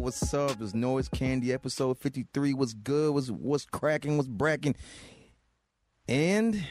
[0.00, 0.60] What's up?
[0.60, 2.54] It's Noise Candy episode 53.
[2.54, 3.12] What's good?
[3.14, 4.16] What's what's cracking?
[4.16, 4.74] What's bracking?
[6.08, 6.64] And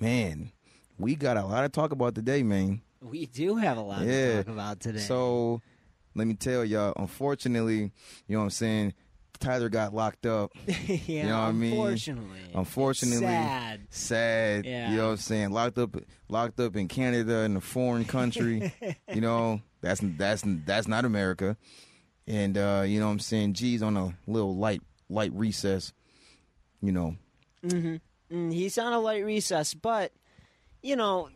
[0.00, 0.52] man,
[0.98, 2.80] we got a lot to talk about today, man.
[3.02, 4.28] We do have a lot Yeah.
[4.38, 4.98] to talk about today.
[5.00, 5.60] So
[6.14, 7.90] let me tell y'all, unfortunately, you
[8.30, 8.94] know what I'm saying,
[9.38, 10.52] Tyler got locked up.
[11.06, 11.72] yeah, know what I mean?
[11.72, 13.80] unfortunately, Unfortunately, sad.
[13.90, 14.66] sad.
[14.66, 14.90] Yeah.
[14.90, 15.50] You know what I'm saying?
[15.50, 15.96] Locked up
[16.28, 18.72] locked up in Canada in a foreign country.
[19.14, 21.56] you know, that's that's that's not America.
[22.30, 23.54] And uh, you know what I'm saying?
[23.54, 25.92] G's on a little light light recess.
[26.80, 27.16] You know.
[27.66, 28.00] Mm,
[28.52, 30.12] he's on a light recess, but
[30.82, 31.28] you know,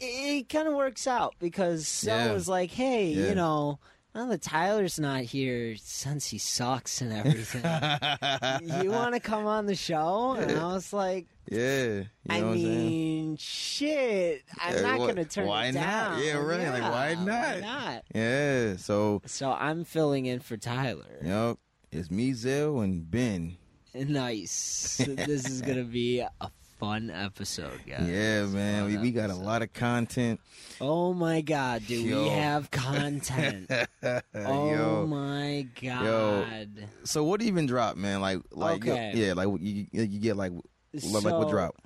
[0.00, 2.32] it, it kind of works out because Yeah.
[2.32, 3.28] was like, "Hey, Yeah.
[3.28, 3.78] you know."
[4.14, 7.62] Now that Tyler's not here, since he sucks and everything,
[8.82, 10.32] you want to come on the show?
[10.32, 11.84] And I was like, Yeah.
[11.84, 12.88] You know I what I'm saying?
[12.90, 16.24] mean, shit, I'm Yeah, not going to turn why it not?
[16.24, 17.60] Yeah, right, like, why Yeah, not?
[17.60, 18.04] not?
[18.14, 18.76] Yeah.
[18.76, 21.18] So So I'm filling in for Tyler.
[21.22, 21.56] yep.
[21.92, 23.56] It's me, Zell, and Ben.
[23.94, 24.98] Nice.
[25.08, 28.08] this is gonna be a fun episode, guys.
[28.08, 28.84] Yeah, man.
[28.86, 30.38] We, we got a lot of content.
[30.80, 32.22] Oh my god, do Yo.
[32.22, 33.68] we have content?
[34.04, 35.06] oh Yo.
[35.08, 36.68] my god.
[36.76, 36.86] Yo.
[37.02, 38.20] So what even dropped, man?
[38.20, 39.12] Like, like, Okay.
[39.16, 40.52] yeah, like you you get like,
[40.92, 41.76] like what So, drop?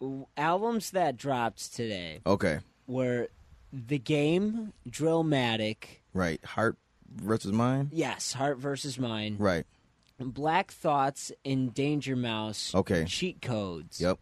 [0.00, 3.28] w- Albums that dropped today Okay, were
[3.72, 6.44] The Game, Drillmatic, right.
[6.44, 6.76] Heart
[7.14, 7.90] versus mind.
[7.92, 9.64] yes, Heart versus Mind, Right.
[10.18, 12.74] Black Thoughts, and Danger Mouse.
[12.74, 13.04] Okay.
[13.06, 14.00] Cheat codes.
[14.00, 14.18] Yep.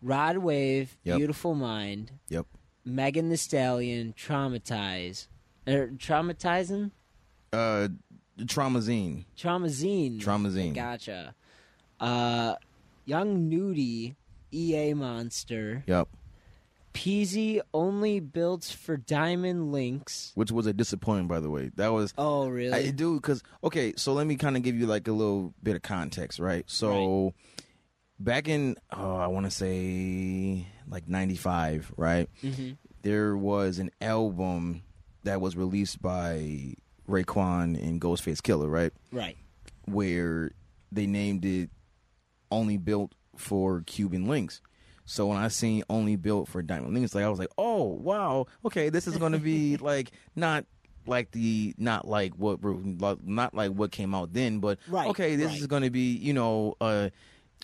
[0.00, 1.18] Rod Wave, Yep.
[1.18, 2.46] Beautiful Mind, Yep.
[2.84, 5.26] Megan Thee Stallion, Traumatize.
[5.68, 6.90] Er, traumatizing?
[7.52, 7.88] Uh,
[8.40, 9.24] Traumazine.
[9.36, 10.20] Traumazine.
[10.20, 10.74] Traumazine.
[10.74, 11.34] Gotcha.
[12.00, 12.54] Uh,
[13.04, 14.16] Young Nudy,
[14.52, 15.84] EA Monster.
[15.86, 16.08] Yep.
[16.92, 20.30] Peezy only built for Diamond Links.
[20.36, 21.70] Which was a disappointment, by the way.
[21.74, 22.14] That was.
[22.16, 22.72] Oh, really?
[22.72, 23.94] I do because okay.
[23.96, 26.64] So let me kind of give you like a little bit of context, right?
[26.68, 27.34] So
[28.20, 32.28] back in oh, I want to say like '95, right?
[32.44, 32.76] Mhm.
[33.02, 34.82] There was an album
[35.24, 36.74] that was released by
[37.08, 38.92] Raekwon and Ghostface Killah, right?
[39.10, 39.36] Right.
[39.86, 40.52] where
[40.92, 41.68] they named it
[42.54, 44.60] only built for Cuban links.
[45.06, 48.46] So when I seen only built for diamond links, like I was like, oh wow,
[48.64, 50.64] okay, this is going to be like not
[51.06, 52.58] like the not like what
[53.26, 55.60] not like what came out then, but Right, okay, this right.
[55.60, 57.10] is going to be you know uh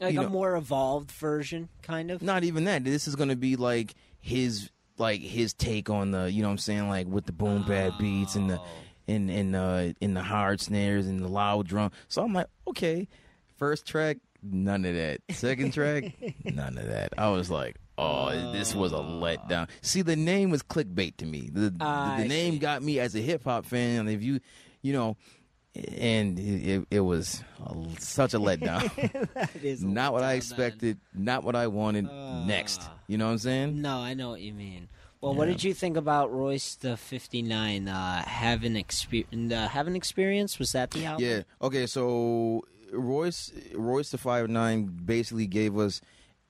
[0.01, 2.21] Like you a know, more evolved version, kind of.
[2.21, 2.85] not even that.
[2.85, 4.69] This is going to be like his
[4.99, 7.99] like his take on the you know what I'm saying like with the boom bap
[7.99, 8.67] beats and the Oh.
[9.09, 11.91] and and uh in the hard snares and the loud drum.
[12.09, 13.09] So I'm like, okay,
[13.57, 15.21] first track, none of that.
[15.31, 16.15] Second track,
[16.45, 17.13] none of that.
[17.19, 19.69] I was like, oh, this was a letdown.
[19.83, 21.51] See, the name was clickbait to me.
[21.53, 22.59] The the, the name see.
[22.59, 24.01] got me as a hip hop fan.
[24.01, 24.41] And if you,
[24.83, 25.17] you know.
[25.73, 28.91] And it, it, was a, such a letdown.
[29.35, 30.37] That is a not what I letdown, man.
[30.37, 30.99] expected.
[31.15, 32.07] Not what I wanted.
[32.45, 32.93] next, Ah.
[33.07, 33.81] you know what I'm saying?
[33.81, 34.89] No, I know what you mean.
[35.21, 40.59] Well, what did you think about Royce the 59 uh, Heaven, Exper- the Heaven Experience?
[40.59, 41.25] Was that the album?
[41.25, 41.43] Yeah.
[41.63, 41.87] Okay.
[41.87, 46.01] So Royce, Royce the Five Nine basically gave us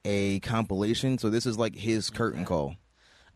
[0.05, 1.19] a compilation.
[1.19, 2.75] So this is like his curtain call.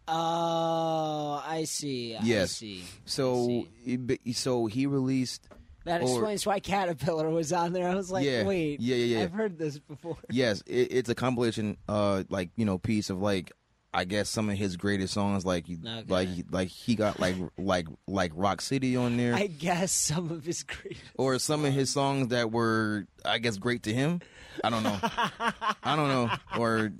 [0.06, 2.16] Oh, I see.
[2.16, 2.52] I Yes.
[2.52, 2.82] see.
[2.82, 3.46] I So,
[3.84, 4.32] see.
[4.32, 5.48] so he released.
[5.84, 7.88] that or- explains why Caterpillar was on there.
[7.88, 8.44] I was like, Yeah.
[8.44, 9.22] wait, Yeah, yeah, yeah.
[9.24, 10.16] I've heard this before.
[10.30, 11.76] Yes, it, it's a compilation.
[11.88, 13.52] Uh, like you know, piece of like.
[13.94, 16.04] I guess some of his greatest songs, like Okay.
[16.08, 20.44] like like he got like like like Rock City on there, I guess some of
[20.44, 20.98] his great.
[21.16, 24.20] or some of his songs that were, I guess, great to him.
[24.64, 24.98] I don't know.
[25.02, 26.30] I don't know.
[26.58, 26.92] Or,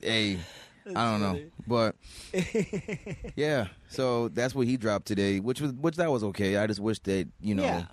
[0.00, 0.38] hey,
[0.86, 1.40] I don't know.
[1.66, 1.96] But
[3.36, 6.56] yeah, so that's what he dropped today, which was which that was okay.
[6.56, 7.62] I just wish that you know.
[7.64, 7.84] Yeah.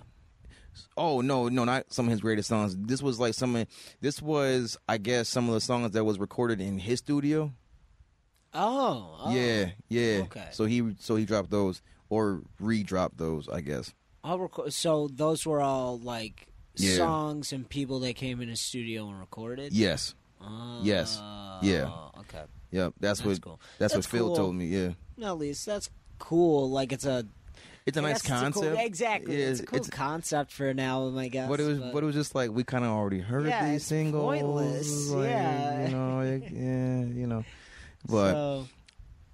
[0.96, 2.76] Oh no, no, not some of his greatest songs.
[2.78, 3.56] This was like some.
[3.56, 3.66] of
[4.00, 7.52] This was, I guess, some of the songs that was recorded in his studio.
[8.54, 9.34] Oh, oh.
[9.34, 10.22] Yeah, yeah.
[10.22, 10.48] Okay.
[10.52, 13.92] So he so he dropped those or re-dropped those, I guess.
[14.24, 14.72] I'll record.
[14.72, 16.46] So those were all like
[16.76, 16.96] Yeah.
[16.96, 19.72] songs and people that came in a studio and recorded.
[19.72, 20.14] Yes.
[20.40, 21.18] Oh, Yes.
[21.62, 21.90] Yeah.
[22.20, 22.42] Okay.
[22.70, 22.94] Yep.
[23.00, 23.60] That's, That's what cool.
[23.78, 24.36] that's, That's what Phil cool.
[24.36, 24.66] told me.
[24.66, 24.90] Yeah.
[25.16, 26.70] No, at least that's cool.
[26.70, 27.26] Like it's a
[27.86, 28.80] It's a nice it's a cool- concept.
[28.80, 29.38] exactly.
[29.40, 31.48] Yeah, it's a cool concept for an album, I guess.
[31.48, 33.76] But it was, but, it was just like we kind of already heard Yeah, these
[33.76, 34.22] it's singles.
[34.22, 35.86] pointless, like, yeah.
[35.88, 37.44] you know, like, yeah, you know.
[38.06, 38.68] But so,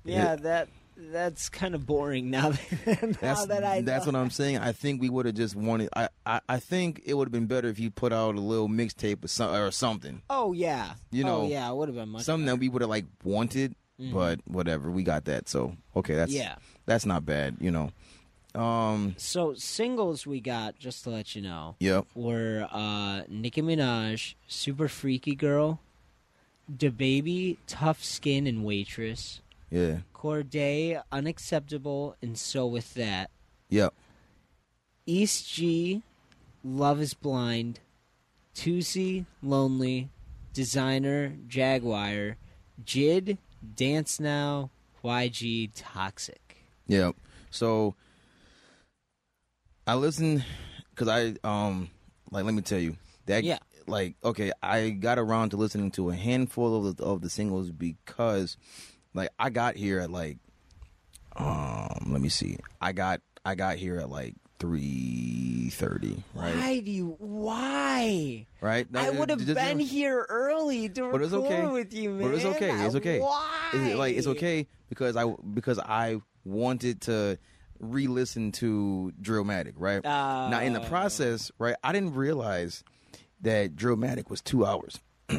[0.05, 0.37] yeah, Yeah.
[0.37, 2.51] that that's kind of boring now.
[2.85, 4.13] That, now that's that I that's know.
[4.13, 4.59] what I'm saying.
[4.59, 5.89] I think we would have just wanted.
[5.97, 8.69] I, I I think it would have been better if you put out a little
[8.69, 12.11] mixtape or, some, or something, Oh yeah, You know, Oh yeah, it would have been
[12.11, 12.23] much.
[12.23, 13.75] something that we would have like wanted.
[14.01, 14.13] Mhm.
[14.13, 15.49] But whatever, we got that.
[15.49, 16.57] So okay, that's yeah.
[16.87, 17.57] that's not bad.
[17.61, 17.91] You know.
[18.55, 19.15] Um.
[19.19, 22.07] So singles we got, just to let you know, Yep.
[22.15, 25.81] were uh, Nicki Minaj, Super Freaky Girl,
[26.75, 29.41] Da Baby, Tough Skin and Waitress,
[29.71, 29.99] Yeah.
[30.13, 33.31] Corday, Unacceptable, and So With That,
[33.69, 33.93] Yep.
[35.07, 36.03] East G,
[36.63, 37.81] Love is Blind,
[38.55, 40.09] Tusi, Lonely,
[40.53, 42.37] Designer, Jaguar,
[42.83, 43.39] Jid,
[43.77, 44.71] Dance Now,
[45.03, 46.65] YG, Toxic.
[46.87, 47.17] Yep.
[47.51, 47.95] So
[49.87, 50.43] I listen
[50.91, 51.91] because I um
[52.31, 52.97] like let me tell you
[53.27, 53.59] that Yeah.
[53.87, 57.71] Like okay I got around to listening to a handful of the, of the singles
[57.71, 58.57] because
[59.15, 60.39] like I got here at like
[61.37, 66.81] um let me see I got I got here at like three thirty right Why
[66.81, 67.17] do you?
[67.19, 68.47] Why?
[68.61, 71.67] right I would have been here early to But it's okay.
[71.67, 72.23] with you, man.
[72.23, 72.87] But it's okay.
[72.87, 73.21] It's okay.
[73.21, 73.71] Why?
[73.75, 77.39] It's, like it's okay because I because I wanted to
[77.81, 80.03] re-listen to Drillmatic, right?
[80.05, 80.89] now in the Oh.
[80.89, 82.85] process, right, I didn't realize
[83.45, 85.01] that Drillmatic was two hours.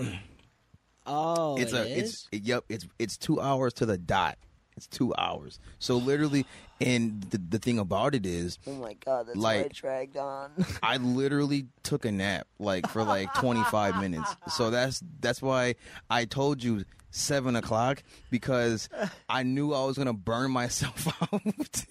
[1.08, 2.28] Oh, it's it a is?
[2.32, 4.38] it's yep, it's it's two hours to the dot.
[4.76, 5.60] It's two hours.
[5.78, 6.46] So literally,
[6.82, 10.18] and the the thing about it is, Oh my god, that's like- why I dragged
[10.18, 10.52] on.
[10.84, 14.36] I literally took a nap like for like 25 minutes.
[14.56, 15.76] So that's that's why
[16.10, 18.90] I told you seven o'clock because
[19.30, 21.86] I knew I was gonna burn myself out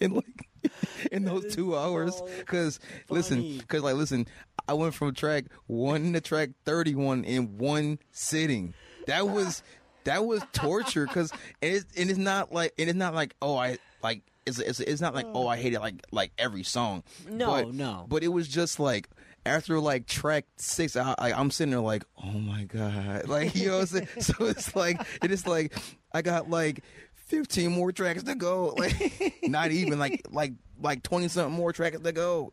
[0.00, 0.47] in like
[1.12, 2.16] in those two hours.
[2.16, 4.26] so Because listen, because like listen,
[4.66, 8.74] I went from track one to track 31 in one sitting.
[9.06, 9.62] That was
[10.04, 13.78] that was torture because it's and it's not like and it's not like oh I
[14.02, 17.02] like it's it's, it's not like oh I hate it like like every song.
[17.28, 18.06] No, But- no.
[18.08, 19.08] But it was just like
[19.46, 23.68] after like track six, I, I, I'm sitting there like, oh my god, like you
[23.68, 24.08] know what I'm saying.
[24.20, 25.74] so it's like it is like
[26.12, 26.82] I got like
[27.28, 32.00] 15 more tracks to go, like not even like like like 20 something more tracks
[32.00, 32.52] to go.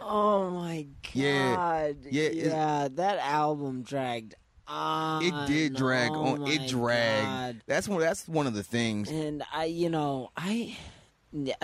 [0.00, 1.96] Oh my god.
[2.10, 2.28] Yeah.
[2.28, 4.34] Yeah, Yeah, that album dragged
[4.68, 5.22] on.
[5.22, 6.46] It did drag Oh on.
[6.48, 7.26] It dragged.
[7.26, 7.62] God.
[7.66, 8.00] That's one.
[8.00, 9.10] That's one of the things.
[9.10, 10.76] And I, you know, I,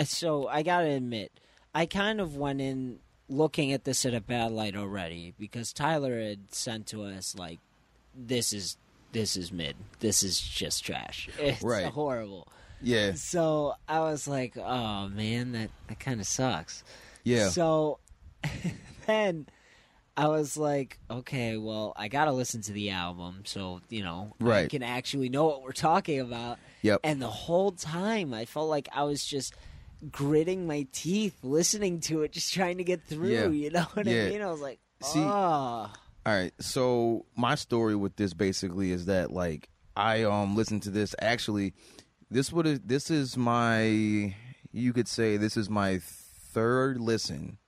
[0.04, 1.32] so I gotta admit,
[1.74, 6.20] I kind of went in looking at this at a bad light already because Tyler
[6.20, 7.60] had sent to us like,
[8.14, 8.76] this is
[9.12, 11.86] this is mid, this is just trash, it's Right.
[11.86, 12.48] horrible.
[12.84, 16.82] Yeah, So I was like, oh man, that that kind of sucks.
[17.22, 17.98] yeah, So
[19.06, 19.46] then
[20.16, 24.34] I was like, okay, well, I got to listen to the album so, you know,
[24.40, 24.70] I Right.
[24.70, 26.58] can actually know what we're talking about.
[26.82, 27.00] yep.
[27.04, 29.54] And the whole time I felt like I was just
[30.10, 33.28] gritting my teeth listening to it, just trying to get through.
[33.28, 33.48] Yeah.
[33.48, 34.24] You know what Yeah.
[34.24, 34.42] I mean?
[34.42, 35.90] I was like, See- oh.
[36.24, 36.52] All right.
[36.60, 41.74] So my story with this basically is that like I um listened to this actually
[42.30, 44.34] this would have this is my
[44.72, 46.00] you could say this is my
[46.52, 47.58] third listen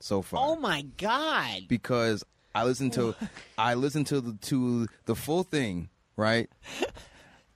[0.00, 0.40] so far.
[0.46, 1.62] Oh my God.
[1.68, 2.22] because
[2.54, 3.14] I listened to
[3.58, 6.50] I listened to the to the full thing, right?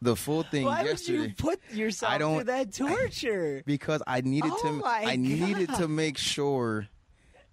[0.02, 1.18] The full thing Why yesterday.
[1.20, 3.62] would you put yourself I don't- through that torture?
[3.66, 6.86] because I needed Oh to I needed to make sure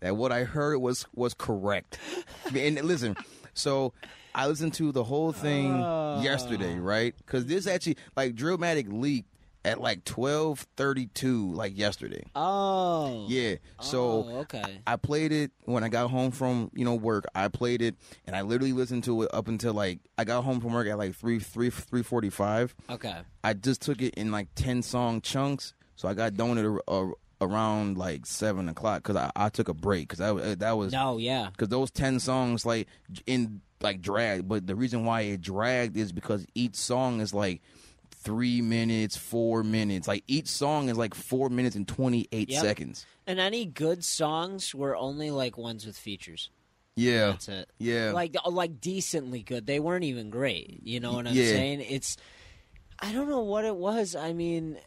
[0.04, 1.98] that what I heard was was correct.
[2.54, 3.16] and listen,
[3.54, 3.94] so
[4.36, 6.22] I listened to the whole thing Oh.
[6.22, 7.16] yesterday, right?
[7.18, 9.30] Because this actually like Drillmatic leaked
[9.66, 12.24] at like twelve thirty two, like yesterday.
[12.36, 13.26] oh.
[13.30, 13.56] Yeah.
[13.80, 14.82] So Oh, okay.
[14.86, 17.24] I played it when I got home from you know work.
[17.34, 17.96] I played it
[18.28, 20.98] and I literally listened to it up until like I got home from work at
[20.98, 22.76] like three three three forty five.
[22.90, 23.20] Okay.
[23.44, 26.82] I just took it in like ten song chunks, so I got done with it
[26.90, 27.06] uh,
[27.44, 31.18] around like seven o'clock because I, I took a break because that that was No,
[31.18, 31.50] yeah.
[31.52, 32.88] because those ten songs like
[33.26, 34.48] in like drag.
[34.48, 37.62] But the reason why it dragged is because each song is like
[38.12, 40.08] three minutes, four minutes.
[40.08, 42.62] Like each song is like four minutes and twenty eight Yep.
[42.62, 43.06] seconds.
[43.28, 46.50] And any good songs were only like ones with features.
[46.96, 47.70] Yeah, That's it.
[47.80, 48.12] yeah.
[48.12, 49.66] Like uh, like decently good.
[49.66, 50.80] They weren't even great.
[50.84, 51.46] You know what I'm Yeah.
[51.46, 51.82] saying?
[51.82, 52.18] It's
[53.00, 54.16] I don't know what it was.
[54.16, 54.78] I mean,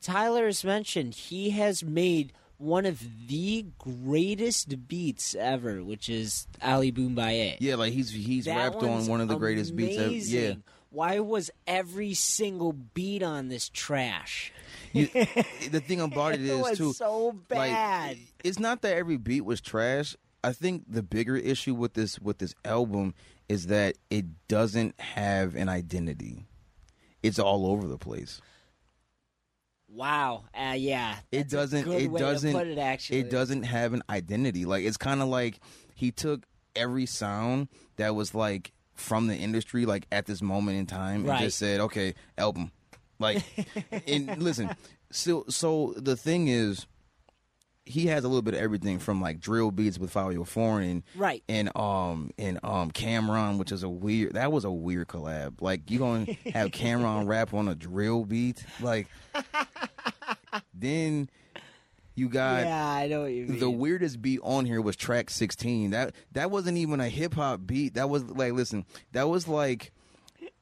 [0.00, 6.92] Tyler has mentioned he has made one of the greatest beats ever, which is Ali
[6.92, 7.56] Bomaye.
[7.60, 9.98] Yeah, like he's he's That rapped on one of the greatest beats.
[9.98, 10.12] Ever.
[10.12, 10.54] Yeah.
[10.90, 14.52] Why was every single beat on this trash?
[14.92, 15.06] You-
[15.70, 16.92] the thing about it it is was too.
[16.92, 18.10] so bad.
[18.10, 20.16] Like, it's not that every beat was trash.
[20.44, 23.14] I think the bigger issue with this with this album
[23.48, 26.46] is that it doesn't have an identity.
[27.22, 28.40] It's all over the place.
[29.94, 30.44] Wow.
[30.54, 31.16] Uh, yeah.
[31.32, 31.88] It doesn't.
[31.88, 32.52] It doesn't.
[32.52, 33.20] put it actually.
[33.20, 34.64] It doesn't have an identity.
[34.64, 35.60] Like it's kind of like
[35.94, 36.44] he took
[36.76, 41.38] every sound that was like from the industry, like at this moment in time, and
[41.38, 42.70] just said, "Okay, album."
[43.18, 43.42] Like,
[44.06, 44.74] and listen.
[45.10, 46.86] So, so the thing is,
[47.86, 51.42] he has a little bit of everything from like drill beats with Fivio Foreign, Right.
[51.48, 54.34] and um and um Cam'ron, which is a weird.
[54.34, 55.60] That was a weird collab.
[55.60, 59.06] Like you gonna have Cam'ron rap on a drill beat, like.
[60.72, 61.28] then
[62.14, 63.58] you got yeah, I know what you mean.
[63.58, 67.94] the weirdest beat on here was track 16 that that wasn't even a hip-hop beat
[67.94, 69.92] that was like listen that was like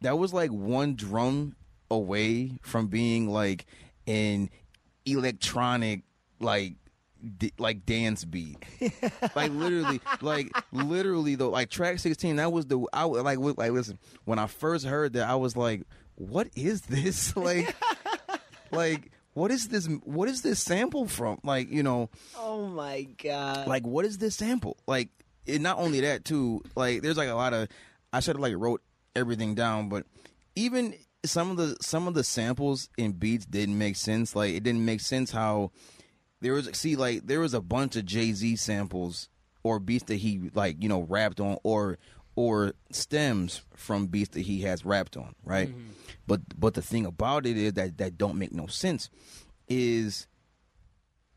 [0.00, 1.54] that was like one drum
[1.90, 3.66] away from being like
[4.06, 4.48] an
[5.04, 6.02] electronic
[6.40, 6.74] like
[7.38, 8.56] d- like dance beat.
[9.34, 13.70] Like literally like literally though like track 16 that was the i was like like
[13.70, 15.82] listen when i first heard that i was like
[16.16, 17.34] what is this?
[17.42, 17.74] Like
[18.70, 21.38] like what is this what is this sample from?
[21.42, 23.66] Like you know oh my god.
[23.66, 24.76] like what is this sample?
[24.86, 25.08] Like
[25.46, 27.68] it, not only that too like there's like a lot of
[28.12, 28.80] i should have like wrote
[29.16, 30.06] everything down but
[30.54, 34.34] even some of the some of the samples and beats didn't make sense.
[34.34, 35.70] Like it didn't make sense how
[36.42, 39.28] there was see like there was a bunch of jay-z samples
[39.62, 41.98] or beats that he like you know rapped on or
[42.34, 45.90] or stems from beats that he has rapped on right mm-hmm.
[46.26, 49.08] but but the thing about it is that that don't make no sense
[49.68, 50.26] is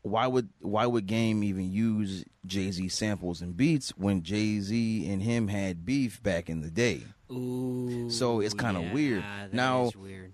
[0.06, 5.10] why would why would Game even use Jay Z samples and beats when Jay Z
[5.10, 7.02] and him had beef back in the day?
[7.30, 8.08] Ooh.
[8.08, 9.24] So it's kinda yeah, weird.
[9.52, 10.32] Now, weird.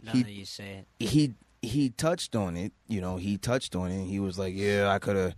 [0.00, 1.04] Now he- that you say it.
[1.04, 3.16] He he touched on it, you know.
[3.16, 4.06] He touched on it.
[4.06, 5.34] He was like, "Yeah, I could have."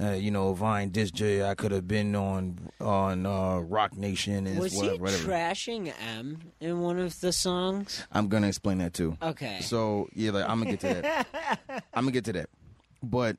[0.00, 1.44] Uh, you know, Vine Disc J.
[1.48, 4.96] I could have been on on uh, Roc Nation and Was whatever.
[4.96, 5.28] he whatever.
[5.30, 8.04] trashing Em in one of the songs?
[8.10, 9.16] I'm gonna explain that too.
[9.22, 9.60] Okay.
[9.60, 11.26] So yeah, like, I'm gonna get to that.
[11.94, 12.50] I'm gonna get to that.
[13.04, 13.36] But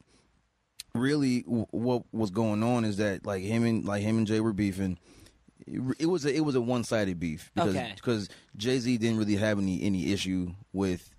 [0.94, 4.40] really, w- what was going on is that like him and like him and Jay
[4.40, 4.98] were beefing.
[5.68, 7.92] It, it was a, it was a one sided beef because Okay.
[7.96, 11.10] because Jay Z didn't really have any any issue with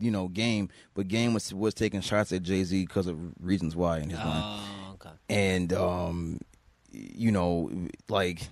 [0.00, 3.74] you know Game, but Game was was taking shots at Jay Z because of reasons
[3.74, 4.44] why in his mind.
[4.44, 5.10] Oh, okay.
[5.28, 6.40] and um
[6.90, 7.70] you know
[8.08, 8.48] like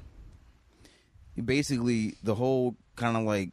[1.42, 3.50] basically the whole kind of like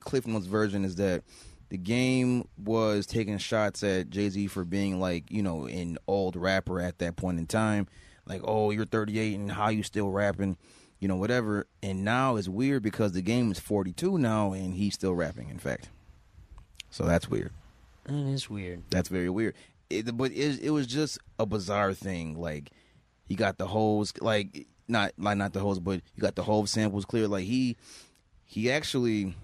[0.00, 1.22] cliff notes version is that
[1.68, 6.80] the game was taking shots at jay-z for being like you know an old rapper
[6.80, 7.88] at that point in time.
[8.24, 10.56] Like oh you're 38 and how you still rapping
[11.00, 11.66] you know whatever.
[11.82, 15.58] And now it's weird because the game is 42 now and he's still rapping in
[15.58, 15.88] fact
[16.96, 17.52] so that's weird
[18.04, 18.82] That is weird.
[18.90, 19.54] that's very weird.
[19.90, 22.40] It, but it, it was just a bizarre thing.
[22.40, 22.70] Like
[23.28, 26.66] he got the holes, like not like not the holes, but you got the whole
[26.66, 27.28] samples clear.
[27.28, 27.76] Like he
[28.44, 29.34] he actually,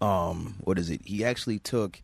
[0.00, 1.02] um, what is it?
[1.04, 2.00] He actually took,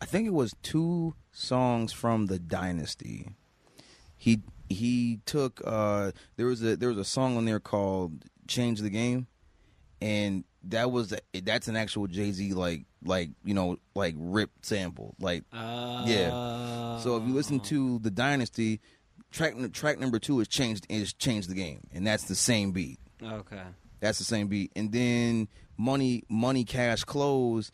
[0.00, 3.34] I think it was two songs from the Dynasty.
[4.16, 8.80] He he took uh there was a there was a song on there called "Change
[8.80, 9.26] the Game."
[10.02, 15.14] And that was that's an actual Jay Z like like you know like rip sample
[15.18, 16.98] like Uh, Yeah.
[16.98, 18.80] so if you listen to the Dynasty
[19.30, 22.98] track track number two is changed is changed the game and that's the same beat
[23.22, 23.62] Okay.
[24.00, 27.72] that's the same beat and then money money cash clothes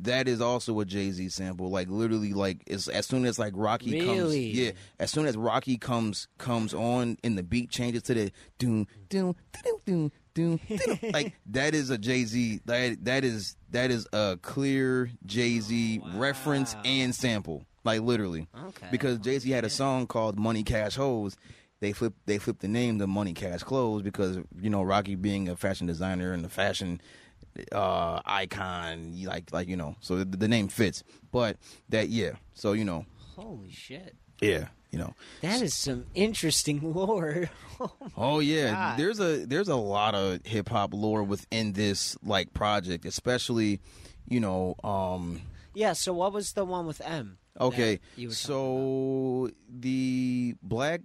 [0.00, 3.52] that is also a Jay Z sample like literally like it's, as soon as like
[3.56, 8.14] Rocky comes yeah as soon as Rocky comes comes on and the beat changes to
[8.14, 13.24] the doom doom doom doom doom doom, like that is a Jay Z that that
[13.24, 18.48] is that is a clear Jay Z reference and sample like literally.
[18.68, 18.88] Okay.
[18.90, 21.36] because Jay Z had a song called Money Cash Hoes.
[21.80, 25.48] They flip they flipped the name to Money Cash Clothes because you know Rocky being
[25.48, 27.00] a fashion designer and a fashion
[27.70, 31.02] uh icon like like you know so the, the name fits.
[31.30, 31.56] But
[31.90, 33.04] that yeah so you know.
[33.36, 34.14] Holy shit.
[34.40, 37.50] yeah you know That is some interesting lore.
[38.16, 38.98] oh yeah God.
[38.98, 43.80] there's a there's a lot of hip hop lore within this like project especially
[44.28, 45.40] you know um
[45.76, 47.38] yeah, so what was the one with Em?
[47.60, 47.98] okay
[48.30, 51.00] so the black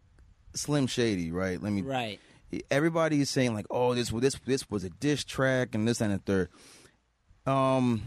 [0.54, 1.82] slim shady right let me?
[1.82, 2.20] Right.
[2.70, 6.14] everybody is saying like, oh, this this this was a diss track and this and
[6.14, 6.50] the third.
[7.46, 8.04] Um,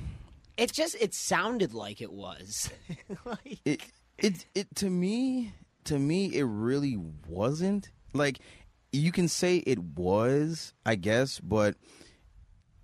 [0.56, 2.70] It just it sounded like it was.
[3.24, 3.80] like, it
[4.18, 5.52] it it to me
[5.84, 6.98] to me it really
[7.28, 7.90] wasn't.
[8.14, 8.38] Like
[8.92, 11.76] you can say it was i guess but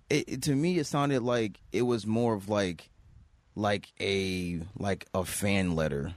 [0.09, 2.89] it, it- to me it sounded like it was more of like
[3.55, 6.13] like a like a fan letter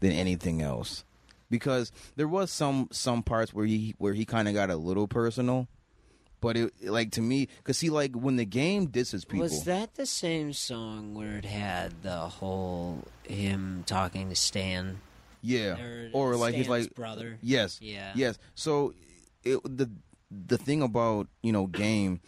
[0.00, 1.04] than anything else.
[1.48, 5.06] Because there was some some parts where he where he kind of got a little
[5.08, 5.68] personal
[6.40, 9.94] but it like to me because see like when the game disses people was that
[9.94, 15.00] the same song where it had the whole him talking to Stan
[15.42, 15.76] yeah
[16.12, 17.38] or, or like he's like brother?
[17.42, 17.78] Yes.
[17.82, 18.12] Yeah.
[18.14, 18.38] Yes.
[18.54, 18.94] So
[19.44, 19.90] it, the
[20.30, 22.20] the thing about you know game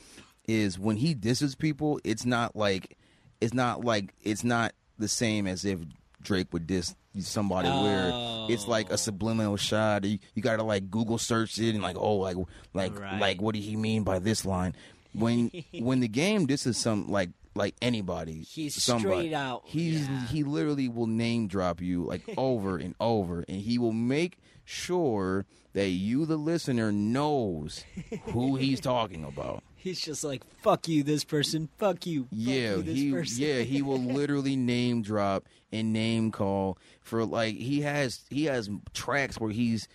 [0.47, 2.99] is when he disses people, it's not like
[3.41, 5.79] it's not like it's not the same as if
[6.23, 8.11] Drake would diss somebody where
[8.51, 8.95] it's like Oh.
[8.95, 10.05] a subliminal shot.
[10.05, 12.37] You, you got to like Google search it and like oh like
[12.75, 13.21] like Right.
[13.21, 14.75] like what did he mean by this line?
[15.15, 20.27] When when the game disses some like like anybody, He's somebody, straight out, He's yeah.
[20.27, 25.47] he literally will name drop you like over and over, and he will make sure
[25.73, 27.85] that you, the listener, knows
[28.27, 29.63] who he's talking about.
[29.77, 31.69] He's just like, "Fuck you, this person.
[31.79, 32.23] Fuck you.
[32.23, 36.79] Fuck yeah, you, this he person." yeah he will literally name drop and name call
[37.03, 39.87] for like he has he has tracks where he's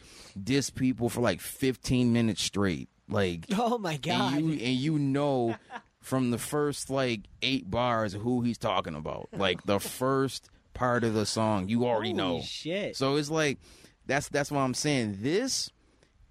[0.41, 4.33] diss people for like fifteen minutes straight, like Oh my god.
[4.35, 5.55] and you and you know
[6.09, 9.29] from the first like eight bars who he's talking about.
[9.37, 12.41] Like the first part of the song, you already Holy know.
[12.41, 12.97] shit.
[12.97, 13.59] So it's like
[14.07, 15.17] that's that's what I'm saying.
[15.21, 15.69] This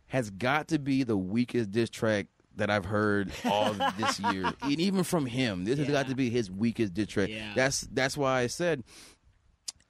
[0.08, 4.80] has got to be the weakest diss track that I've heard all this year, and
[4.80, 7.28] even from him, this has got to be his weakest diss track.
[7.28, 7.52] Yeah.
[7.54, 8.82] That's that's why I said,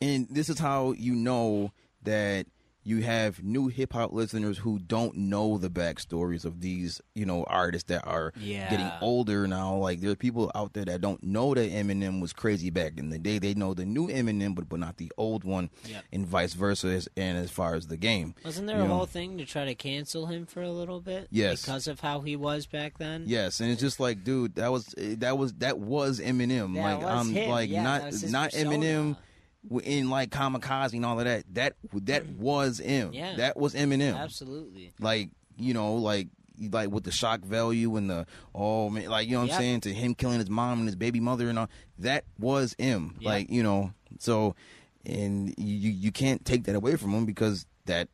[0.03, 2.47] and this is how you know that
[2.89, 7.45] you have new hip hop listeners who don't know the backstories of these, you know,
[7.45, 8.71] artists that are Yeah.
[8.71, 9.77] getting older now.
[9.77, 13.11] Like there are people out there that don't know that Eminem was crazy back in
[13.11, 13.39] the day.
[13.39, 16.05] They know the new Eminem, but but not the old one, Yep.
[16.13, 16.89] and vice versa.
[16.89, 18.97] As, and as far as the game, Wasn't there you a know.
[18.97, 21.29] whole thing to try to cancel him for a little bit?
[21.31, 21.63] Yes.
[21.63, 23.25] Because of how he was back then?
[23.27, 26.75] Yes, and it's just like, dude, that was eh, that was that was Eminem.
[26.75, 27.51] That like was I'm him.
[27.51, 28.71] like Yeah, not that was his not persona.
[28.71, 29.17] Eminem
[29.83, 31.45] in like Kamikaze and all of that.
[31.55, 32.37] That that mm.
[32.39, 33.13] was him.
[33.13, 33.37] Yeah.
[33.37, 34.17] That was Eminem.
[34.17, 34.93] Absolutely.
[35.01, 36.29] Like you know, like
[36.61, 39.57] like with the shock value and the oh man, like you know what Yep.
[39.57, 41.69] I'm saying to him killing his mom and his baby mother and all.
[41.99, 43.17] That was him.
[43.21, 43.27] Yep.
[43.27, 44.55] Like you know, so
[45.05, 48.09] and you you can't take that away from him because that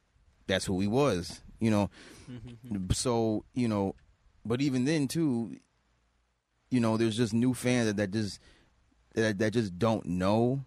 [0.46, 1.40] that's who he was.
[1.61, 1.90] You know,
[2.30, 2.90] mm-hmm.
[2.92, 3.94] so you know,
[4.44, 5.57] but even then too,
[6.70, 8.40] you know, there's just new fans that, that just
[9.14, 10.64] that that just don't know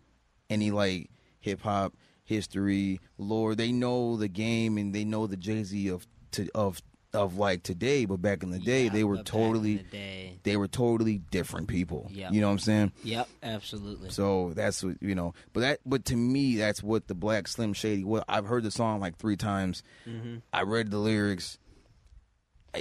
[0.49, 3.55] any like hip hop history lore.
[3.55, 6.81] They know the game and they know the Jay Z of to of
[7.13, 9.85] of like today, but back in the day Yeah, they were but back in totally
[9.91, 12.09] the they were totally different people.
[12.11, 12.31] Yeah.
[12.31, 12.91] You know what I'm saying?
[13.03, 14.09] Yep, absolutely.
[14.09, 15.33] So that's what you know.
[15.53, 18.03] But that, but to me, that's what the Black Slim Shady.
[18.03, 19.83] What I've heard the song like three times.
[20.07, 20.37] Mm-hmm.
[20.53, 21.57] I read the lyrics.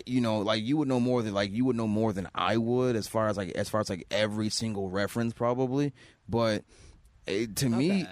[0.05, 2.57] You know, like you would know more than like you would know more than I
[2.59, 5.95] would as far as like as far as like every single reference probably.
[6.29, 6.65] But
[7.27, 8.07] it, to me,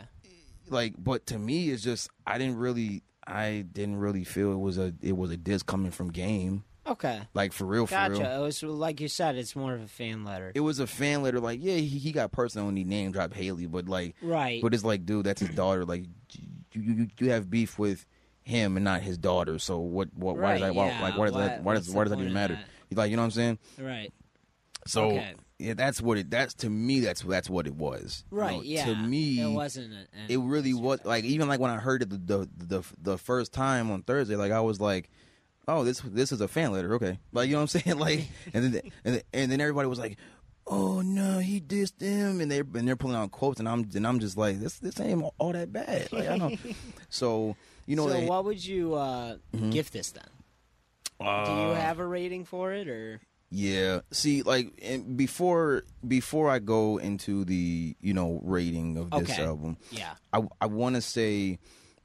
[0.69, 4.79] like, but to me, it's just I didn't really, I didn't really feel it was
[4.79, 6.65] a it was a diss coming from Game.
[6.87, 7.23] Okay.
[7.33, 8.21] Like for real, for real.
[8.21, 10.53] It was like you said, it's more of a fan letter.
[10.55, 13.35] It was a fan letter, like yeah, he, he got personal and he name dropped
[13.35, 14.61] Hailie, but like right.
[14.61, 15.85] But it's like, dude, that's his daughter.
[15.87, 16.05] Like,
[16.73, 18.05] you you, you have beef with
[18.43, 19.59] him and not his daughter.
[19.59, 20.09] So what?
[20.15, 20.37] What?
[20.37, 20.75] why does Right, that?
[20.75, 21.03] Why, yeah.
[21.03, 21.57] like, why does that?
[21.59, 21.91] What- Why does?
[21.91, 22.55] Why does that even matter?
[22.91, 22.97] that?
[22.99, 23.59] Like, you know what I'm saying?
[23.81, 24.13] right.
[24.87, 25.35] So Okay.
[25.59, 26.31] Yeah, that's what it.
[26.31, 27.01] That's to me.
[27.01, 28.25] That's that's what it was.
[28.33, 28.57] You Right.
[28.57, 28.85] know, yeah.
[28.87, 29.93] To me, it wasn't.
[29.93, 32.83] A, an- it really was like even like when I heard it the, the the
[33.01, 35.11] the first time on Thursday, like I was like,
[35.69, 38.29] oh, this this is a fan letter, okay, like you know what I'm saying, like,
[38.53, 40.17] and then and then, and then everybody was like,
[40.67, 44.07] oh no, he dissed him, and they and they're pulling out quotes, and I'm and
[44.07, 46.59] I'm just like, this this ain't all that bad, like I don't.
[47.11, 49.71] so you know, so they, what would you uh, Mhm.
[49.71, 50.25] gift this then?
[51.21, 54.01] Do you uh, have a rating for it, or Yeah.
[54.11, 54.83] See, like
[55.17, 59.45] before before I go into the you know rating of this Okay.
[59.45, 60.15] album, yeah?
[60.33, 61.59] I I want to say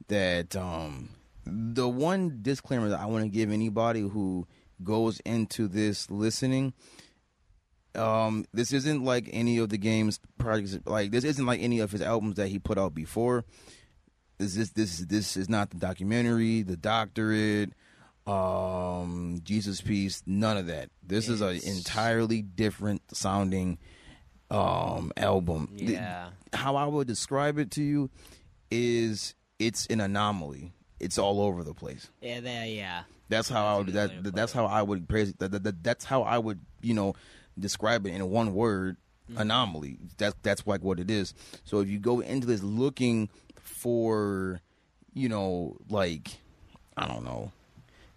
[0.08, 1.10] that um
[1.44, 4.46] the one disclaimer that I want to give anybody who
[4.84, 6.72] goes into this listening
[7.96, 11.90] um this isn't like any of the games projects like this isn't like any of
[11.90, 13.44] his albums that he put out before
[14.38, 17.72] Is this is this this is not the documentary the doctorate
[18.30, 23.78] um Jesus Piece none of that this is an entirely different sounding
[24.50, 26.30] um album The- Yeah.
[26.52, 28.10] how I would describe it to you
[28.70, 30.72] is it's an anomaly.
[30.98, 32.08] It's all over the place.
[32.20, 32.40] Yeah.
[32.40, 32.66] There.
[32.66, 33.02] Yeah.
[33.28, 34.56] That's how I would That's good way to that, that's it.
[34.58, 35.38] how I would praise it.
[35.38, 37.14] That, that, that- that's how I would you know
[37.58, 38.96] describe it in one word.
[39.36, 39.96] anomaly.
[40.18, 41.34] That's that's like what it is.
[41.64, 44.60] So if you go into this looking for,
[45.14, 46.40] you know, like
[46.96, 47.52] I don't know,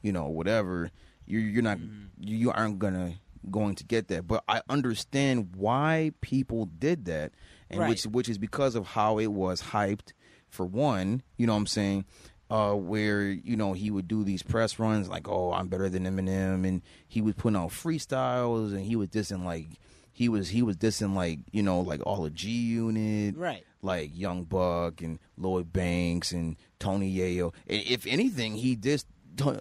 [0.04, 0.92] you know, whatever,
[1.26, 1.80] you're you're not
[2.20, 3.16] you, you aren't gonna
[3.50, 4.28] going to get that.
[4.28, 7.32] But I understand why people did that,
[7.70, 7.90] and Right.
[7.90, 10.14] which which is because of how it was hyped.
[10.50, 12.06] For one, you know what I'm saying.
[12.50, 16.04] Uh, where you know he would do these press runs like, "Oh, I'm better than
[16.04, 19.66] Eminem," and he was putting out freestyles, and he was dissing like
[20.12, 23.64] he was he was dissing like you know like all of G Unit, Right.
[23.82, 27.54] like Young Buck and Lloyd Banks and Tony Yayo.
[27.68, 29.06] And if anything, he dissed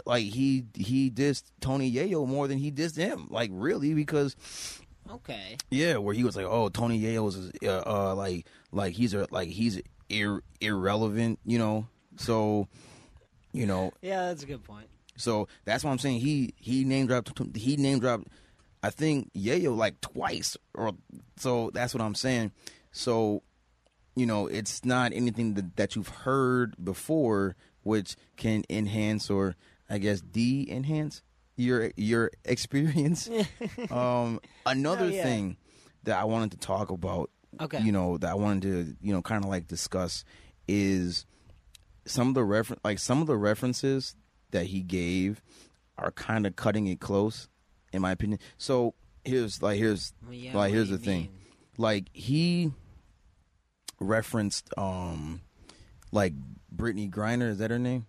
[0.07, 3.29] like he he dissed Tony Yayo more than he dissed him.
[3.31, 4.37] Like really, because
[5.11, 5.57] Okay.
[5.71, 9.27] yeah, where he was like, oh, Tony Yayo is uh, uh like like he's a
[9.31, 11.87] like he's ir- irrelevant, you know.
[12.17, 12.69] So
[13.53, 14.87] you know, Yeah, that's a good point.
[15.17, 16.21] so that's what I'm saying.
[16.21, 18.29] He he name dropped he name dropped
[18.83, 20.93] I think Yayo like twice or
[21.37, 22.53] so that's what I'm saying.
[22.93, 23.43] So
[24.15, 29.57] you know, it's not anything that, that you've heard before which can enhance or
[29.91, 31.23] I guess de enhance
[31.57, 33.29] your your experience.
[33.91, 35.23] um another Oh, yeah.
[35.23, 35.57] thing
[36.05, 37.81] that I wanted to talk about Okay.
[37.81, 40.25] you know that I wanted to you know kind of like discuss
[40.67, 41.27] is
[42.07, 44.17] some of the refer like some of the references
[44.53, 45.43] that he gave
[45.99, 47.49] are kind of cutting it close
[47.93, 48.39] in my opinion.
[48.57, 51.29] So here's like here's Well, yeah, like here's the you thing.
[51.77, 52.73] Like he
[54.01, 55.43] referenced um
[56.13, 56.35] like
[56.75, 58.07] Brittney Griner, is that her name?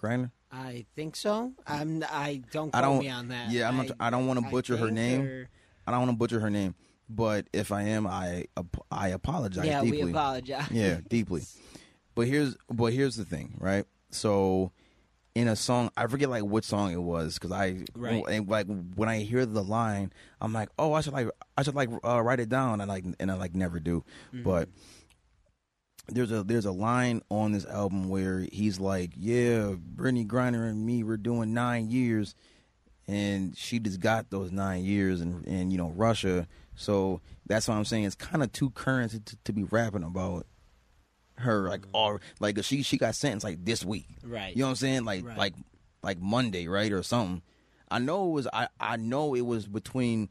[0.00, 0.30] Griner?
[0.50, 1.52] I think so.
[1.66, 2.02] I'm.
[2.10, 2.74] I don't.
[2.74, 3.50] I don't- me on that.
[3.50, 5.22] yeah, I'm not- I don't wanna butcher her name.
[5.22, 5.48] or-
[5.86, 6.74] I don't want to butcher her name,
[7.08, 8.46] but if I am, I
[8.90, 10.04] I apologize yeah, deeply.
[10.04, 10.68] we apologize.
[10.72, 11.44] Yeah, deeply.
[12.16, 13.84] But here's but here's the thing, right?
[14.10, 14.72] So
[15.36, 18.24] in a song, I forget like which song it was because I Right.
[18.28, 21.74] and like when I hear the line, I'm like, oh, I should like I should
[21.76, 24.02] like uh, write it down, and like and I like never do.
[24.32, 24.68] But
[26.08, 30.84] there's a there's a line on this album where he's like, yeah, Brittney Griner and
[30.84, 32.34] me, we're doing nine years,
[33.08, 36.46] and she just got those nine years and in you know Russia.
[36.76, 38.04] So that's what I'm saying.
[38.04, 40.46] It's kind of too current to, to be rapping about
[41.38, 41.90] her like mm-hmm.
[41.92, 44.06] all like she she got sentenced like this week.
[44.22, 44.54] Right.
[44.54, 45.04] You know what I'm saying?
[45.04, 45.38] Like Right.
[45.38, 45.54] like
[46.02, 47.42] like Monday, right, or something.
[47.90, 50.28] I know it was I I know it was between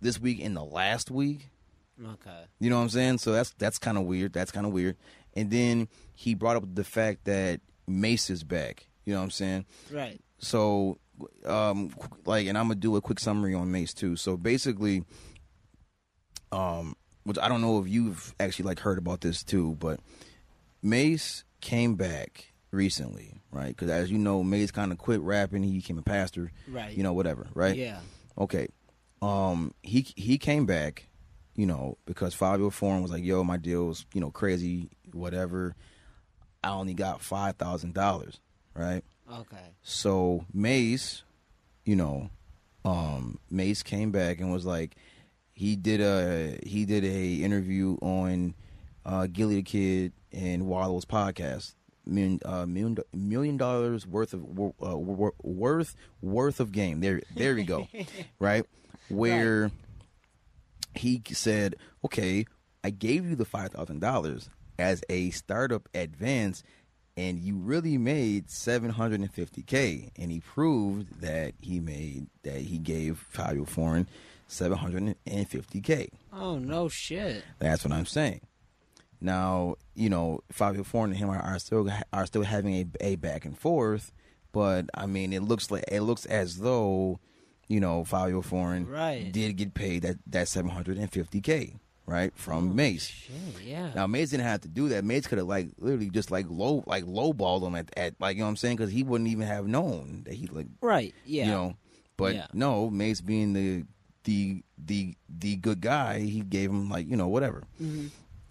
[0.00, 1.48] this week and the last week.
[2.02, 2.44] Okay.
[2.60, 3.18] You know what I'm saying?
[3.18, 4.32] So that's that's kind of weird.
[4.32, 4.96] That's kind of weird.
[5.34, 8.86] And then he brought up the fact that Mase is back.
[9.04, 9.66] You know what I'm saying?
[9.90, 10.20] Right.
[10.38, 10.98] So,
[11.44, 14.16] um, like, and I'm gonna do a quick summary on Mase too.
[14.16, 15.04] So basically,
[16.52, 20.00] um, which I don't know if you've actually like heard about this too, but
[20.82, 23.68] Mase came back recently, right?
[23.68, 25.62] Because as you know, Mase kind of quit rapping.
[25.62, 26.52] He became a pastor.
[26.68, 26.96] Right.
[26.96, 27.76] You know, whatever, right?
[27.76, 28.00] Yeah.
[28.38, 28.68] Okay.
[29.22, 31.08] Um, he he came back,
[31.56, 35.74] you know, because Fivio Foreign was like, "Yo, my deal's you know crazy, whatever.
[36.62, 38.40] I only got five thousand dollars,
[38.74, 39.74] right?" Okay.
[39.82, 41.24] So Mase,
[41.84, 42.30] you know,
[42.84, 44.96] um, Mase came back and was like,
[45.52, 48.54] he did a he did a interview on
[49.04, 51.74] uh, Gillie the Kid and Wallo's podcast.
[52.08, 54.44] Million, uh, million, million dollars worth of
[54.80, 57.00] uh, worth worth of game.
[57.00, 57.88] There, there we go.
[58.38, 58.64] right
[59.08, 59.70] where
[60.98, 62.46] he said, "Okay,
[62.84, 66.62] I gave you the five thousand dollars as a startup advance,
[67.16, 72.26] and you really made seven hundred and fifty k." And he proved that he made
[72.42, 74.08] that he gave Fivio Foreign
[74.48, 76.08] seven hundred and fifty k.
[76.32, 77.44] Oh no shit.
[77.58, 78.40] That's what I'm saying.
[79.20, 83.16] Now, you know, Fivio Foreign and him are, are still are still having a, a
[83.16, 84.12] back and forth,
[84.52, 87.18] but I mean, it looks like it looks as though,
[87.68, 89.30] you know, Fivio Foreign Right.
[89.32, 93.06] did get paid that that 750k right from Mase.
[93.08, 93.34] Shit.
[93.64, 93.90] Yeah.
[93.94, 95.04] Now Mase didn't have to do that.
[95.04, 98.40] Mase could have like literally just like low like lowballed him at, at like you
[98.40, 101.14] know what I'm saying because he wouldn't even have known that he like right.
[101.24, 101.44] Yeah.
[101.46, 101.76] you know.
[102.16, 102.46] But Yeah.
[102.52, 103.84] no, Mase being the
[104.24, 108.06] the the the good guy, he gave him like you know whatever, Mm-hmm.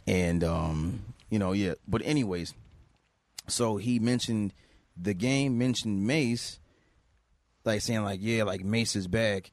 [0.08, 0.99] and um
[1.30, 1.73] you know yeah.
[1.88, 2.54] But anyways,
[3.47, 4.54] so he mentioned
[4.97, 6.60] the game mentioned Mase,
[7.65, 9.51] like saying like yeah like Mase is back,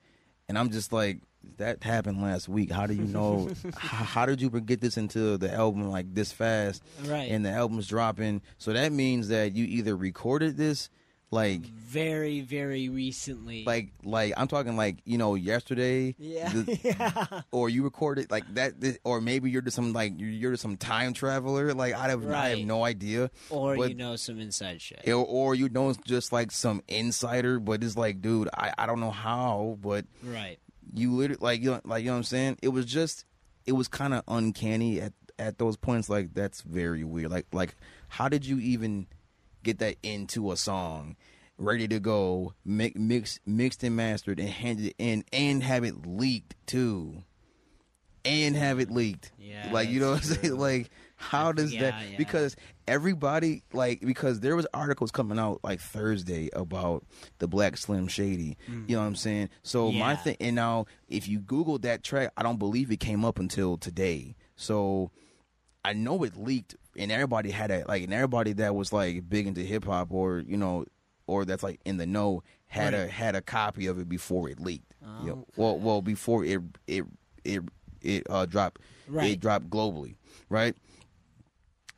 [0.48, 1.20] and I'm just like
[1.58, 2.70] that happened last week.
[2.70, 3.50] How do you know?
[3.76, 6.82] how, how did you get this into the album like this fast?
[7.04, 7.30] Right.
[7.30, 10.90] And the album's dropping, so that means that you either recorded this
[11.32, 13.64] like very very recently.
[13.64, 16.14] like like I'm talking like you know yesterday.
[16.18, 16.52] Yeah.
[16.52, 17.40] the- yeah.
[17.50, 20.62] or you recorded like that, this, or maybe you're just some like you're, you're just
[20.62, 21.72] some time traveler.
[21.72, 23.30] Like I have, I have no idea.
[23.48, 25.08] Or but- you know some inside shit.
[25.08, 28.86] Or, or you know, it's just like some insider, but it's like, dude, I, I
[28.86, 30.58] don't know how, but right.
[30.92, 32.58] you literally like you know, like you know what I'm saying.
[32.62, 33.24] It was just
[33.64, 36.10] it was kind of uncanny at at those points.
[36.10, 37.30] Like that's very weird.
[37.30, 37.74] Like like
[38.08, 39.06] how did you even
[39.62, 41.16] get that into a song?
[41.58, 46.06] Ready to go, mi- mixed, mixed and mastered, and handed it in, and have it
[46.06, 47.22] leaked too,
[48.24, 49.32] and have it leaked.
[49.38, 50.56] Yeah, like you know what I'm saying?
[50.58, 52.10] Like how does Yeah, that?
[52.10, 52.16] yeah.
[52.16, 52.56] Because
[52.88, 57.04] everybody like because there was articles coming out like Thursday about
[57.38, 58.56] the Black Slim Shady.
[58.66, 59.50] You know what I'm saying?
[59.62, 63.24] So my thing, and now if you Google that track, I don't believe it came
[63.24, 64.34] up until today.
[64.56, 65.10] So
[65.84, 69.46] I know it leaked, and everybody had a like, and everybody that was like big
[69.46, 70.84] into hip hop or you know,
[71.26, 74.58] or that's like in the know had a had a copy of it before it
[74.60, 74.94] leaked.
[75.22, 77.04] You know, well, well, before it it
[77.44, 77.62] it
[78.00, 79.32] it uh dropped Right.
[79.32, 80.14] it dropped globally,
[80.48, 80.74] right?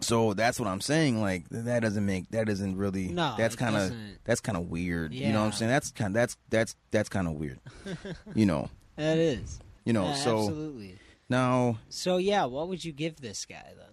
[0.01, 1.21] So that's what I'm saying.
[1.21, 3.09] Like that doesn't make that doesn't really.
[3.09, 5.15] No, that's kind of that's kind of weird.
[5.15, 5.71] You know what I'm saying?
[5.71, 7.61] That's kind that's that's that's kind of weird.
[8.35, 9.61] you know, That is.
[9.85, 10.07] you know.
[10.07, 10.99] Yeah, so absolutely.
[11.29, 13.87] now, So yeah, what would you give this guy then,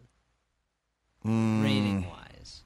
[1.26, 2.64] mm, rating wise?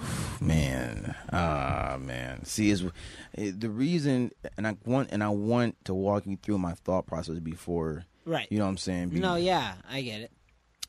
[0.40, 2.84] man ah man see is
[3.36, 7.38] the reason and i want and i want to walk you through my thought process
[7.40, 8.46] before Right.
[8.50, 10.30] you know what i'm saying Be- no, yeah, I get it.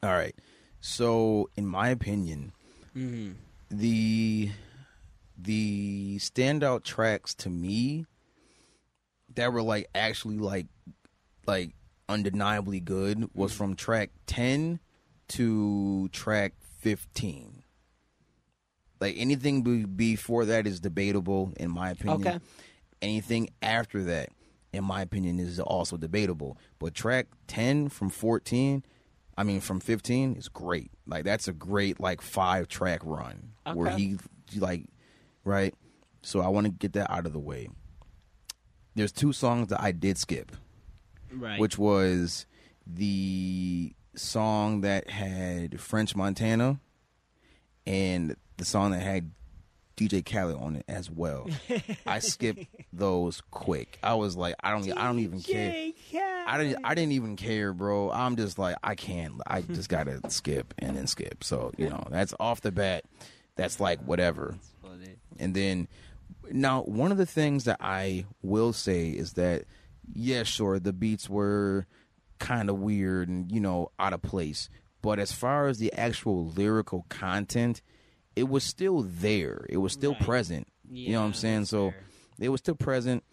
[0.04, 0.36] all right
[0.82, 2.52] so in my opinion
[2.94, 3.32] hmm
[3.72, 4.50] the
[5.38, 8.06] the standout tracks to me
[9.36, 10.68] that were like actually like
[11.48, 11.72] like
[12.08, 14.80] undeniably good was from track 10
[15.30, 17.64] to track 15
[19.02, 22.28] like anything be- before that is debatable in my opinion.
[22.28, 22.40] Okay.
[23.02, 24.30] anything after that
[24.74, 26.58] in my opinion is also debatable.
[26.80, 28.84] But track 10 from 14
[29.38, 30.92] i mean from 15 is great.
[31.08, 34.18] Like that's a great like five track run where he
[34.58, 34.86] like
[35.46, 35.74] right?
[36.22, 37.70] So i want to get that out of the way.
[38.96, 40.52] There's two songs that i did skip
[41.32, 41.60] Right.
[41.60, 42.48] which was
[42.88, 46.80] the song that had French Montana
[47.86, 49.32] and the song that had
[49.98, 51.50] DJ Khaled on it as well.
[52.06, 54.00] I skipped those quick.
[54.02, 55.92] I was like, I don't, I don't even care.
[56.48, 58.10] I didn't, I didn't even care, bro.
[58.12, 59.42] I'm just like, I can't.
[59.46, 61.44] I just gotta skip and then skip.
[61.44, 63.04] So you know, that's off the bat.
[63.56, 64.56] That's like whatever.
[65.38, 65.88] And then
[66.52, 69.66] now one of the things that I will say is that
[70.14, 71.86] yeah, sure, the beats were
[72.40, 74.70] kind of weird and you know out of place,
[75.02, 77.82] but as far as the actual lyrical content,
[78.36, 79.66] it was still there.
[79.70, 80.22] It was still Right.
[80.22, 80.68] present.
[80.90, 81.66] you know what I'm saying?
[81.66, 82.04] So fair.
[82.40, 83.24] it was still present.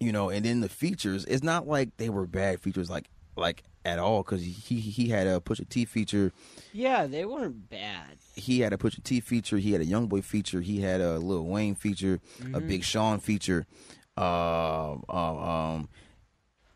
[0.00, 3.62] You know, and then the features, it's not like they were bad features like like
[3.84, 6.32] at all because he he had a Pusha T feature
[6.72, 8.18] Yeah, they weren't bad.
[8.34, 11.18] he had a Pusha T feature, he had a Young Boy feature, he had a
[11.18, 12.66] Lil Wayne feature, a Mm-hmm.
[12.66, 13.64] Big Sean feature.
[14.16, 15.88] Uh, um, um,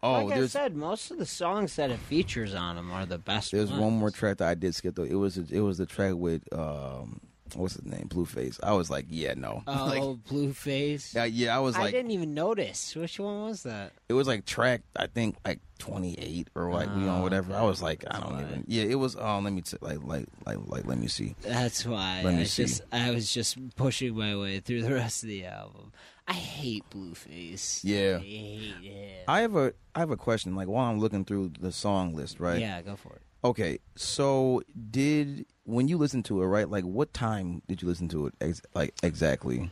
[0.03, 3.19] oh, like I said, most of the songs that it features on them are the
[3.19, 3.53] best.
[3.53, 3.83] there's ones.
[3.83, 5.03] one more track that I did skip though.
[5.05, 7.21] It was it was the track with um,
[7.55, 8.59] what's his name, Blueface.
[8.63, 11.15] I was like, yeah, no, Oh, like, Blueface.
[11.15, 12.95] yeah, yeah, I was like, I didn't even notice.
[12.97, 13.93] Which one was that?
[14.09, 17.55] it was like track I think like 28 or like you know Oh, whatever.
[17.55, 18.43] I was like, I don't why.
[18.43, 18.65] even.
[18.67, 19.17] Yeah, it was.
[19.17, 21.35] Um, let me t- like like like like let me see.
[21.43, 22.65] That's why Let me I see.
[22.65, 25.93] just I was just pushing my way through the rest of the album.
[26.29, 27.81] I hate Blueface.
[27.85, 28.17] Yeah.
[28.21, 29.25] I hate him.
[29.29, 30.55] I have a I have a question.
[30.57, 32.61] Like while I'm looking through the song list, right?
[32.61, 33.23] Yeah, go for it.
[33.45, 36.69] Okay, so did when you listen to it, right?
[36.69, 38.35] Like, what time did you listen to it?
[38.41, 39.71] Ex- like exactly?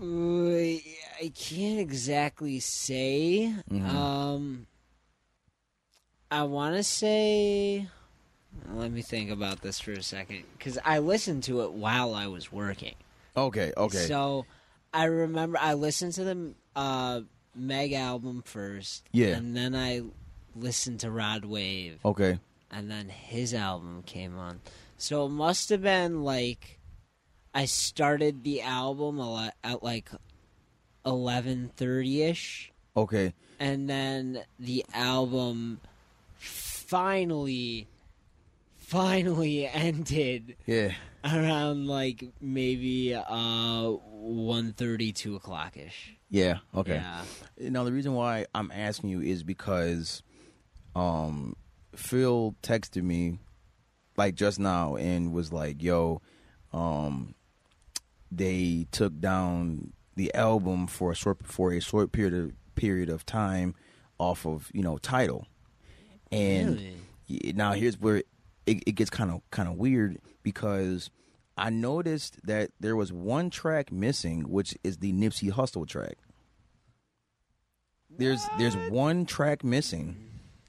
[0.00, 0.04] Uh,
[1.20, 3.52] I can't exactly say.
[3.68, 3.88] Mhm.
[3.88, 4.66] Um,
[6.30, 7.88] I want to say.
[8.72, 12.26] Let me think about this for a second, because I listened to it while I
[12.28, 12.94] was working.
[13.36, 14.46] Okay, okay, So
[14.92, 17.20] I remember I listened to the uh,
[17.54, 19.08] Meg album first.
[19.12, 19.36] Yeah.
[19.36, 20.02] And then I
[20.54, 21.98] listened to Rod Wave.
[22.04, 22.38] okay,
[22.70, 24.60] And then his album came on.
[24.96, 26.78] So it must have been like
[27.54, 30.10] I started the album a lot, at like
[31.06, 33.32] eleven thirty ish, okay.
[33.58, 35.80] and then the album
[36.36, 37.86] finally,
[38.88, 40.92] finally ended Yeah,
[41.24, 46.14] around like maybe uh one thirty, two o'clock ish.
[46.30, 46.94] yeah, okay.
[46.94, 47.22] Yeah.
[47.70, 50.22] Now the reason why I'm asking you is because,
[50.96, 51.54] um,
[51.94, 53.38] Phil texted me,
[54.16, 56.22] like just now, and was like, "Yo,
[56.72, 57.34] um,
[58.32, 63.26] they took down the album for a short for a short period of period of
[63.26, 63.74] time
[64.18, 65.46] off of you know Tidal."
[66.30, 66.76] And
[67.28, 67.52] Really?
[67.54, 68.22] now here's where
[68.68, 71.10] it, it gets kind of kind of weird because
[71.56, 76.18] I noticed that there was one track missing, which is the Nipsey Hussle track.
[78.10, 80.28] There's there's one track missing,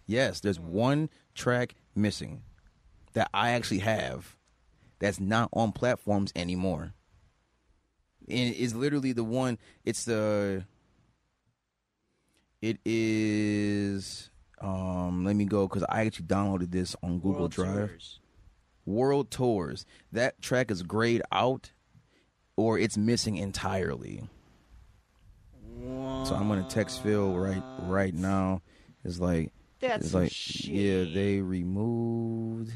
[0.09, 2.41] Yes, there's one track missing
[3.13, 4.35] that I actually have
[4.97, 6.95] that's not on platforms anymore.
[8.27, 9.59] And it's literally the one.
[9.85, 10.65] It's the.
[12.63, 14.28] It is.
[14.61, 17.89] Um, let me go because I actually downloaded this on Google World Drive.
[17.89, 18.19] Tours.
[18.85, 19.85] World Tours.
[20.11, 21.71] That track is grayed out,
[22.57, 24.23] or it's missing entirely.
[25.81, 28.61] So I'm gonna text Phil right right now.
[29.05, 32.73] It's like That's it's like yeah, they removed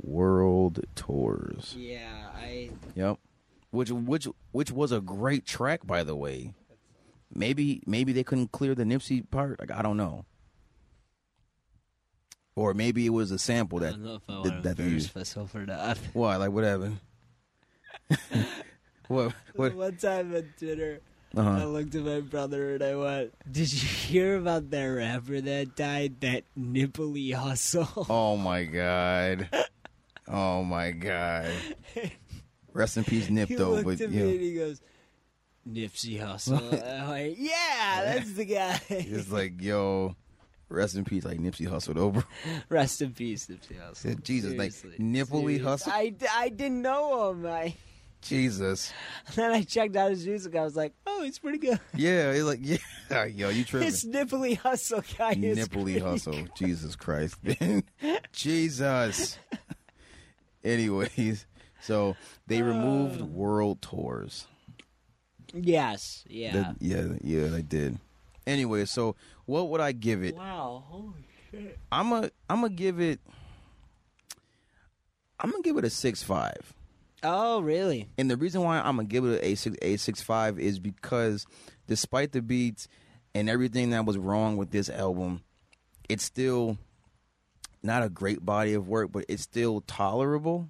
[0.00, 1.74] World Tours.
[1.76, 2.70] Yeah, I.
[2.94, 3.18] Yep.
[3.70, 6.52] Which which which was a great track by the way.
[7.34, 9.58] Maybe maybe they couldn't clear the Nipsey part.
[9.58, 10.26] Like I don't know.
[12.56, 14.22] Or maybe it was a sample I that don't know if
[14.56, 15.14] I that- used.
[15.14, 15.98] myself or not.
[16.14, 16.36] Why?
[16.36, 16.92] Like whatever.
[19.08, 21.00] what what One time on dinner.
[21.36, 21.66] I uh-huh.
[21.66, 26.20] looked at my brother and I went, "Did you hear about that rapper that died?
[26.20, 29.48] That Nipply Hustle." Oh my god.
[30.28, 31.52] Oh my god.
[32.72, 33.48] Rest in peace, Nip.
[33.48, 34.80] he Though, but at me yeah, and he goes,
[35.68, 40.16] "Nipsey Hussle." Like, "Yeah, that's the guy." it's like yo,
[40.68, 42.24] rest in peace, like Nipsey hustled over.
[42.68, 44.22] Rest in peace, Nipsey Hussle.
[44.22, 45.04] Jesus, like, Seriously.
[45.04, 45.92] Nipply Hustle?
[45.92, 47.46] I, I didn't know him.
[47.46, 47.74] I
[48.22, 48.92] Jesus,
[49.28, 50.56] And then I checked out his music.
[50.56, 52.58] I was like, "Oh, he's pretty good." yeah, it's like
[53.10, 53.88] yeah, yo, you tripping?
[53.88, 57.36] This Nipply Hustle guy is Nipply hustle, Jesus Christ,
[58.32, 59.38] Jesus.
[60.64, 61.46] Anyways,
[61.80, 63.26] so they removed Uh.
[63.26, 64.46] world tours.
[65.54, 66.52] Yes, yeah.
[66.52, 67.98] The- yeah, yeah, they did.
[68.46, 69.14] Anyway, so
[69.46, 70.36] what would I give it?
[70.36, 71.78] wow, holy shit.
[71.90, 73.20] I'm a I'm gonna give it.
[75.40, 76.74] I'm gonna give it a six five.
[77.22, 78.08] Oh, really?
[78.18, 81.46] And the reason why I'm gonna give it a six a six five is because
[81.86, 82.88] despite the beats
[83.34, 85.42] and everything that was wrong with this album,
[86.08, 86.78] it's still
[87.82, 90.68] not a great body of work, but it's still tolerable.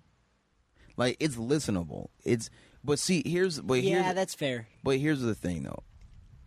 [0.97, 2.09] Like it's listenable.
[2.25, 2.51] It's
[2.85, 4.69] but see here's but yeah, here's that's fair.
[4.83, 5.83] but here's the thing though.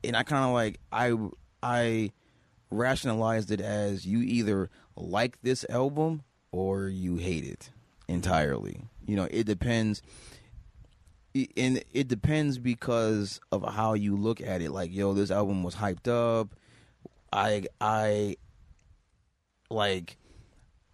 [0.03, 1.15] And I kind of like I
[1.61, 2.11] I
[2.71, 7.71] rationalized it as you either like this album or you hate it
[8.07, 8.81] entirely.
[9.05, 10.01] You know, it depends
[11.55, 14.71] and it depends because of how you look at it.
[14.71, 16.49] Like, yo, this album was hyped up.
[17.31, 18.37] I I
[19.69, 20.17] like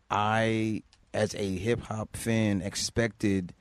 [0.09, 0.83] I
[1.13, 3.53] as a hip hop fan expected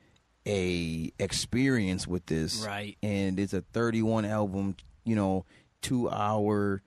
[0.45, 2.97] a experience with this Right.
[3.01, 4.75] and it's a 31 album
[5.05, 5.45] you know
[5.81, 6.81] 2 hour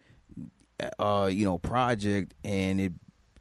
[0.99, 2.93] uh you know project and it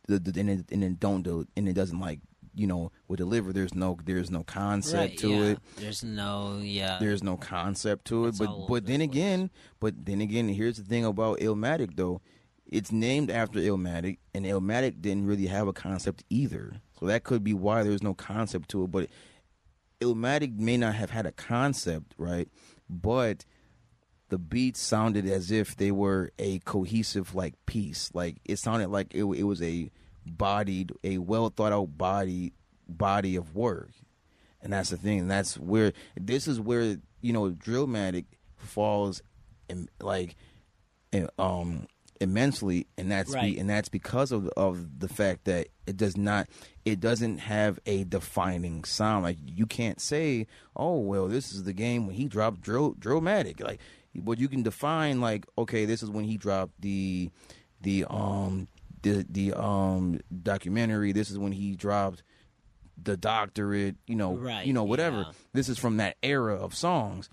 [0.07, 2.19] the, the and it, and it don't do and it doesn't like
[2.57, 3.53] you know will deliver.
[3.53, 5.43] There's no there's no concept right, to yeah.
[5.43, 5.59] it.
[5.77, 6.97] There's no, yeah.
[6.99, 8.29] there's no concept to it.
[8.29, 9.09] It's but but then place.
[9.09, 12.21] again but then again here's the thing about Illmatic though.
[12.65, 16.81] It's named after Illmatic and Illmatic didn't really have a concept either.
[16.99, 18.91] So that could be why there's no concept to it.
[18.91, 19.07] But
[20.01, 22.49] Illmatic may not have had a concept right?
[22.89, 23.45] But
[24.29, 29.13] the beats sounded as if they were a cohesive like piece like it sounded like
[29.13, 29.89] it, it was a
[30.25, 32.53] bodied a well thought out body
[32.87, 33.89] body of work
[34.61, 35.19] and that's the thing.
[35.19, 38.25] And that's where this is where you know Drillmatic
[38.57, 39.21] falls,
[39.69, 40.35] in, like,
[41.11, 41.87] in, um,
[42.19, 43.53] immensely, and that's Right.
[43.53, 46.49] be, and that's because of of the fact that it does not,
[46.85, 49.23] it doesn't have a defining sound.
[49.23, 53.61] Like you can't say, oh well, this is the game when he dropped Drill Drillmatic.
[53.61, 53.79] Like,
[54.17, 57.29] but you can define like, okay, this is when he dropped the
[57.81, 58.67] the um
[59.03, 61.11] the the um documentary.
[61.11, 62.23] This is when he dropped
[63.01, 65.17] the doctorate, you know, Right, you know, whatever.
[65.27, 65.31] yeah.
[65.53, 67.29] This is from that era of songs,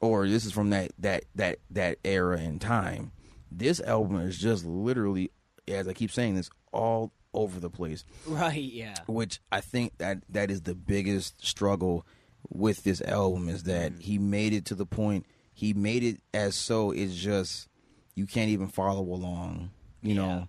[0.00, 3.12] or this is from that that that that era in time.
[3.50, 5.30] This album is just literally,
[5.68, 8.04] as I keep saying this, all over the place.
[8.26, 8.94] right, yeah.
[9.06, 12.06] Which I think that that is the biggest struggle
[12.48, 16.54] with this album is that he made it to the point he made it as
[16.54, 17.68] so it's just
[18.14, 19.70] you can't even follow along,
[20.02, 20.20] you Yeah.
[20.22, 20.48] know,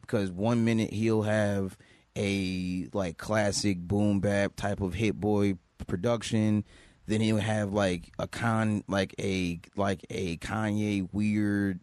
[0.00, 1.76] because one minute he'll have
[2.16, 5.54] a like classic boom bap type of Hit-Boy
[5.86, 6.64] production,
[7.06, 11.80] then he'll have like a con like a like a Kanye weird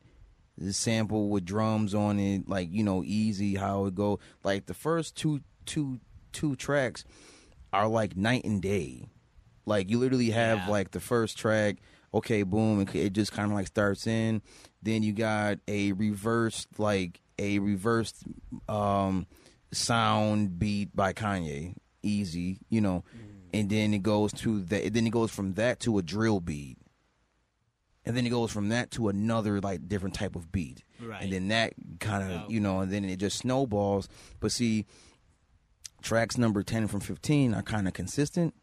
[0.72, 4.20] sample with drums on it, like you know, easy how it go.
[4.43, 5.99] Like the first two two
[6.32, 7.03] two tracks
[7.74, 9.09] are like night and day.
[9.65, 10.70] Like you literally have Yeah.
[10.70, 11.78] like the first track,
[12.14, 14.41] okay, boom, it, it just kind of like starts in.
[14.82, 18.24] Then you got a reversed like a reversed
[18.68, 19.28] um
[19.72, 23.03] sound beat by Kanye, Eazy, you know,
[23.53, 24.93] and then it goes to that.
[24.93, 26.78] Then it goes from that to a drill beat
[28.05, 31.22] and then it goes from that to another like different type of beat, Right.
[31.22, 32.49] and then that kind of Oh.
[32.49, 34.07] you know, and then it just snowballs.
[34.39, 34.86] But see,
[36.01, 38.55] tracks number ten from fifteen are kind of consistent,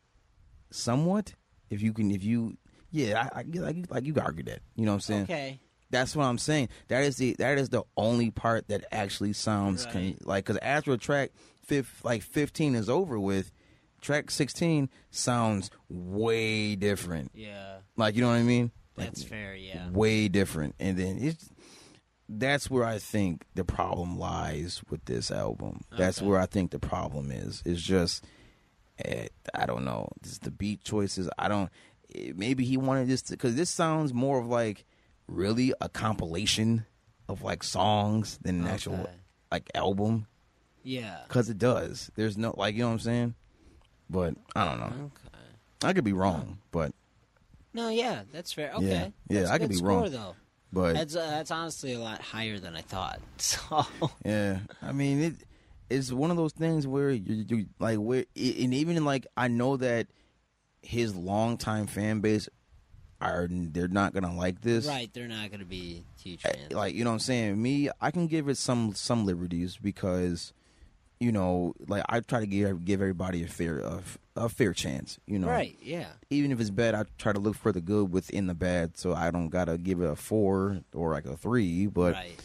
[0.70, 1.34] somewhat.
[1.70, 2.56] If you can, if you,
[2.96, 4.60] yeah, I, I like like you argue that.
[4.74, 5.22] You know what I'm saying?
[5.24, 5.60] Okay.
[5.90, 6.68] That's what I'm saying.
[6.88, 10.26] That is the that is the only part that actually sounds con- Right.
[10.26, 11.30] like because after track
[11.64, 13.52] fifth, like 15 is over with,
[14.00, 17.30] track 16 sounds way different.
[17.34, 17.76] Yeah.
[17.96, 18.72] Like you know what I mean?
[18.96, 19.54] Like, That's fair.
[19.54, 19.90] Yeah.
[19.90, 20.74] way different.
[20.80, 21.50] And then it's
[22.28, 25.82] that's where I think the problem lies with this album.
[25.96, 27.62] That's where I think the problem is.
[27.64, 28.24] It's just
[29.04, 30.08] eh, I don't know.
[30.24, 31.28] Just the beat choices.
[31.38, 31.70] I don't.
[32.34, 34.84] Maybe he wanted this because this sounds more of like
[35.28, 36.86] really a compilation
[37.28, 39.08] of like songs than an actual
[39.50, 40.26] like album
[40.82, 41.18] Yeah.
[41.26, 42.10] because it does.
[42.14, 43.34] There's no like you know what I'm saying.
[44.08, 44.86] But I don't know.
[45.06, 45.38] Okay.
[45.84, 46.92] I could be wrong, but
[47.74, 48.72] No, yeah, that's fair.
[48.74, 48.86] Okay.
[48.86, 49.08] Yeah.
[49.28, 50.10] Yeah, That's I could be wrong.
[50.10, 50.34] though.
[50.72, 53.20] but That's uh, that's honestly a lot higher than I thought.
[53.38, 53.84] So
[54.24, 55.34] Yeah, I mean it.
[55.88, 59.76] It's one of those things where you, you like where, and even like I know
[59.76, 60.08] that
[60.86, 62.48] his longtime fan base
[63.20, 64.86] are they're not gonna like this.
[64.86, 66.72] right, they're not going to be huge fans.
[66.72, 67.60] Like you know what I'm saying.
[67.60, 70.52] Me, I can give it some some liberties because
[71.18, 74.02] you know, like I try to give give everybody a fair a,
[74.36, 75.18] a fair chance.
[75.26, 75.76] You know, right?
[75.80, 76.08] Yeah.
[76.30, 78.98] even if it's bad, I try to look for the good within the bad.
[78.98, 82.40] So I don't gotta give it a four or like a three, but right.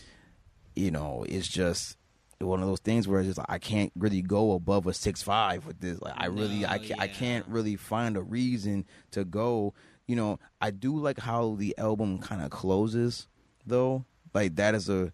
[0.75, 1.97] you know, it's just
[2.43, 5.65] one of those things where it's just I can't really go above a six five
[5.65, 6.01] with this.
[6.01, 9.73] Like I really, I can't, I can't really find a reason to go.
[10.07, 13.27] You know, I do like how the album kind of closes,
[13.65, 14.05] though.
[14.33, 15.11] Like that is a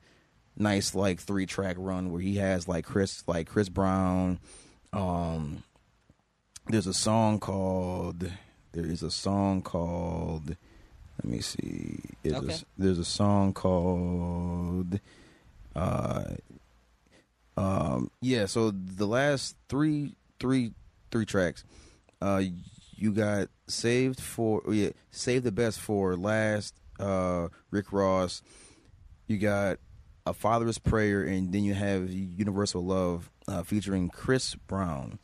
[0.56, 4.40] nice like three track run where he has like Chris, like Chris Brown.
[4.94, 5.64] Um,
[6.68, 8.32] there's a song called.
[8.72, 10.56] There is a song called.
[11.24, 12.00] Let me see.
[12.26, 12.54] Okay.
[12.54, 15.00] a, there's a song called.
[15.76, 16.24] Uh,
[17.58, 18.46] um, yeah.
[18.46, 20.72] So the last three, three,
[21.12, 21.64] three tracks,
[22.22, 22.42] uh,
[22.96, 26.74] you got saved for yeah, save the best for last.
[27.00, 28.42] Uh, Rick Ross.
[29.28, 29.78] You got
[30.26, 35.20] a father's prayer, and then you have Universal Love uh, featuring Chris Brown.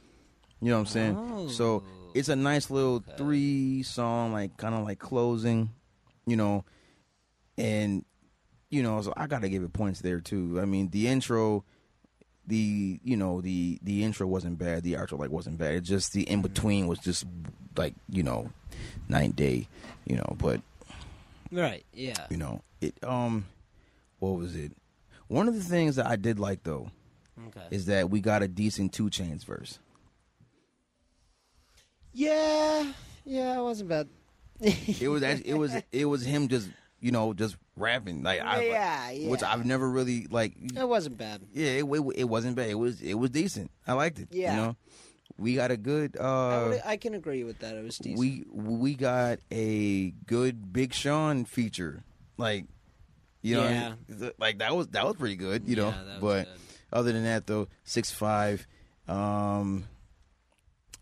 [0.62, 1.18] You know what I'm saying?
[1.18, 1.48] Oh.
[1.48, 3.14] So it's a nice little Okay.
[3.18, 5.72] three song, like kind of like closing.
[6.26, 6.64] You know,
[7.58, 8.06] and
[8.70, 10.60] you know, so I gotta give it points there too.
[10.62, 11.64] I mean, the intro,
[12.48, 14.84] the you know, the the intro wasn't bad.
[14.84, 15.76] The outro like wasn't bad.
[15.76, 17.26] It just the in between was just
[17.78, 18.50] like you know,
[19.08, 19.68] night day.
[20.06, 20.62] You know, but
[21.52, 21.86] Right.
[21.94, 22.26] Yeah.
[22.30, 23.46] you know, it um,
[24.20, 24.72] what was it?
[25.28, 26.90] One of the things that I did like though
[27.48, 27.68] Okay.
[27.72, 29.80] is that we got a decent 2 Chainz verse.
[32.14, 32.92] yeah.
[33.26, 33.58] Yeah.
[33.60, 34.08] It wasn't bad.
[34.62, 36.70] It was actually, it was it was him just
[37.02, 39.42] you know just rapping like I Yeah, which.
[39.44, 41.42] I've never really like It wasn't bad.
[41.54, 44.52] yeah it, it it wasn't bad it was it was decent I liked it Yeah.
[44.52, 44.76] you know
[45.38, 47.74] we got a good I, uh would, I can agree with that.
[47.76, 48.20] It was decent.
[48.20, 52.04] we we got a good Big Sean feature
[52.38, 52.66] like
[53.42, 53.94] you know Yeah.
[54.38, 56.60] like that was that was pretty good you know Yeah, but good.
[56.92, 58.68] other than that though six five
[59.08, 59.86] um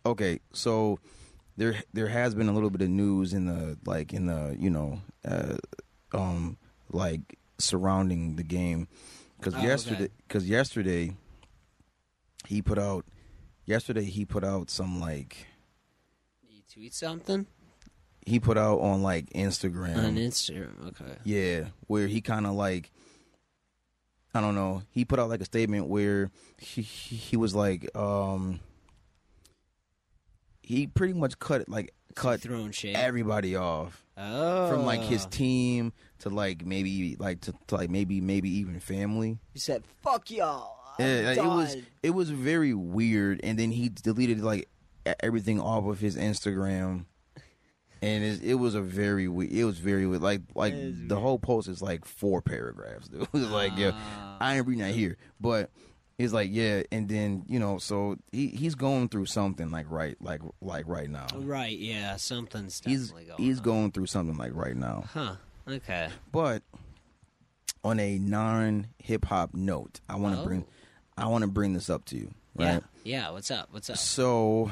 [0.06, 1.00] okay so
[1.58, 4.70] there there has been a little bit of news in the like in the you
[4.70, 5.58] know uh
[6.14, 6.58] um
[6.94, 8.88] like surrounding the game
[9.38, 11.16] because Oh, yesterday because yesterday
[12.48, 13.06] he put out
[13.66, 15.48] yesterday he put out some like
[16.50, 17.46] you tweet something
[18.26, 20.90] he put out on like Instagram on Instagram.
[20.90, 21.18] Okay.
[21.24, 22.92] yeah, where he kind of like,
[24.34, 24.84] I don't know.
[24.92, 28.60] He put out like a statement where he he, he was like, um,
[30.62, 32.96] he pretty much cut like cut throwing shade.
[32.96, 34.70] everybody off oh.
[34.70, 39.38] from like his team to like maybe like to, to like maybe maybe even family.
[39.54, 43.90] He said, "Fuck y'all." Yeah, like, it was it was very weird, and then he
[43.90, 44.68] deleted like
[45.22, 47.06] everything off of his Instagram,
[48.02, 50.22] and it, it was a very we- it was very weird.
[50.22, 51.12] Like like the weird.
[51.12, 53.08] whole post is like four paragraphs.
[53.08, 53.22] Dude.
[53.34, 54.38] It was like yeah, Ah.
[54.42, 55.70] I ain't reading that here, but
[56.20, 60.18] it's like yeah, and then you know so he he's going through something like right
[60.22, 61.28] like like right now.
[61.36, 61.78] Right.
[61.80, 62.18] Yeah.
[62.18, 63.42] Something's He's definitely going.
[63.42, 63.64] he's on.
[63.64, 65.06] going through something like right now.
[65.14, 65.36] Huh.
[65.68, 66.10] Okay.
[66.32, 66.64] But
[67.84, 70.46] on a non hip hop note, I want to Oh.
[70.46, 70.66] bring
[71.18, 72.82] I want to bring this up to you, right?
[73.04, 73.28] Yeah.
[73.28, 73.30] Yeah.
[73.32, 73.68] What's up?
[73.72, 73.98] What's up?
[73.98, 74.72] So,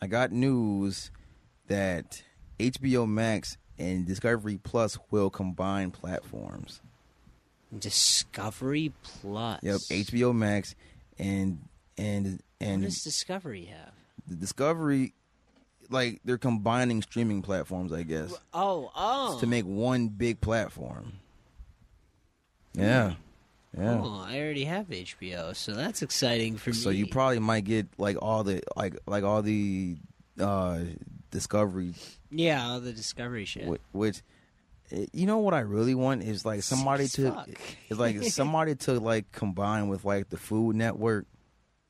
[0.00, 1.10] I got news
[1.68, 2.22] that
[2.58, 6.80] HBO Max and Discovery Plus will combine platforms.
[7.76, 9.60] Discovery Plus.
[9.62, 10.74] Yep, HBO Max
[11.18, 11.66] and
[11.96, 13.92] and What and does Discovery have?
[14.26, 15.14] the Discovery
[15.92, 19.38] like they're combining streaming platforms, I guess, Oh, oh.
[19.40, 21.12] to make one big platform.
[22.74, 23.14] Yeah,
[23.76, 24.00] yeah.
[24.02, 26.76] Oh, I already have HBO, so that's exciting for me.
[26.76, 29.96] So you probably might get like all the like like all the
[30.40, 30.80] uh
[31.30, 31.94] discovery
[32.30, 33.66] yeah, all the Discovery shit.
[33.66, 34.22] wh- which
[34.90, 37.44] eh, you know what I really want is like somebody to
[37.90, 41.26] is like somebody to like combine with like the Food Network.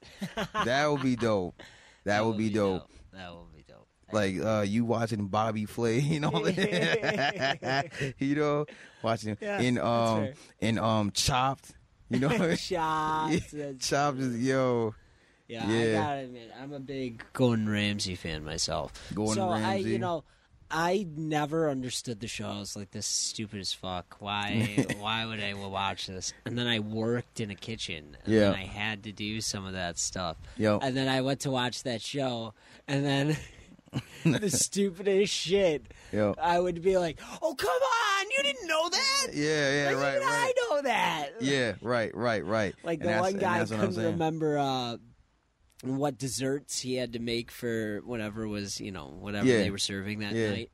[0.65, 1.63] that would be dope.
[2.05, 2.91] That, would be dope.
[3.13, 3.87] That would be dope.
[4.13, 6.47] Like uh you watching Bobby Flay, you know,
[8.19, 8.67] you know,
[9.03, 10.29] watching Yeah, in um
[10.61, 11.73] in um Chopped,
[12.11, 13.51] you know, Shots.
[13.53, 14.95] that's- Chopped is yo
[15.49, 15.93] Yeah, I Yeah.
[15.95, 18.93] gotta admit, I'm a big Gordon Ramsay fan myself.
[19.15, 20.25] Gordon so I, you know,
[20.71, 22.47] I never understood the show.
[22.49, 24.17] I was like, "This is stupid as fuck.
[24.21, 24.87] Why?
[24.99, 28.59] why would I watch this?" And then I worked in a kitchen, and then Yeah.
[28.59, 30.39] I had to do some of that stuff.
[30.57, 30.79] Yo.
[30.79, 32.55] And then I went to watch that show,
[32.89, 33.37] and then
[34.25, 35.87] the stupidest shit.
[36.41, 38.27] I would be like, "Oh, come on!
[38.37, 39.27] You didn't know that?
[39.33, 43.19] yeah yeah like, right right I know that." yeah right right right Like And the
[43.21, 44.97] one guy that's what I'm couldn't remember uh,
[45.85, 49.59] what desserts he had to make for whatever was you know whatever Yeah.
[49.59, 50.51] they were serving that Yeah.
[50.51, 50.71] night,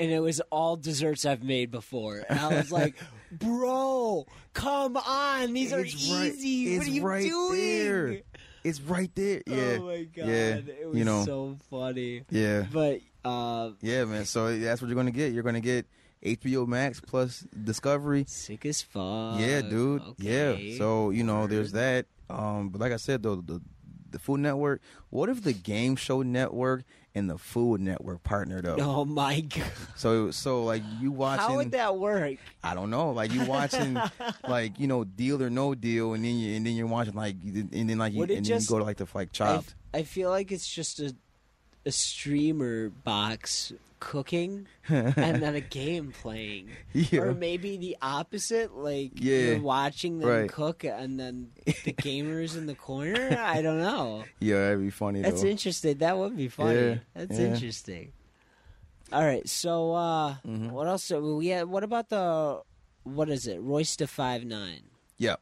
[0.00, 2.24] and it was all desserts I've made before.
[2.28, 2.96] And I was like,
[3.32, 5.52] "Bro, come on!
[5.52, 6.76] These are It's right- easy.
[6.78, 8.20] what are you right doing?" there.
[8.68, 9.42] It's right there.
[9.46, 9.78] Yeah.
[9.80, 10.26] Oh my god!
[10.28, 10.54] Yeah.
[10.56, 11.24] It was You know.
[11.24, 12.22] so funny.
[12.30, 12.66] Yeah.
[12.72, 14.24] But uh, Yeah, man.
[14.24, 15.32] So that's what you're gonna get.
[15.32, 15.86] You're gonna get
[16.24, 18.24] HBO Max plus Discovery.
[18.26, 19.38] sick as fuck.
[19.40, 20.02] yeah, dude.
[20.02, 20.72] Okay.
[20.72, 20.78] Yeah.
[20.78, 22.06] So you know, there's that.
[22.30, 23.60] Um, but like I said, though, the
[24.10, 24.80] the Food Network.
[25.10, 26.84] What if the Game Show Network
[27.18, 28.78] and the Food Network partnered up?
[28.80, 29.64] Oh my god!
[29.96, 31.46] So so like you watching.
[31.46, 32.38] How would that work?
[32.64, 33.10] I don't know.
[33.10, 33.98] Like you watching,
[34.48, 37.36] like you know, Deal or No Deal, and then you and then you're watching like,
[37.44, 39.74] and then like you, and then you just- go to like the like I, Chopped.
[39.92, 41.14] I feel like it's just a
[41.86, 46.68] a streamer box cooking and then a game playing.
[46.92, 47.20] Yeah.
[47.20, 49.38] Or maybe the opposite, like Yeah.
[49.38, 50.50] you're watching them Right.
[50.50, 53.36] cook and then the gamers in the corner.
[53.38, 54.24] I don't know.
[54.40, 55.48] Yeah, that'd be funny That's though.
[55.48, 55.98] interesting.
[55.98, 56.80] That would be funny.
[56.80, 58.12] Yeah, That's interesting.
[59.12, 60.70] All right, so uh Mhm.
[60.70, 61.10] what else?
[61.10, 62.60] We had, what about the
[63.04, 63.60] what is it?
[63.62, 64.82] Royce da five nine.
[65.16, 65.36] Yeah,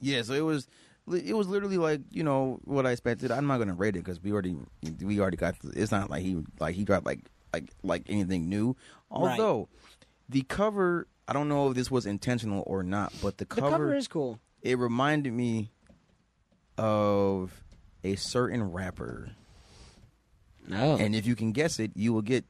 [0.00, 0.22] yeah.
[0.22, 0.66] So it was,
[1.08, 3.30] it was literally like you know what I expected.
[3.30, 4.56] I'm not gonna rate it because we already,
[5.00, 5.54] we already got.
[5.76, 7.20] It's not like he like he dropped like
[7.52, 8.68] like like anything new.
[9.10, 9.38] Right.
[9.38, 9.68] Although
[10.28, 13.70] the cover, I don't know if this was intentional or not, but the The cover,
[13.70, 14.40] cover is cool.
[14.62, 15.70] it reminded me
[16.78, 17.62] of
[18.04, 19.30] a certain rapper,
[20.68, 20.96] No.
[20.96, 22.44] and if you can guess it, you will get.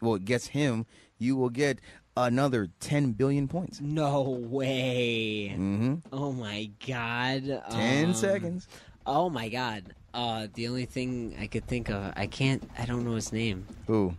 [0.00, 0.86] Well, guess him.
[1.18, 1.78] You will get
[2.16, 3.80] another 10 billion points.
[3.80, 5.52] no way.
[5.54, 5.94] Mm-hmm.
[6.12, 7.62] Oh my god.
[7.70, 8.66] 10 Um, seconds.
[9.06, 9.94] Oh my god.
[10.12, 13.66] Uh the only thing I could think of I can't I don't know his name.
[13.86, 14.14] Who?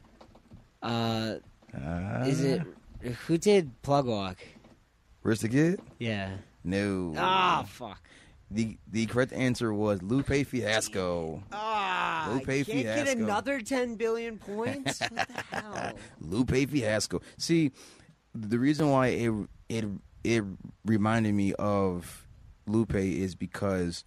[0.83, 1.35] Uh
[1.73, 2.61] Uh, is it
[3.27, 4.37] who did Plug Walk?
[5.23, 5.79] Rich the Kid?
[5.99, 6.31] Yeah.
[6.63, 7.13] No.
[7.17, 8.01] Ah fuck.
[8.51, 11.41] The the correct answer was Lupe Fiasco.
[11.51, 14.99] Ah Lupe I can't get another ten billion points?
[14.99, 15.93] what the hell?
[16.19, 17.21] Lupe Fiasco.
[17.37, 17.71] See,
[18.35, 19.33] the reason why it
[19.69, 19.85] it
[20.23, 20.43] it
[20.85, 22.27] reminded me of
[22.67, 24.03] Lupe is because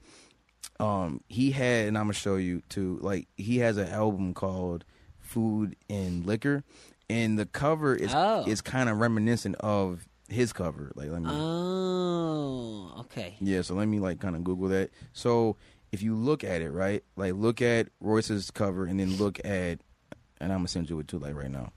[0.79, 2.99] um he had and I'm gonna show you too.
[3.03, 4.85] Like he has an album called
[5.27, 6.65] Food and Liquor,
[7.11, 8.45] and the cover is Oh.
[8.47, 10.93] is kind of reminiscent of his cover.
[10.95, 13.37] Like let me Oh okay.
[13.41, 14.91] Yeah, so let me like kind of Google that.
[15.13, 15.57] So
[15.93, 19.79] if you look at it, right, like look at Royce's cover and then look at,
[20.41, 21.73] and I'm gonna send you it too, like right now,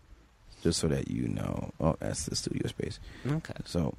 [0.63, 1.71] just so that you know.
[1.79, 2.99] Oh, that's the studio space.
[3.27, 3.53] Okay.
[3.65, 3.95] So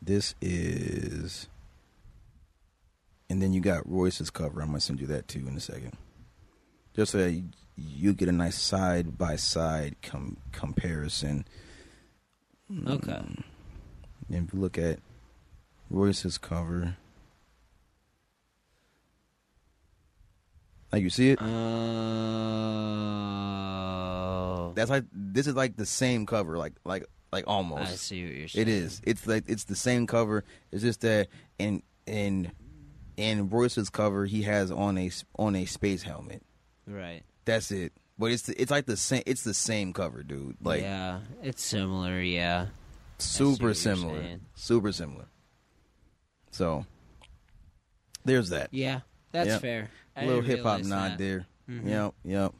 [0.00, 1.48] this is,
[3.28, 4.60] and then you got Royce's cover.
[4.60, 5.92] I'm gonna send you that too in a second,
[6.96, 7.44] just so that you,
[7.78, 11.46] you get a nice side by side com- comparison.
[12.86, 13.12] Okay.
[13.12, 13.42] Mm.
[14.30, 14.98] And if you look at
[15.90, 16.96] Royce's cover,
[20.92, 22.48] like you see it, Oh
[24.78, 27.92] that's like this is like the same cover, like like like almost.
[27.92, 28.68] I see what you're saying.
[28.68, 29.02] It is.
[29.04, 30.44] It's like it's the same cover.
[30.72, 32.52] It's just that in in
[33.16, 36.42] in Royce's cover, he has on a on a space helmet.
[36.86, 37.22] Right.
[37.48, 37.94] That's it.
[38.18, 39.22] But it's the, it's like the same.
[39.24, 40.58] It's the same cover, dude.
[40.62, 42.20] Like yeah, it's similar.
[42.20, 42.66] Yeah.
[43.16, 44.22] super similar.
[44.54, 45.24] Super similar.
[46.50, 46.84] So
[48.26, 48.68] there's that.
[48.70, 49.00] Yeah,
[49.32, 49.60] that's Yep.
[49.62, 49.90] fair.
[50.14, 51.46] I A little hip hop nod there.
[51.70, 51.88] Mhm.
[51.88, 52.54] Yep, yep.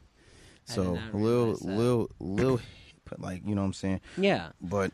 [0.65, 2.59] So a little, little, little,
[3.19, 4.01] like you know what I'm saying.
[4.17, 4.53] Yeah.
[4.59, 4.91] But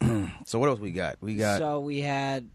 [0.46, 1.16] so what else we got?
[1.20, 2.48] We got So we had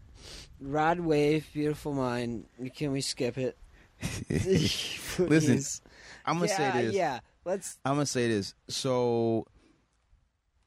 [0.60, 2.46] Rod Wave, Beautiful Mind.
[2.74, 3.56] Can we skip it?
[5.18, 5.62] Listen.
[6.24, 6.94] I'm gonna yeah, say this.
[6.94, 7.20] Yeah.
[7.44, 7.78] Let's.
[7.84, 8.54] I'm gonna say this.
[8.68, 9.46] So,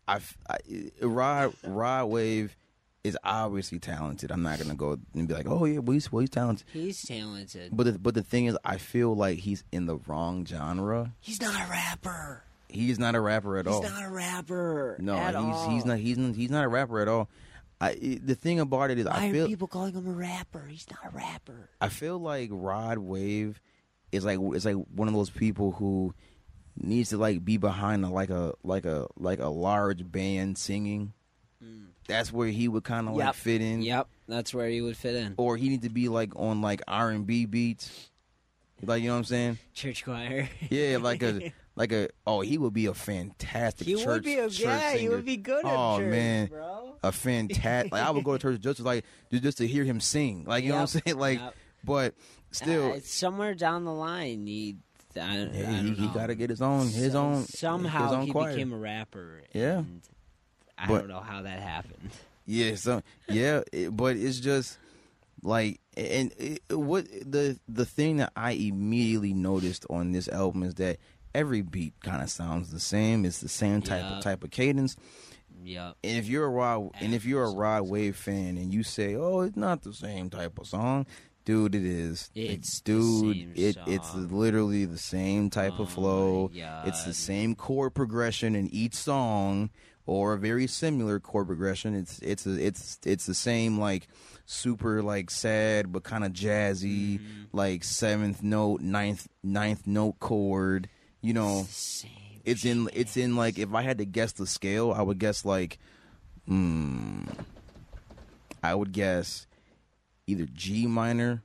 [0.07, 0.57] I, I
[1.01, 2.55] Rod Rod Wave
[3.03, 4.31] is obviously talented.
[4.31, 6.65] I'm not gonna go and be like, oh yeah, well he's, well, he's talented.
[6.73, 7.69] He's talented.
[7.75, 11.13] But the, but the thing is, I feel like he's in the wrong genre.
[11.19, 12.43] He's not a rapper.
[12.67, 13.81] He's not a rapper at He's all.
[13.83, 14.97] He's not a rapper.
[14.99, 15.69] no, at he's all.
[15.69, 17.29] he's not he's not, he's not a rapper at all.
[17.79, 20.65] I the thing about it is, Why I are feel people calling him a rapper?
[20.67, 21.69] He's not a rapper.
[21.79, 23.61] I feel like Rod Wave
[24.15, 26.13] is like it's like one of those people who
[26.77, 31.13] needs to like be behind a, like a like a like a large band singing.
[32.07, 33.35] That's where he would kind of like Mm.
[33.35, 33.81] Fit in.
[33.81, 35.33] Yep, that's where he would fit in.
[35.37, 38.09] Or he need to be like on like R and B beats.
[38.83, 39.57] Like you know what I'm saying?
[39.73, 40.47] Church choir.
[40.69, 44.35] Yeah, like a like a oh he would be a fantastic he church would be
[44.37, 44.93] a yeah.
[44.93, 46.45] He would be good at Oh, church, man.
[46.47, 46.95] bro.
[47.01, 47.91] a fantastic.
[47.91, 50.43] like I would go to church just to, like just to hear him sing.
[50.45, 51.17] Like you know what I'm saying?
[51.17, 51.55] Like, yep.
[51.83, 52.13] but
[52.55, 54.77] still, Uh, somewhere down the line, he.
[55.15, 56.13] I, I yeah, he, don't he know.
[56.13, 58.51] got to get his own his So- own Somehow his own he choir.
[58.51, 59.43] became a rapper.
[59.53, 59.83] Yeah.
[60.77, 62.09] I But- don't know how that happened.
[62.45, 64.77] Yeah, so yeah, it, but it's just
[65.41, 70.75] like and it, what the the thing that I immediately noticed on this album is
[70.75, 70.97] that
[71.33, 73.25] every beat kind of sounds the same.
[73.25, 74.17] It's the same type Yeah.
[74.17, 74.95] of type of cadence.
[75.63, 75.95] Yep.
[76.03, 79.15] And if you're a Rod and if you're a Rod Wave fan and you say,
[79.15, 81.07] "Oh, it's not the same type of song,"
[81.45, 82.29] dude, it is.
[82.35, 86.51] It's dude, it it's literally the same type Oh of flow.
[86.85, 89.69] It's the same chord progression in each song,
[90.05, 91.95] or a very similar chord progression.
[91.95, 94.07] It's it's a, it's it's the same like
[94.47, 97.57] super like sad but kind of jazzy Mm-hmm.
[97.57, 100.89] like seventh note ninth ninth note chord.
[101.21, 102.11] You know, Same.
[102.43, 105.43] it's in it's in like if I had to guess the scale, I would guess
[105.45, 105.79] like,
[106.47, 107.23] hmm,
[108.61, 109.47] I would guess
[110.27, 111.41] either G minor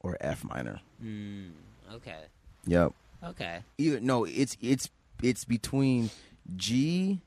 [0.00, 0.80] or F minor.
[1.02, 1.50] Mm,
[1.94, 2.20] okay.
[2.66, 2.92] Yep.
[3.24, 3.60] Okay.
[3.78, 4.88] Either no, it's it's
[5.22, 6.10] it's between
[6.56, 7.20] G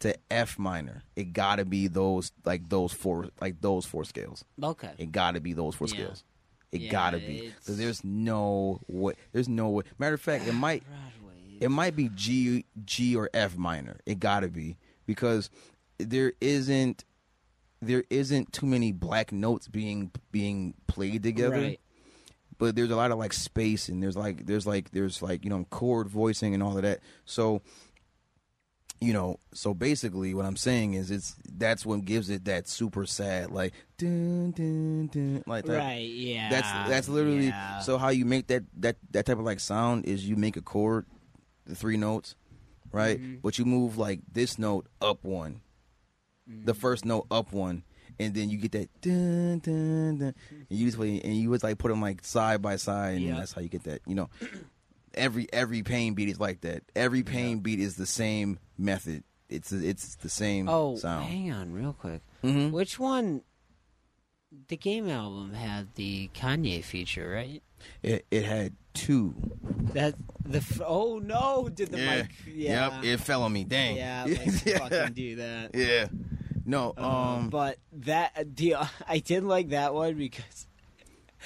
[0.00, 1.02] to F minor.
[1.16, 4.44] It got to be those like those four like those four scales.
[4.62, 4.90] Okay.
[4.98, 5.94] It got to be those four Yeah.
[5.94, 6.24] scales.
[6.70, 9.14] It Yeah, got to be because there's no way.
[9.32, 9.84] There's no way.
[9.98, 11.56] Matter of fact, it might Broadway.
[11.60, 14.00] it might be G G or F minor.
[14.06, 14.76] It got to be
[15.06, 15.48] because
[15.98, 17.04] there isn't
[17.80, 21.56] there isn't too many black notes being being played together.
[21.56, 21.80] Right.
[22.58, 25.50] But there's a lot of like space and there's like there's like there's like you
[25.50, 27.00] know chord voicing and all of that.
[27.24, 27.62] So
[29.00, 33.06] you know, so basically what I'm saying is it's that's what gives it that super
[33.06, 35.78] sad like dun dun dun like that.
[35.78, 36.08] Right.
[36.10, 36.50] Yeah.
[36.50, 37.78] That's that's literally yeah.
[37.78, 40.62] so how you make that that that type of like sound is you make a
[40.62, 41.06] chord,
[41.64, 42.34] the three notes,
[42.90, 43.20] right?
[43.20, 43.36] Mm-hmm.
[43.42, 45.60] But you move like this note up one,
[46.48, 46.80] the Mm-hmm.
[46.80, 47.82] first note up one,
[48.18, 51.62] and then you get that dun dun dun, and you just play and you would
[51.62, 53.34] like put them like side by side, and Yeah.
[53.36, 54.00] that's how you get that.
[54.06, 54.30] You know,
[55.14, 56.82] every every pain beat is like that.
[56.96, 59.24] Every pain beat is the same method.
[59.50, 61.26] It's it's the same Oh, sound.
[61.26, 62.22] hang on, real quick.
[62.44, 62.70] Mhm.
[62.70, 63.42] Which one?
[64.68, 67.62] The game album had the Kanye feature, right?
[68.02, 69.34] It it had two.
[69.92, 72.28] That the f- oh no, did the mic?
[72.46, 73.64] Yeah, Yep, it fell on me.
[73.64, 73.96] Dang.
[73.96, 75.70] yeah, let's fucking do that.
[75.74, 76.08] Yeah.
[76.68, 78.76] No, Uh, um but that the
[79.08, 80.66] I did like that one because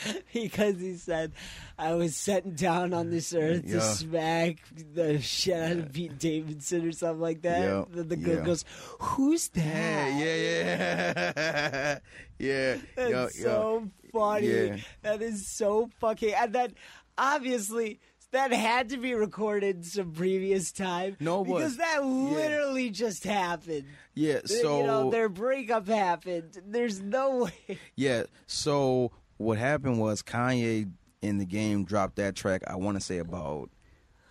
[0.32, 1.32] because he said
[1.78, 3.74] I was sent down on this earth Yeah.
[3.74, 4.56] to smack
[4.94, 7.60] the shit out of Pete Davidson or something like that.
[7.60, 8.44] Yeah, Then the girl yeah.
[8.44, 8.64] goes,
[9.00, 11.98] "Who's that?" yeah, yeah, yeah.
[12.38, 12.76] yeah.
[12.96, 13.28] That's yo, yo.
[13.52, 14.46] so funny.
[14.48, 14.76] Yeah.
[15.02, 16.34] That is so fucking.
[16.34, 16.74] And then
[17.18, 18.00] obviously
[18.32, 21.16] that had to be recorded some previous time.
[21.20, 23.84] No, because that literally just happened.
[24.14, 26.60] Yeah, so you know, their breakup happened.
[26.66, 27.78] There's no way.
[27.96, 33.00] yeah, so what happened was Kanye in the game dropped that track I want to
[33.00, 33.70] say about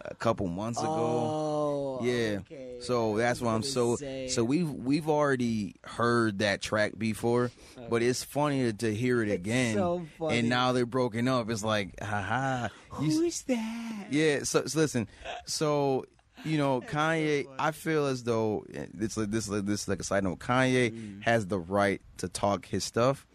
[0.06, 0.90] a couple months ago.
[0.90, 2.40] Oh, Yeah.
[2.40, 2.78] okay.
[2.82, 7.52] So that's why I'm so say- so we've we've already heard that track before,
[7.90, 9.76] but it's funny to hear it again.
[9.76, 10.40] so funny.
[10.40, 11.50] And now they're broken up.
[11.50, 12.70] It's like, haha.
[12.90, 14.08] Who's that?
[14.10, 15.08] Yeah, so, so listen,
[15.46, 16.06] so
[16.44, 17.56] you know Kanye, funny.
[17.60, 20.40] I feel as though it's like this this this is like a side note.
[20.40, 21.24] Kanye Mm.
[21.24, 23.28] has the right to talk his stuff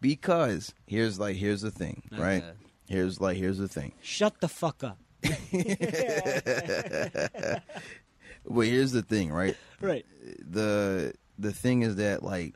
[0.00, 2.42] because here's like here's the thing, right?
[2.42, 2.52] Okay.
[2.88, 3.92] Here's like here's the thing.
[4.02, 4.98] Shut the fuck up.
[8.46, 9.56] Well, here's the thing, right?
[9.80, 10.04] right.
[10.38, 12.54] the the thing is that like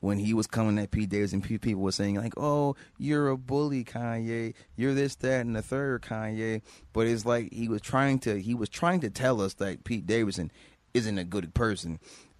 [0.00, 3.36] when he was coming at Pete Davidson, pe- people were saying like, "Oh, you're a
[3.36, 4.54] bully, Kanye.
[4.76, 8.54] You're this, that, and the third, Kanye." But it's like he was trying to he
[8.54, 10.52] was trying to tell us that Pete Davidson
[10.94, 11.98] isn't a good person,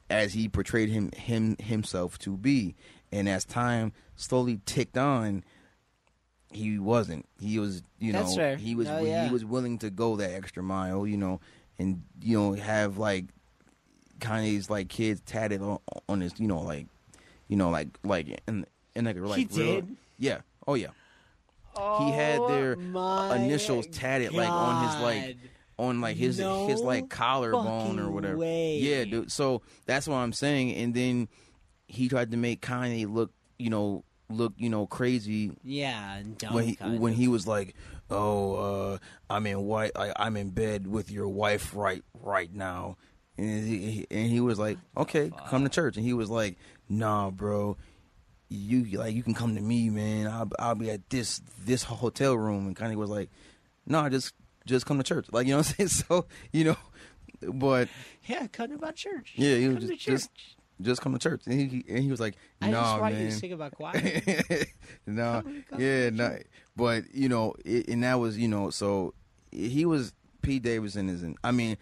[0.09, 2.77] as he portrayed him him himself to be.
[3.11, 5.43] And as time slowly ticked on,
[6.51, 7.27] he wasn't.
[7.41, 8.57] He was, you That's know, fair.
[8.57, 9.27] he was Oh, yeah.
[9.27, 11.41] he was willing to go that extra mile, you know,
[11.79, 13.27] and you know have like
[14.21, 15.79] Kanye's like kids tatted on,
[16.09, 16.87] on his, you know, like
[17.49, 19.97] you know, like like and in like, like He real- did?
[20.19, 20.89] yeah, oh yeah.
[21.99, 25.37] he had oh their Oh my initials tatted like on his like God.
[25.79, 28.37] on like his No his like collarbone or fucking whatever.
[28.39, 28.79] way.
[28.79, 29.31] Yeah, dude.
[29.31, 30.75] So that's what I'm saying.
[30.75, 31.29] And then
[31.87, 36.75] he tried to make Kanye look, you know, look, you know, crazy Yeah, when he
[36.81, 37.19] when of.
[37.19, 37.75] he was like,
[38.11, 38.55] "Oh,
[38.95, 38.99] uh,
[39.31, 39.93] I'm in white.
[39.97, 42.97] I, I'm in bed with your wife right right now."
[43.37, 46.57] And he, and he was like, "Okay, come to church." And he was like,
[46.89, 47.77] "Nah, bro."
[48.51, 50.27] You like you can come to me, man.
[50.27, 53.29] I'll I'll be at this this hotel room, and Kanye was like,
[53.85, 54.33] "No, just
[54.67, 56.05] just come to church." Like you know what I'm saying.
[56.09, 56.77] So you know,
[57.53, 57.89] but
[58.25, 59.35] yeah, cutting about church.
[59.37, 60.31] yeah, he was Come to just, just.
[60.81, 63.23] Just come to church, and he and he was like, I "No, just want man."
[63.25, 63.95] you to sing about choir.
[65.07, 66.39] no, oh come yeah, no,
[66.77, 69.15] but you know, it, and that was you know, so
[69.51, 70.13] he was
[70.43, 71.77] Pete Davidson is, I mean,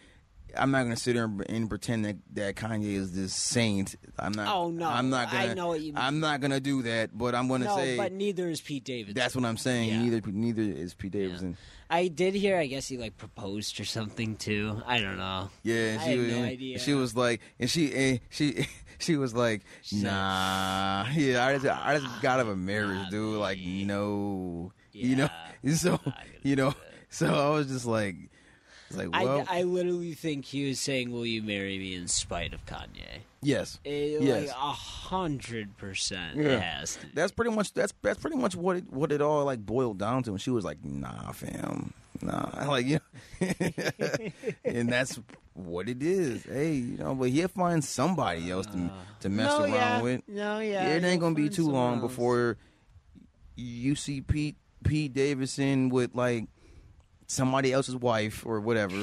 [0.59, 3.97] I'm not gonna sit there and, and pretend that, that Kanye is this saint.
[4.19, 4.55] I'm not.
[4.55, 5.51] Oh, no, I'm not gonna.
[5.51, 6.03] I know what you mean.
[6.03, 7.17] I'm not gonna do that.
[7.17, 9.15] But I'm gonna no, say but neither is Pete Davidson.
[9.15, 9.89] that's what I'm saying.
[9.89, 10.03] Yeah.
[10.03, 11.57] Neither neither is Pete Davidson.
[11.89, 12.57] I did hear.
[12.57, 14.83] I guess he like proposed or something too.
[14.87, 15.51] I don't know.
[15.63, 16.79] Yeah, I she had was, no idea.
[16.79, 18.67] she was like, and she, and she,
[18.99, 23.39] she was like, nah, yeah, I just, I just got out of a marriage, dude.
[23.39, 25.29] Like, no, you know,
[25.75, 26.01] so,
[26.43, 26.75] you know,
[27.09, 28.17] so I was just like,
[28.91, 32.55] like, well, I, I literally think he was saying, "Will you marry me?" in spite
[32.55, 33.23] of Kanye.
[33.43, 34.51] yes, eh, It, Yes.
[34.51, 36.37] A hundred percent.
[36.37, 36.45] Yeah.
[36.45, 37.07] It has to.
[37.15, 40.23] that's pretty much that's that's pretty much what it what it all like boiled down
[40.25, 40.31] to.
[40.31, 43.01] And she was like, nah, fam, nah, like you
[43.41, 43.49] know,
[44.65, 45.19] and that's
[45.55, 46.45] what it is.
[46.45, 50.03] Hey, you know, but he'll find somebody else to uh, to mess no, around yeah.
[50.03, 50.29] with.
[50.29, 50.89] No, yeah.
[50.91, 52.13] it ain't gonna be too long else.
[52.13, 52.57] before
[53.57, 56.47] you see Pete Pete Davidson with like
[57.27, 58.97] somebody else's wife or whatever.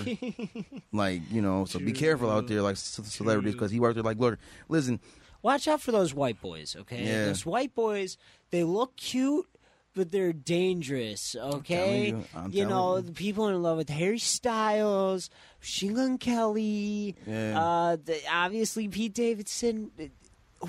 [0.91, 4.03] like you know, so be careful out there, like c- celebrities, because he worked there.
[4.03, 4.37] Like, look,
[4.69, 4.99] listen,
[5.41, 7.03] Watch out for those white boys, okay?
[7.03, 7.25] Yeah.
[7.25, 8.17] Those white boys,
[8.51, 9.45] they look cute,
[9.93, 12.11] but they're dangerous, okay?
[12.11, 13.01] you, you know, you.
[13.01, 17.59] the people in love with Harry Styles, Sheila Kelly, Yeah.
[17.61, 19.91] uh, the, obviously Pete Davidson.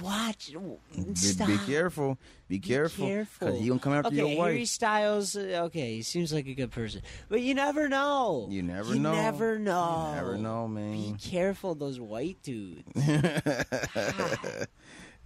[0.03, 0.53] Watch,
[0.97, 1.47] be, stop.
[1.47, 2.19] be careful,
[2.49, 3.47] be careful, careful.
[3.49, 4.65] because he gonna come after okay, your Harry.
[4.65, 5.37] Styles.
[5.37, 8.49] uh, Okay, he seems like a good person, but you never know.
[8.51, 9.13] You never You know.
[9.13, 10.09] Never know.
[10.11, 10.93] You never know, man.
[10.93, 12.83] Be careful, those white dudes.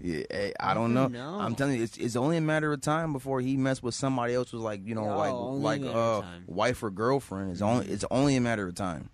[0.00, 1.08] Yeah, hey, I don't know.
[1.08, 1.40] know.
[1.40, 4.32] I'm telling you, it's, it's only a matter of time before he messed with somebody
[4.32, 7.50] else was like, you know, Oh, like a like uh wife or girlfriend.
[7.50, 9.10] It's only it's only a matter of time.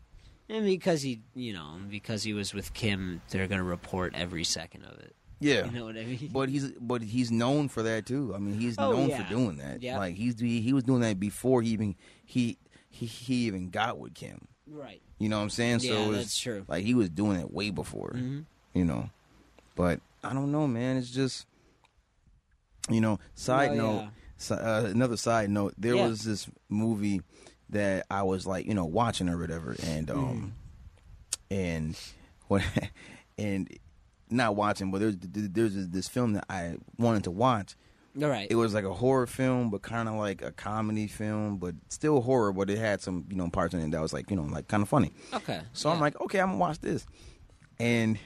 [0.51, 4.85] And because he, you know, because he was with Kim, they're gonna report every second
[4.85, 5.17] of it.
[5.45, 5.67] Yeah.
[5.67, 6.31] You know what I mean?
[6.33, 8.33] But he's but he's known for that too.
[8.35, 9.23] I mean, he's Oh, known yeah.
[9.23, 9.83] for doing that.
[9.83, 9.99] Yeah.
[9.99, 12.57] Like he's he, he was doing that before he even he
[12.91, 14.47] he, he even got with Kim.
[14.69, 15.01] right.
[15.19, 15.79] You know what I'm saying?
[15.81, 16.65] so Yeah, it's, that's true.
[16.69, 18.13] Like he was doing it way before.
[18.17, 18.45] Mhm.
[18.75, 19.11] You know.
[19.77, 20.97] But I don't know, man.
[20.97, 21.47] It's just
[22.91, 23.19] you know.
[23.35, 24.09] Side No, note.
[24.51, 24.57] yeah.
[24.57, 25.75] uh, another side note.
[25.79, 27.23] There was this movie
[27.71, 30.19] that I was like, you know, watching or whatever, and Mm-hmm.
[30.25, 30.55] um,
[31.51, 31.99] and
[32.49, 32.63] what,
[33.39, 33.69] and
[34.35, 37.77] not watching, but there's there's this film that I wanted to watch.
[38.23, 38.47] All right.
[38.49, 42.21] It was like a horror film, but kind of like a comedy film, but still
[42.21, 42.53] horror.
[42.53, 44.69] But it had some, you know, parts in it that was like, you know, like
[44.69, 45.13] kind of funny.
[45.33, 45.63] okay.
[45.73, 47.07] So I'm like, okay, I'm gonna watch this,
[47.81, 48.19] and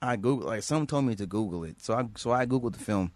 [0.00, 2.78] I Google like someone told me to Google it, so I so I googled the
[2.78, 3.12] film,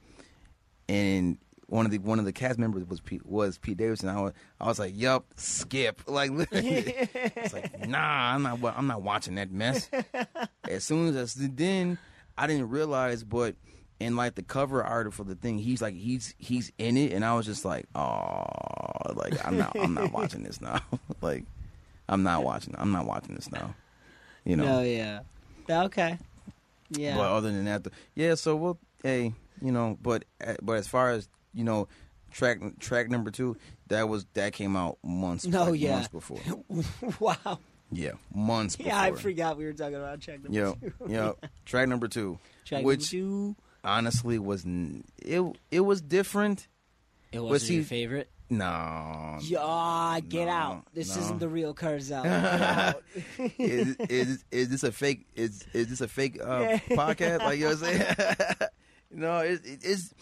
[0.89, 1.39] and
[1.73, 4.11] one of the one of the cast members was Pete, was Pete Davidson.
[4.11, 6.03] I was I was like, yup, skip.
[6.13, 9.89] Like, it's like, nah, I'm not I'm not watching that mess.
[10.69, 11.97] as soon as I, then
[12.37, 13.57] I didn't realize, but
[14.01, 17.25] in like the cover art for the thing, he's like he's he's in it, and
[17.25, 18.45] I was just like, oh,
[19.15, 20.81] like I'm not I'm not watching this now.
[21.21, 21.45] like,
[22.09, 23.75] I'm not watching I'm not watching this now.
[24.45, 24.65] You know.
[24.65, 25.21] No, yeah.
[25.71, 26.19] Okay.
[26.91, 27.17] Yeah.
[27.17, 28.35] But other than that, yeah.
[28.35, 30.25] So we'll, hey, you know, but
[30.61, 31.89] but as far as you know,
[32.33, 33.57] track track number two,
[33.89, 35.47] that was that came out months.
[35.47, 35.93] No, like, yeah.
[35.93, 36.41] months before.
[37.21, 37.59] wow.
[37.93, 38.77] Yeah, months.
[38.81, 40.93] Yeah, I forgot we were talking about check number Yeah, two.
[41.09, 41.33] yeah.
[41.67, 43.57] Track number two, Track which number two.
[43.85, 45.43] honestly was n- it.
[45.71, 46.69] It was different.
[47.33, 48.31] It was wasn't your favorite.
[48.51, 50.85] No, Yeah, get no, out.
[50.93, 51.23] This no.
[51.23, 52.25] isn't the real cars out.
[52.25, 53.03] Get out.
[53.59, 55.27] is, is is this a fake?
[55.35, 57.39] Is is this a fake uh, podcast?
[57.39, 58.57] Like you know what I'm saying?
[59.11, 60.13] no, it, it, it's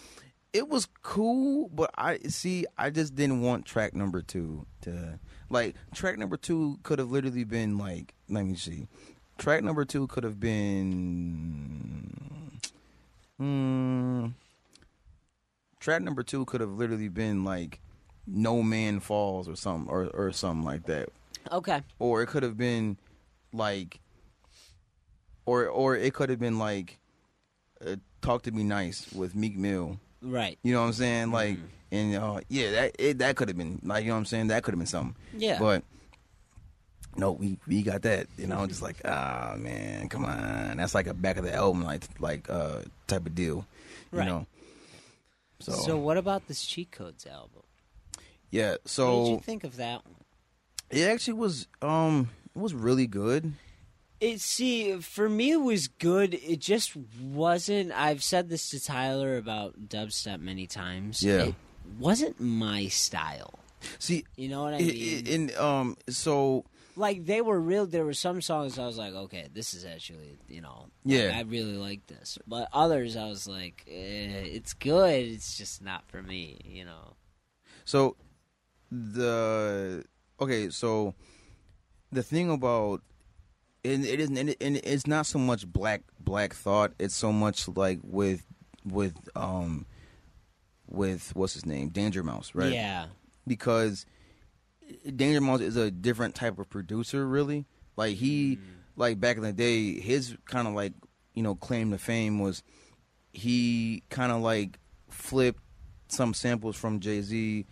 [0.52, 2.66] it was cool, but I see.
[2.78, 5.18] I just didn't want track number two to
[5.50, 8.14] like track number two could have literally been like.
[8.28, 8.86] Let me see.
[9.36, 12.16] Track number two could have been.
[13.38, 14.26] Hmm.
[15.80, 17.80] track number two could have literally been like
[18.26, 21.08] No Man Falls or something or or something like that.
[21.50, 21.80] Okay.
[21.98, 22.98] Or it could have been
[23.52, 24.00] like
[25.46, 26.98] or or it could have been like
[27.84, 29.98] uh, Talk to Me Nice with Meek Mill.
[30.20, 30.58] Right.
[30.62, 31.32] You know what I'm saying?
[31.32, 31.66] Like Mm-hmm.
[31.92, 34.48] And uh yeah, that it, that could have been like you know what I'm saying?
[34.48, 35.16] That could have been something.
[35.36, 35.58] Yeah.
[35.58, 35.82] But
[37.16, 38.26] no, we we got that.
[38.38, 40.76] You know, just like, ah man, come on.
[40.76, 43.66] That's like a back of the album like like uh type of deal.
[44.12, 44.26] You Right.
[44.26, 44.46] know.
[45.60, 47.62] So, So what about this cheat codes album?
[48.50, 50.14] yeah, So what did you think of that one?
[50.90, 53.52] it actually was um it was really good.
[54.20, 56.34] It see for me it was good.
[56.34, 57.90] It just wasn't.
[57.92, 61.22] I've said this to Tyler about dubstep many times.
[61.22, 61.42] Yeah.
[61.44, 61.54] it
[61.98, 63.58] wasn't my style.
[63.98, 65.26] See, You know what I mean?
[65.26, 66.64] in um so
[66.96, 67.86] like they were real.
[67.86, 71.32] There were some songs I was like, okay, this is actually you know, like, Yeah.
[71.36, 72.38] I really like this.
[72.46, 75.24] But others I was like, eh, it's good.
[75.26, 76.60] It's just not for me.
[76.64, 77.16] You know.
[77.84, 78.16] So
[78.90, 80.04] the
[80.40, 81.14] okay, so
[82.12, 83.02] the thing about
[83.82, 86.92] it, it isn't, and it, and it's not so much black black thought.
[86.98, 88.44] It's so much like with
[88.84, 89.86] with um
[90.90, 92.72] with what's his name, Danger Mouse, right?
[92.72, 93.06] Yeah.
[93.46, 94.04] Because
[95.04, 97.66] Danger Mouse is a different type of producer, really.
[97.96, 98.60] Like he, mm.
[98.96, 100.92] like back in the day, his kind of like
[101.34, 102.62] you know claim to fame was
[103.32, 104.78] he kind of like
[105.08, 105.62] flipped
[106.08, 107.66] some samples from Jay Z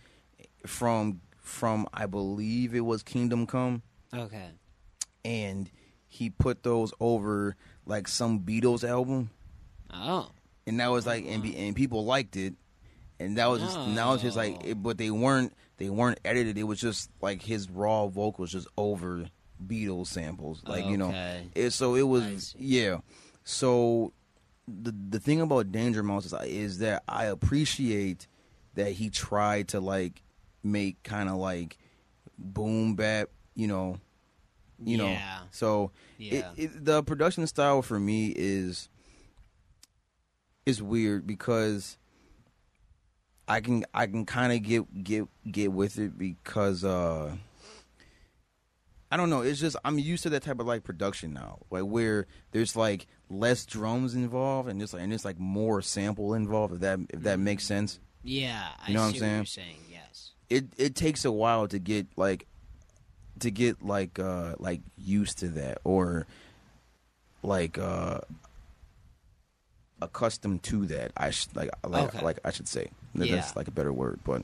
[0.65, 3.81] from from I believe it was Kingdom Come,
[4.13, 4.49] Okay.
[5.25, 5.69] and
[6.07, 7.55] he put those over
[7.85, 9.31] like some Beatles album,
[9.91, 10.29] Oh.
[10.67, 11.59] and that was like and, be, oh.
[11.59, 12.53] and people liked it,
[13.19, 14.67] and that was just and that was just like Oh.
[14.69, 16.57] it, but they weren't they weren't edited.
[16.57, 19.25] It was just like his raw vocals just over
[19.65, 21.09] Beatles samples, like you know.
[21.09, 21.47] Okay.
[21.55, 22.99] It, so it was yeah.
[23.43, 24.13] So
[24.67, 28.27] the the thing about Danger Mouse is, is that I appreciate
[28.75, 30.21] that he tried to like
[30.63, 31.77] make kind of like
[32.37, 33.97] boom bap, you know,
[34.83, 35.07] you know.
[35.09, 35.39] Yeah.
[35.51, 36.51] So Yeah.
[36.55, 38.87] it, it, the production style for me is
[40.65, 41.97] is weird because
[43.49, 47.35] I can I can kind of get get get with it because uh
[49.11, 49.41] I don't know.
[49.41, 53.07] It's just I'm used to that type of like production now, like where there's like
[53.29, 56.75] less drums involved and just like and it's like more sample involved.
[56.75, 58.67] If that if that makes sense, Yeah.
[58.87, 59.35] You know what I'm saying?
[59.37, 59.75] you're saying.
[59.91, 60.31] Yes.
[60.49, 62.45] it it takes a while to get like
[63.39, 66.27] to get like uh like used to that or
[67.41, 68.19] like uh
[70.01, 71.11] accustomed to that.
[71.17, 72.23] I should like like Okay.
[72.23, 73.35] like I should say Yeah.
[73.35, 74.43] that's like a better word, but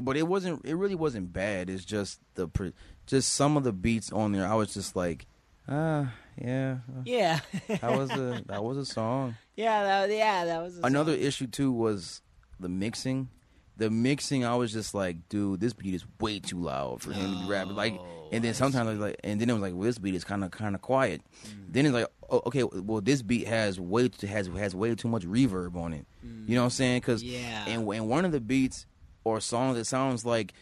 [0.00, 0.64] but it wasn't.
[0.64, 1.70] It really wasn't bad.
[1.70, 2.48] It's just the
[3.06, 4.46] just some of the beats on there.
[4.46, 5.26] I was just like,
[5.68, 7.40] ah, yeah, Yeah.
[7.68, 9.36] that was a that was a song.
[9.56, 9.82] yeah.
[9.84, 10.44] That, yeah.
[10.44, 11.22] That was a Another song.
[11.22, 12.20] issue too was
[12.60, 13.28] the mixing.
[13.78, 17.30] The mixing, I was just like, dude, this beat is way too loud for him
[17.34, 17.74] to be rapping.
[17.76, 18.00] Like, and
[18.32, 20.24] Oh, then sometimes I was like, and then it was like, well, this beat is
[20.24, 21.20] kind of kind of quiet.
[21.46, 21.50] Mm.
[21.72, 25.08] Then it's like, oh, okay, well, this beat has way too, has has way too
[25.08, 26.06] much reverb on it.
[26.46, 27.00] You know what I'm saying?
[27.00, 27.64] Because Yeah.
[27.68, 28.86] and and one of the beats
[29.24, 30.54] or songs, it sounds like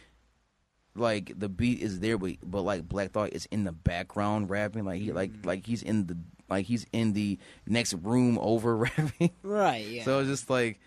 [0.97, 4.85] like the beat is there, but but like Black Thought is in the background rapping,
[4.85, 5.45] like he like Mm.
[5.45, 6.17] like he's in the
[6.49, 7.37] like he's in the
[7.67, 9.31] next room over rapping.
[9.43, 9.85] Right.
[9.85, 10.03] Yeah.
[10.03, 10.79] So it's just like,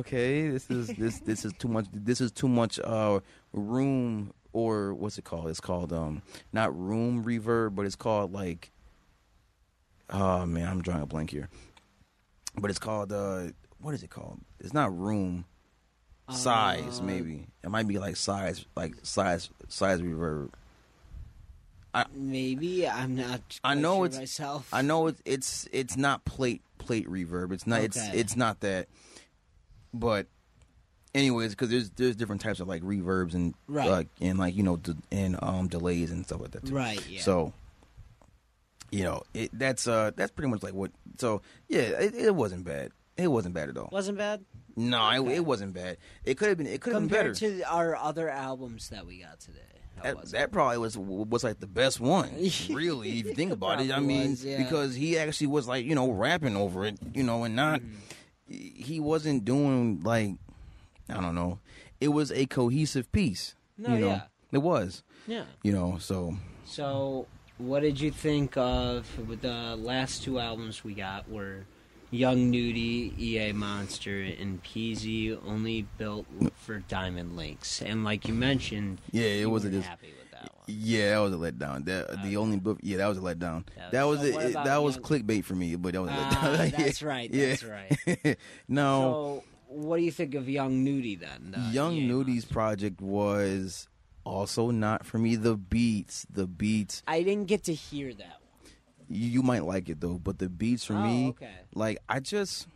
[0.00, 1.86] okay, this is this this is too much.
[1.92, 3.20] This is too much uh
[3.52, 5.48] room or what's it called?
[5.48, 6.22] It's called um
[6.52, 8.70] not room reverb, but it's called like.
[10.08, 11.48] Oh man, I'm drawing a blank here.
[12.56, 13.48] But it's called uh
[13.80, 14.40] what is it called?
[14.60, 15.44] It's not room.
[16.30, 17.46] Size Uh, maybe.
[17.62, 20.50] It might be like size like size size reverb.
[22.14, 23.40] Maybe I'm not.
[23.64, 24.68] I know it's- myself.
[24.72, 27.52] I know it's it's it's not plate plate reverb.
[27.52, 28.88] It's not it's it's not that.
[29.94, 30.26] But
[31.14, 33.88] anyways, because there's there's different types of like reverbs and Right.
[33.90, 36.66] like and like you know de- and um delays and stuff like that.
[36.66, 36.74] Too.
[36.74, 37.04] Right.
[37.08, 37.20] Yeah.
[37.22, 37.52] So
[38.90, 40.90] you know it that's uh that's pretty much like what.
[41.18, 42.92] So yeah, it, it wasn't bad.
[43.16, 43.88] It wasn't bad at all.
[43.92, 44.44] wasn't bad
[44.76, 45.32] No, Okay.
[45.32, 45.96] it, it wasn't bad.
[46.24, 46.66] It could have been.
[46.66, 47.32] It could have been better.
[47.32, 49.60] compared to our other albums that we got today.
[50.02, 52.28] That, that probably was was like the best one,
[52.70, 53.08] really.
[53.18, 54.58] If you think about it, I mean, was, yeah.
[54.62, 57.92] because he actually was like you know rapping over it, you know, and not Mm.
[58.76, 60.32] He wasn't doing like
[61.08, 61.58] I don't know.
[62.00, 63.54] It was a cohesive piece.
[63.78, 64.22] No, you know, yeah.
[64.52, 65.02] it was.
[65.26, 65.44] Yeah.
[65.62, 67.26] You know, so So,
[67.58, 71.28] what did you think of with the last two albums we got?
[71.30, 71.64] Were
[72.10, 77.82] Young Nudy, EA Monster, and Peezy only built for Diamond Links?
[77.82, 80.25] And like you mentioned, yeah, it you was a weren't dis- happy with that one.
[80.66, 81.84] Yeah, that was a letdown.
[81.84, 82.22] That Okay.
[82.30, 83.64] the only book, yeah, that was a letdown.
[83.76, 86.10] That That was- was, so it, that was Young- clickbait for me, but that was
[86.10, 86.76] a Ah, letdown.
[86.76, 87.30] that's right.
[87.32, 88.36] That's right.
[88.68, 91.52] no, So, what do you think of Young Nudy then?
[91.52, 93.86] the Young EA Nudy's project was
[94.24, 95.36] also not for me.
[95.36, 98.72] The beats, the beats, I didn't get to hear that one.
[99.08, 101.50] you, you might like it though, but the beats for Oh, me, okay.
[101.74, 102.66] like I just,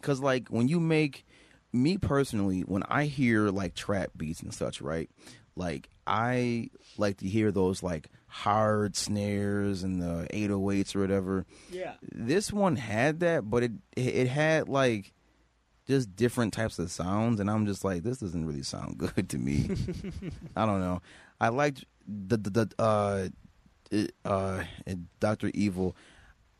[0.00, 1.26] cause like when you make,
[1.70, 5.10] me personally, when I hear like trap beats and such, right?
[5.56, 11.46] Like I like to hear those like hard snares and the 808s or whatever.
[11.70, 11.94] Yeah.
[12.02, 15.12] this one had that, but it it had like
[15.86, 19.38] just different types of sounds, and I'm just like, this doesn't really sound good to
[19.38, 19.68] me.
[20.56, 21.00] I don't know.
[21.40, 23.28] I liked the the, the uh
[24.24, 24.64] uh
[25.20, 25.94] Doctor Evil.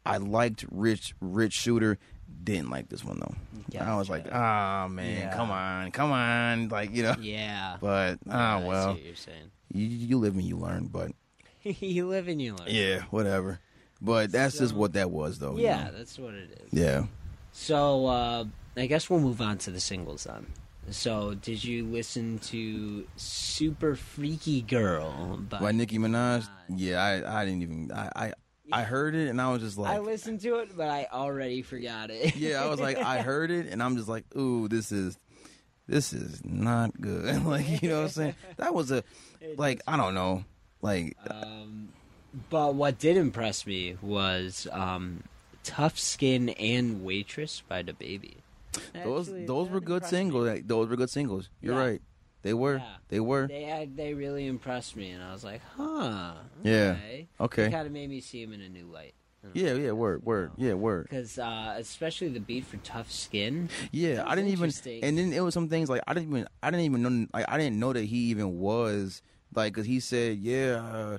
[0.04, 1.98] I liked Rich Rich Shooter.
[2.44, 3.34] Didn't like this one though.
[3.80, 4.36] I was like, Gotcha.
[4.36, 5.34] ah man, Yeah.
[5.34, 7.14] come on, come on, like you know.
[7.20, 7.76] Yeah.
[7.80, 9.50] But Yeah, ah I see well, what you're saying.
[9.72, 10.86] you, you live and you learn.
[10.86, 11.12] But
[11.62, 12.68] you live and you learn.
[12.68, 13.60] yeah, whatever.
[14.00, 15.56] But that's just what that was though.
[15.56, 15.98] you Yeah, know?
[15.98, 16.72] that's what it is.
[16.72, 17.06] Yeah.
[17.52, 18.44] So uh,
[18.76, 20.46] I guess we'll move on to the singles then.
[20.90, 26.42] So did you listen to "Super Freaky Girl" by, By Nicki Minaj?
[26.42, 26.48] Minaj.
[26.76, 28.32] Yeah, I, I didn't even I, I
[28.72, 31.62] I heard it and I was just like, I listened to it, but I already
[31.62, 32.36] forgot it.
[32.36, 35.16] Yeah, I was like I heard it and I'm just like, ooh, this is
[35.86, 37.44] this is not good.
[37.46, 38.34] like, you know what I'm saying?
[38.58, 39.02] That was a
[39.40, 39.80] It like.
[39.86, 40.44] I don't know.
[40.82, 41.88] Like Um,
[42.50, 45.22] but what did impress me was um,
[45.64, 48.36] "Tough Skin" and "Waitress" by the Baby.
[49.02, 50.18] those Actually, those were good impressed me.
[50.18, 50.46] singles.
[50.48, 51.48] Like, those were good singles.
[51.62, 51.80] You're Yeah.
[51.86, 52.02] right.
[52.42, 52.76] They were.
[52.76, 52.96] Yeah.
[53.08, 53.46] They were.
[53.48, 56.34] They had, they really impressed me, and I was like, huh.
[56.62, 56.96] Yeah.
[56.96, 57.28] Okay.
[57.40, 57.64] Okay.
[57.64, 59.14] It kind of made me see him in a new light.
[59.54, 60.52] Yeah, yeah, word, word.
[60.56, 61.04] Yeah, word.
[61.04, 64.72] Because uh, especially the beat for "Tough Skin." Yeah, I didn't even.
[65.02, 66.46] And then it was some things like I didn't even.
[66.62, 67.26] I didn't even know.
[67.32, 69.22] Like I didn't know that he even was
[69.54, 71.18] like because he said, "Yeah, uh,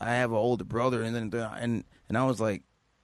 [0.00, 2.62] I have an older brother," and then and and I was like,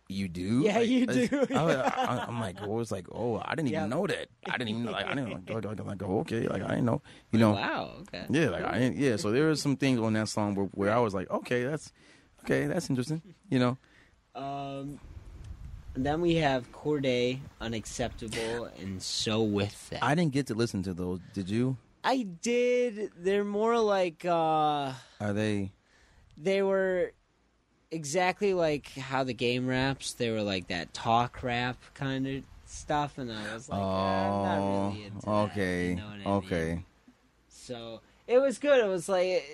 [0.08, 0.62] "You do?
[0.64, 1.28] Yeah, Like, you do.
[1.54, 4.28] I, was- I, am like, I was like, oh, I didn't even know that.
[4.48, 5.06] I didn't even like.
[5.06, 7.02] I didn't like, like, like, oh, okay, like I didn't know.
[7.32, 7.52] You know?
[7.52, 7.90] Wow.
[8.02, 8.26] Okay.
[8.30, 9.16] Yeah, like I didn't, yeah.
[9.16, 11.92] So there was some things on that song where, where I was like, okay, that's
[12.44, 13.22] okay, that's interesting.
[13.48, 13.78] You know?
[14.34, 14.98] Um.
[15.96, 20.02] Then we have Corday, Unacceptable, and So With That.
[20.02, 21.20] I didn't get to listen to those.
[21.32, 21.76] Did you?
[22.02, 23.12] I did.
[23.16, 25.72] They're more like uh Are they?
[26.36, 27.12] they were
[27.94, 30.12] exactly like how the game raps.
[30.14, 34.42] They were like that talk rap kind of stuff, and I was like, "Ah, I'm
[34.44, 36.26] not Oh, really into that," okay, you know I mean?
[36.26, 36.84] okay.
[37.48, 38.84] So it was good.
[38.84, 39.44] It was like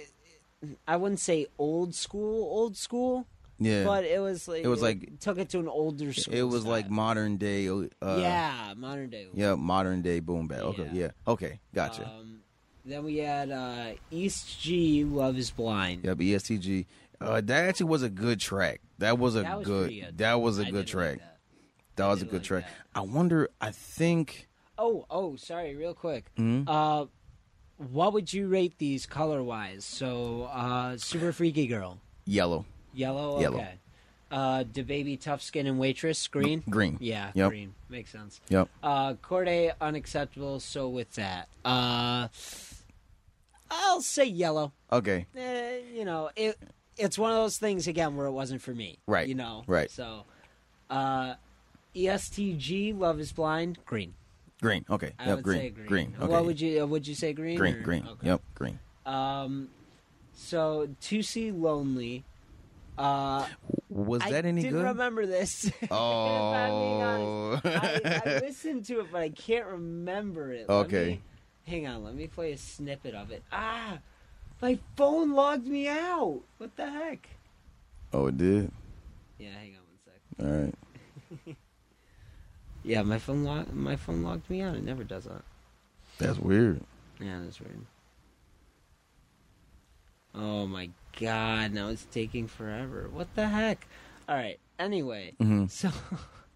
[0.86, 3.26] I wouldn't say old school, old school,
[3.58, 3.84] Yeah.
[3.84, 6.34] but it was like It was like- took it to an older school.
[6.34, 6.72] It was style.
[6.72, 7.68] like modern day.
[7.68, 9.28] Uh, yeah, modern day.
[9.32, 10.60] Yeah, modern day boom bap.
[10.60, 11.00] Okay, Yeah.
[11.00, 11.10] yeah.
[11.32, 12.06] Okay, gotcha.
[12.06, 12.40] Um,
[12.84, 16.04] then we had uh, ESTG, Love Is Blind.
[16.04, 16.86] yep, ESTG.
[17.20, 18.80] Uh, that actually was a good track.
[18.98, 20.18] That was a That was good, good.
[20.18, 21.18] That was a I good did like track.
[21.18, 21.38] that.
[21.96, 22.06] that.
[22.08, 22.64] Was a good like track.
[22.64, 22.98] that.
[22.98, 23.50] I wonder.
[23.60, 24.48] I think.
[24.78, 26.30] Oh, oh, sorry, real quick.
[26.38, 26.64] Mhm.
[26.66, 27.06] Uh,
[27.76, 29.84] what would you rate these color wise?
[29.84, 32.64] So, uh, Super Freaky Girl, Yellow,
[32.94, 33.40] yellow.
[33.40, 33.58] Yellow.
[33.58, 33.74] Okay.
[34.30, 36.62] Uh, the baby tough skin and waitress green.
[36.70, 36.96] green.
[37.00, 37.48] Yeah, Yep.
[37.50, 38.40] green makes sense.
[38.48, 38.68] Yep.
[38.82, 40.60] Uh, Corday unacceptable.
[40.60, 42.28] So with that, uh,
[43.70, 44.72] I'll say yellow.
[44.92, 45.26] Okay.
[45.36, 46.56] Eh, you know, it
[47.00, 48.98] it's one of those things again where it wasn't for me.
[49.06, 49.64] Right, You know.
[49.66, 49.90] right.
[49.90, 50.24] So,
[50.90, 51.34] uh,
[51.94, 54.14] ESTG Love Is Blind green.
[54.62, 54.84] Green.
[54.90, 55.12] Okay.
[55.18, 55.42] I yep.
[55.42, 55.72] green.
[55.74, 55.86] green.
[55.86, 56.14] Green.
[56.20, 56.26] Okay.
[56.32, 57.56] What would you uh, would you say green?
[57.58, 57.76] green.
[57.76, 58.06] or- Green.
[58.06, 58.26] Okay.
[58.26, 58.42] Yep.
[58.54, 58.78] Green.
[59.06, 59.68] Um,
[60.34, 62.24] so to see lonely.
[62.98, 63.46] Uh,
[63.88, 64.84] Was I that any didn't good?
[64.84, 65.64] remember this.
[65.82, 67.20] I'm being honest.
[67.22, 67.60] Oh.
[67.64, 70.68] I, I listened to it, but I can't remember it.
[70.68, 71.06] Let Okay.
[71.06, 71.22] me-
[71.66, 73.42] hang on, let me play a snippet of it.
[73.50, 73.98] Ah,
[74.62, 76.40] my phone logged me out.
[76.58, 77.28] What the heck?
[78.12, 78.70] oh, it did.
[79.38, 80.44] Yeah, hang on one sec.
[80.44, 81.56] All right.
[82.82, 84.74] Yeah, my phone log- my phone logged me out.
[84.74, 85.42] It never does that.
[86.16, 86.80] That's weird.
[87.20, 87.84] Yeah, that's weird.
[90.34, 90.88] Oh my
[91.20, 93.08] god, now it's taking forever.
[93.12, 93.86] What the heck?
[94.28, 95.90] Alright, anyway, hmm so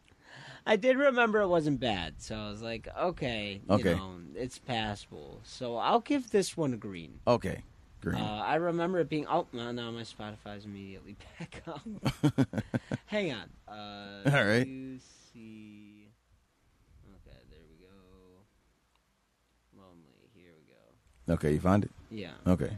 [0.67, 3.95] I did remember it wasn't bad, so I was like, okay, you Okay.
[3.95, 5.41] know, it's passable.
[5.43, 7.19] So I'll give this one a green.
[7.27, 7.65] Okay.
[8.13, 9.27] Uh, I remember it being.
[9.29, 11.81] Oh, no, now my Spotify's immediately back up.
[13.07, 13.49] Hang on.
[13.69, 14.67] Uh, All right.
[14.67, 14.99] You
[15.33, 16.09] see.
[17.07, 17.93] Okay, there we go.
[19.83, 20.31] Lonely.
[20.35, 20.65] Here we
[21.33, 21.35] go.
[21.35, 21.53] okay.
[21.53, 21.91] You find it.
[22.11, 22.33] Yeah.
[22.47, 22.71] Okay.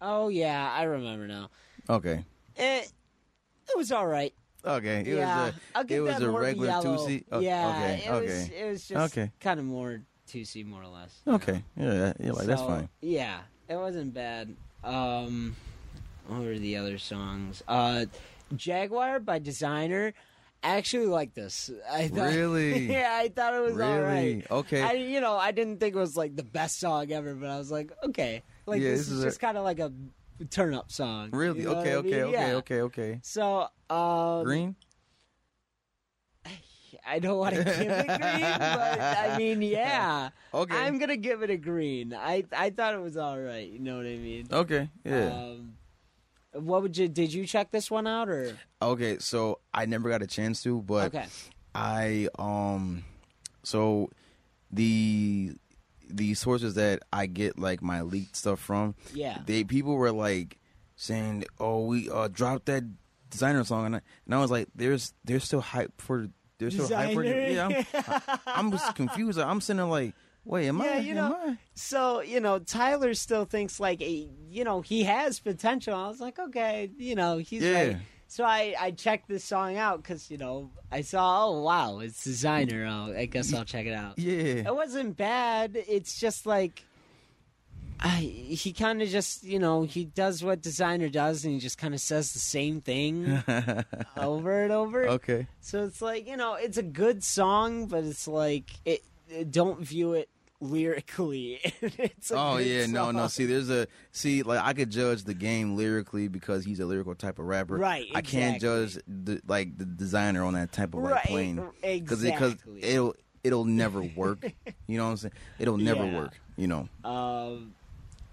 [0.00, 1.50] Oh yeah, I remember now.
[1.90, 2.24] Okay.
[2.56, 2.92] It
[3.68, 4.32] it was all right.
[4.64, 5.00] Okay.
[5.00, 5.84] It yeah, was I'll a.
[5.84, 6.96] give It was that a more regular yellow.
[6.98, 7.26] two seat.
[7.32, 7.68] Oh, yeah.
[7.68, 8.04] Okay.
[8.06, 8.30] It was.
[8.30, 8.60] Okay.
[8.60, 9.30] It was just Okay.
[9.40, 11.20] kind of more two C, more or less.
[11.26, 11.34] know?
[11.34, 11.62] Okay.
[11.76, 12.12] Yeah.
[12.20, 12.32] Yeah.
[12.32, 12.88] Like that's fine.
[13.00, 14.54] Yeah, it wasn't bad.
[14.84, 15.56] Um,
[16.26, 17.62] what were the other songs?
[17.66, 18.06] Uh,
[18.54, 20.12] Jaguar by Desiigner.
[20.62, 21.70] I actually like this.
[21.88, 22.86] I thought, Really?
[22.92, 23.92] yeah, I thought it was really?
[23.92, 24.22] all right.
[24.24, 24.44] Really?
[24.50, 24.82] Okay.
[24.82, 27.58] I, you know, I didn't think it was like the best song ever, but I
[27.58, 29.92] was like, okay, like Yeah, this, this is, is a- just kind of like a
[30.50, 31.30] turn up song.
[31.32, 31.60] Really?
[31.60, 32.22] You know okay, what I okay, mean?
[32.24, 32.54] okay, Yeah.
[32.56, 33.20] okay, okay.
[33.22, 34.74] So, um, Green?
[37.08, 38.18] I don't want to give it green,
[38.58, 40.76] but I mean, yeah, Okay.
[40.76, 42.12] I'm gonna give it a green.
[42.14, 43.68] I I thought it was all right.
[43.68, 44.46] You know what I mean?
[44.52, 45.26] Okay, yeah.
[45.28, 45.74] Um,
[46.52, 47.08] what would you?
[47.08, 48.56] Did you check this one out or?
[48.82, 51.26] okay, so I never got a chance to, but okay.
[51.74, 53.04] I um
[53.62, 54.10] so
[54.70, 55.52] the
[56.10, 59.38] the sources that I get like my leaked stuff from, Yeah.
[59.46, 60.58] they people were like
[60.96, 62.84] saying, "Oh, we uh dropped that
[63.30, 66.28] Desiigner song," and I, and I was like, "There's there's still hype for
[66.58, 67.86] there's still hype for Desiigner?
[67.92, 69.38] yeah." I'm, I'm just confused.
[69.38, 70.98] I'm sitting there like, "Wait, am Yeah, I?
[70.98, 75.40] you know- I?" So you know, Tyler still thinks like a, you know he has
[75.40, 75.94] potential.
[75.94, 77.72] I was like, okay, you know he's Yeah.
[77.82, 77.96] like.
[78.30, 82.26] So I I checked this song out because you know I saw oh wow it's
[82.26, 82.86] Desiigner.
[82.86, 84.18] Oh, I guess I'll check it out.
[84.18, 85.76] Yeah, It wasn't bad.
[85.88, 86.84] It's just like.
[88.00, 91.78] I, he kind of just, you know, he does what Desiigner does, and he just
[91.78, 93.42] kind of says the same thing
[94.16, 95.08] over and over.
[95.08, 95.46] okay.
[95.60, 99.02] So it's like you know, it's a good song, but it's like it.
[99.28, 100.28] it- don't view it
[100.60, 101.60] lyrically.
[101.82, 103.26] it's Oh yeah, no, no.
[103.28, 107.14] See, there's a see, like I could judge the game lyrically because he's a lyrical
[107.14, 107.76] type of rapper.
[107.76, 111.56] Right, I can't judge the like the Desiigner on that type of like right, plane
[111.82, 112.80] because exactly.
[112.82, 114.44] it, will it'll never work.
[114.86, 115.32] you know what I'm saying?
[115.58, 116.18] It'll never Yeah.
[116.20, 116.40] work.
[116.56, 116.88] You know.
[117.04, 117.74] um,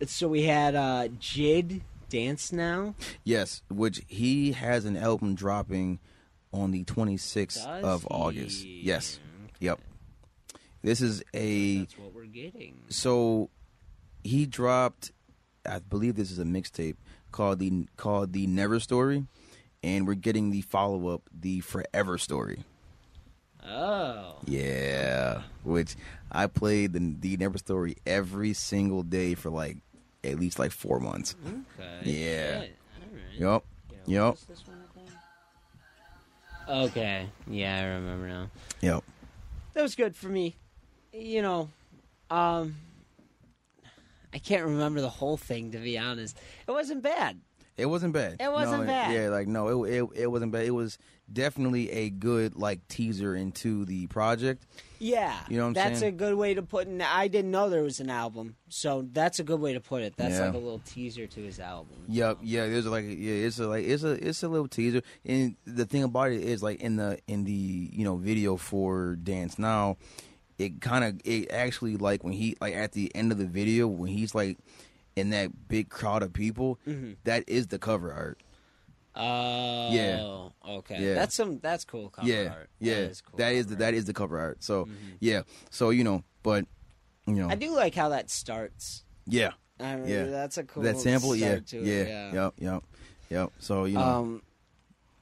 [0.05, 2.95] so we had uh, JID dance now.
[3.23, 5.99] Yes, which he has an album dropping
[6.53, 8.07] on the 26th Does of he?
[8.11, 8.65] August.
[8.65, 9.19] Yes.
[9.59, 9.79] Yep.
[10.81, 12.77] This is a That's what we're getting.
[12.89, 13.49] so
[14.23, 15.11] he dropped
[15.67, 16.95] I believe this is a mixtape
[17.31, 19.25] called the called the Never Story
[19.83, 22.63] and we're getting the follow up the Forever Story.
[23.67, 25.95] Oh, Yeah, which
[26.31, 29.77] I played the the Never Story every single day for like
[30.31, 31.35] at least like 4 months.
[31.45, 32.11] okay.
[32.11, 32.59] Yeah.
[32.59, 32.75] Right.
[33.33, 33.39] Yep.
[33.39, 33.63] Know,
[34.07, 34.37] Yep.
[36.67, 37.29] Okay.
[37.47, 38.49] Yeah, I remember now.
[38.81, 39.03] Yep.
[39.73, 40.55] that was good for me.
[41.13, 41.69] You know,
[42.29, 42.75] um,
[44.33, 46.37] I can't remember the whole thing to be honest.
[46.67, 47.39] It wasn't bad.
[47.77, 48.37] It wasn't bad.
[48.39, 49.13] It wasn't No, bad.
[49.13, 50.65] Yeah, like no, it, it it wasn't bad.
[50.65, 50.97] It was
[51.31, 54.65] definitely a good like teaser into the project.
[54.97, 56.13] Yeah, You know what I'm that's saying?
[56.13, 57.01] a good way to put it.
[57.01, 60.15] I didn't know there was an album, so that's a good way to put it.
[60.15, 60.45] That's Yeah.
[60.45, 61.97] like a little teaser to his album.
[62.07, 62.67] Yep, yeah.
[62.67, 65.01] There's like yeah, it's a like it's a it's a little teaser.
[65.25, 67.51] And the thing about it is like in the in the
[67.91, 69.97] you know video for Dance Now,
[70.57, 73.87] it kind of it actually like when he like at the end of the video
[73.87, 74.57] when he's like
[75.15, 76.79] in that big crowd of people,
[77.23, 78.39] that is the cover art.
[79.15, 80.49] Oh, Yeah.
[80.79, 81.01] okay.
[81.01, 81.13] Yeah.
[81.15, 81.59] That's some.
[81.59, 82.09] That's cool.
[82.09, 82.69] Cover yeah, art.
[82.79, 82.95] yeah.
[82.95, 83.37] that is cool.
[83.37, 84.05] that is the cover art.
[84.05, 84.63] the cover art.
[84.63, 84.87] So
[85.21, 86.65] yeah, so you know, but
[87.25, 89.03] you know, I do like how that starts.
[89.25, 89.51] yeah.
[89.79, 90.25] I mean, Yeah.
[90.27, 92.33] that's a cool that sample, yeah, to yeah, it, yeah.
[92.33, 92.83] yep, yep,
[93.29, 93.51] yep.
[93.59, 94.41] So you know, Um,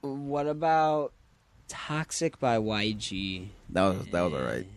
[0.02, 1.14] what about
[1.68, 3.48] "Toxic" by YG?
[3.70, 4.68] that was that was all right.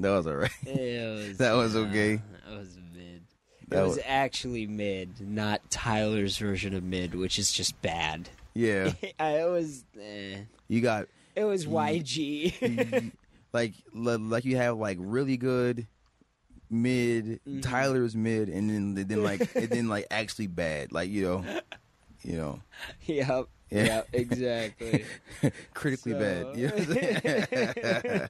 [0.00, 0.50] That was all right.
[0.66, 2.14] Was, That was okay.
[2.16, 2.76] uh, That was.
[3.70, 8.28] That it was, was- actually mid, not Tyler's version of mid, which is just bad.
[8.54, 9.84] Yeah, it was.
[10.00, 11.06] Eh, you got
[11.36, 13.12] it was YG.
[13.52, 15.86] like like you have like really good
[16.68, 17.60] mid, Mm-hmm.
[17.60, 20.92] Tyler's mid, and then then like and then like actually bad.
[20.92, 21.44] Like you know,
[22.24, 22.60] you know,
[23.06, 23.46] yep.
[23.70, 23.84] Yeah.
[23.84, 24.08] Yep.
[24.14, 25.04] Exactly.
[25.74, 26.56] critically bad.
[26.56, 28.28] You know what I'm saying?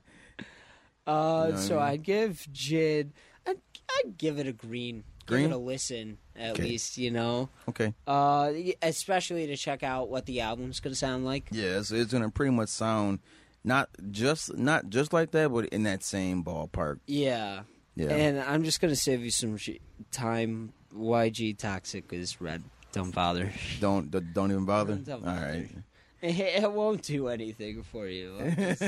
[1.07, 1.93] Uh, You know so I mean?
[1.93, 3.11] I'd give JID.
[3.47, 3.57] I'd,
[4.05, 5.03] I'd give it a green.
[5.31, 5.43] Green?
[5.45, 6.63] Give it a listen at Okay.
[6.65, 6.99] least.
[6.99, 7.49] You know.
[7.69, 8.53] okay, Uh,
[8.83, 11.49] especially to check out what the album's gonna sound like.
[11.51, 13.21] yeah, it's, it's gonna pretty much sound
[13.65, 16.99] not just not just like that, but in that same ballpark.
[17.07, 17.63] Yeah.
[17.97, 18.11] Yeah.
[18.11, 19.79] And I'm just gonna save you some sh-
[20.11, 20.73] time.
[20.95, 22.63] YG Toxic is red.
[22.93, 23.53] Don't bother.
[23.81, 24.95] Don't don't don't even bother.
[24.97, 25.47] Don't All bother.
[25.47, 25.69] right.
[26.23, 28.37] It won't do anything for you.
[28.55, 28.83] Just-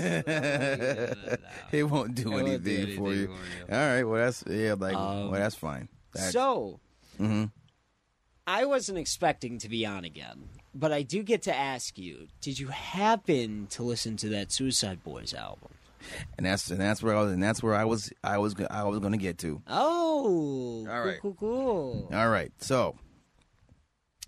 [1.72, 3.26] it won't do It won't do anything for you.
[3.26, 3.66] for you.
[3.70, 4.02] All right.
[4.04, 4.74] Well, that's yeah.
[4.78, 5.88] Like, Um, well, that's fine.
[6.14, 6.80] That's, So
[7.18, 7.44] hmm
[8.46, 12.58] I wasn't expecting to be on again, but I do get to ask you: Did
[12.58, 15.70] you happen to listen to that Suicide Boys album?
[16.36, 18.82] and that's and that's where I was, and that's where I was, I was, I
[18.84, 19.62] was going to get to.
[19.68, 21.20] Oh, All right.
[21.20, 22.18] cool, cool, cool.
[22.18, 22.50] All right.
[22.58, 22.96] So,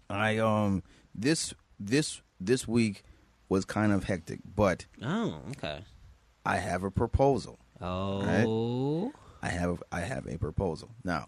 [0.09, 0.82] I um
[1.15, 3.02] this this this week
[3.48, 5.81] was kind of hectic, but Oh, okay.
[6.47, 7.59] I have a proposal.
[7.81, 9.12] Oh,
[9.43, 11.27] I have I have a proposal now.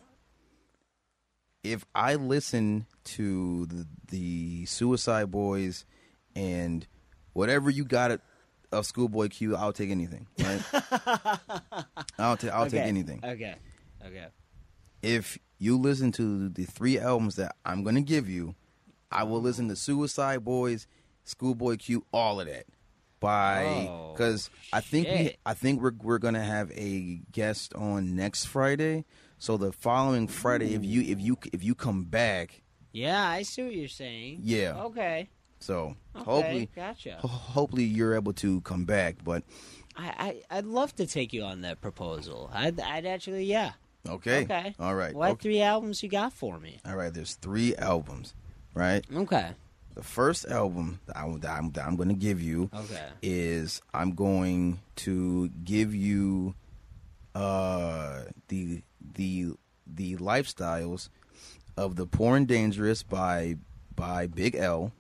[1.73, 5.85] If I listen to the, the Suicide Boys
[6.35, 6.87] and
[7.33, 8.21] whatever you got it
[8.73, 10.27] of Schoolboy Q, I'll take anything.
[10.39, 10.63] Right?
[12.19, 13.21] I'll take I'll take anything.
[13.25, 13.55] Okay.
[14.05, 14.27] Okay.
[15.03, 18.55] If you listen to the three albums that I'm gonna give you,
[19.11, 20.87] I will listen to Suicide Boys,
[21.25, 22.67] Schoolboy Q, all of that.
[23.19, 25.37] By Oh, because I think we.
[25.47, 29.07] I think we're we're gonna have a guest on next Friday.
[29.39, 33.63] So the following Friday, if you if you if you come back, Yeah, I see
[33.65, 34.41] what you're saying.
[34.43, 34.75] yeah.
[34.85, 35.29] Okay.
[35.61, 36.25] So Okay.
[36.25, 37.17] hopefully Gotcha.
[37.21, 39.17] ho- hopefully you're able to come back.
[39.25, 39.43] But
[39.97, 42.51] I, I I'd love to take you on that proposal.
[42.53, 43.73] I'd I'd actually yeah.
[44.09, 44.75] okay, Okay.
[44.79, 45.43] all right, What okay.
[45.43, 46.79] three albums you got for me?
[46.87, 47.13] all right.
[47.13, 48.35] There's three albums,
[48.75, 49.05] right?
[49.15, 49.51] Okay.
[49.95, 53.09] The first album that I'm, that I'm, that I'm going to give you Okay.
[53.23, 56.55] is I'm going to give you
[57.37, 58.83] uh the
[59.15, 59.53] the
[59.87, 61.11] the lifestyles
[61.77, 63.57] of the poor and dangerous by
[63.95, 64.93] by Big L,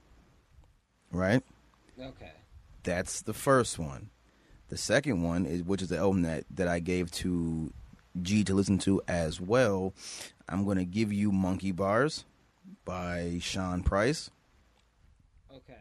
[1.10, 1.42] right?
[1.98, 2.32] Okay.
[2.82, 4.10] That's the first one.
[4.68, 7.72] The second one is which is the album that that I gave to
[8.20, 9.94] G to listen to as well.
[10.48, 12.24] I'm going to give you Monkey Bars
[12.84, 14.30] by Sean Price.
[15.50, 15.74] Okay.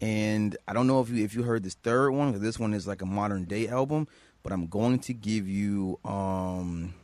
[0.00, 2.74] And I don't know if you if you heard this third one because this one
[2.74, 4.08] is like a modern day album,
[4.46, 6.94] but I'm going to give you um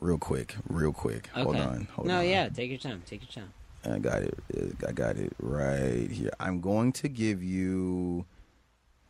[0.00, 1.28] real quick, real quick.
[1.32, 1.42] Okay.
[1.44, 2.28] Hold on, hold no, on.
[2.28, 2.48] yeah.
[2.48, 3.04] Take your time.
[3.06, 3.52] Take your time.
[3.88, 4.36] I got it.
[4.84, 6.32] I got it right here.
[6.40, 8.26] I'm going to give you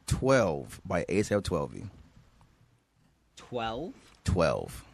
[0.07, 1.77] 12 by ASAP 12
[3.37, 3.95] Twelve.
[4.25, 4.85] 12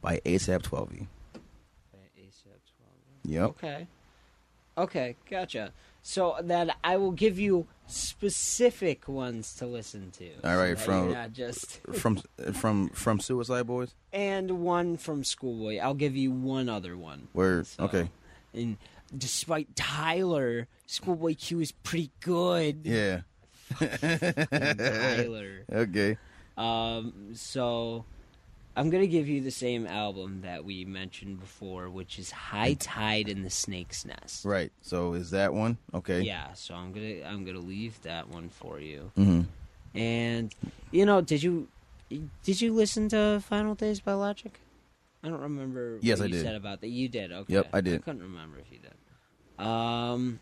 [0.00, 0.90] by ASAP 12.
[0.90, 2.92] By ASAP 12.
[3.24, 3.44] Yep.
[3.50, 3.86] Okay.
[4.78, 5.72] Okay, gotcha.
[6.00, 10.28] So then I will give you specific ones to listen to.
[10.44, 13.94] All right, so from- just From from from Suicide Boys?
[14.12, 15.78] and one from Schoolboy.
[15.78, 17.28] I'll give you one other one.
[17.34, 17.66] Word.
[17.66, 18.08] So- Okay.
[18.54, 18.76] And
[19.16, 22.80] despite Tyler, Schoolboy Q is pretty good.
[22.84, 23.20] Yeah.
[23.78, 25.64] Tyler.
[25.72, 26.16] Okay.
[26.56, 28.04] Um, so
[28.78, 33.28] I'm gonna give you the same album that we mentioned before, which is High Tide
[33.28, 34.44] in the Snake's Nest.
[34.44, 34.70] Right.
[34.82, 35.78] So is that one?
[35.92, 36.20] Okay.
[36.20, 39.10] Yeah, so I'm gonna I'm gonna leave that one for you.
[39.16, 39.46] Mhm.
[39.94, 40.54] And
[40.92, 41.66] you know, did you
[42.44, 44.52] did you listen to Vinyl Days by Logic?
[45.24, 45.98] I don't remember.
[46.00, 46.44] Yes, what I you did.
[46.44, 46.88] Said about that.
[46.88, 47.32] You did.
[47.32, 47.54] Okay.
[47.54, 47.94] Yep, I did.
[47.96, 49.66] I couldn't remember if you did.
[49.66, 50.38] Um,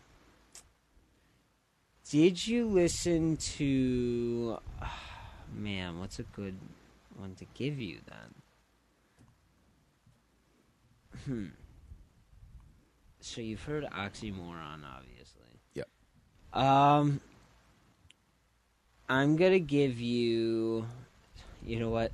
[2.07, 4.59] did you listen to?
[5.55, 6.55] man, what's a good
[7.17, 8.33] one to give you then?
[11.25, 11.47] Hmm.
[13.19, 15.41] So you've heard Oxymoron, obviously.
[15.73, 15.87] Yep.
[16.53, 17.19] Um,
[19.09, 20.85] I'm gonna give you.
[21.65, 22.11] You know what?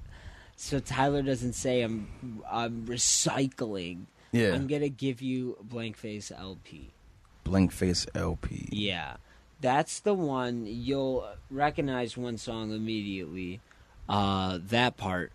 [0.55, 2.41] So Tyler doesn't say I'm.
[2.49, 4.05] I'm recycling.
[4.31, 4.53] Yeah.
[4.53, 6.91] I'm gonna give you Blank Face LP.
[7.43, 8.67] Blank Face LP.
[8.71, 9.17] Yeah,
[9.61, 13.61] that's the one you'll recognize one song immediately.
[14.09, 15.31] Uh, that part,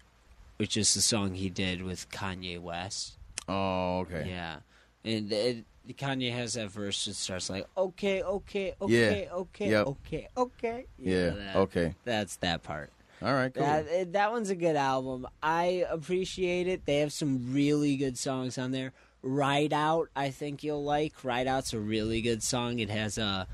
[0.59, 3.17] which is the song he did with Kanye West.
[3.49, 4.27] Oh, okay.
[4.29, 4.57] Yeah,
[5.05, 5.65] and it,
[5.97, 9.87] Kanye has that verse that starts like, "Okay, okay, okay, okay, Yep.
[9.87, 11.31] okay, okay." You Yeah.
[11.31, 11.57] know that.
[11.57, 11.95] Okay.
[12.05, 12.91] That's that part.
[13.23, 13.53] All right.
[13.53, 13.65] Cool.
[13.65, 15.27] That that one's a good album.
[15.43, 16.85] I appreciate it.
[16.85, 18.93] They have some really good songs on there.
[19.23, 21.25] Ride Out, I think you'll like.
[21.25, 22.79] Ride Out's a really good song.
[22.79, 23.49] It has a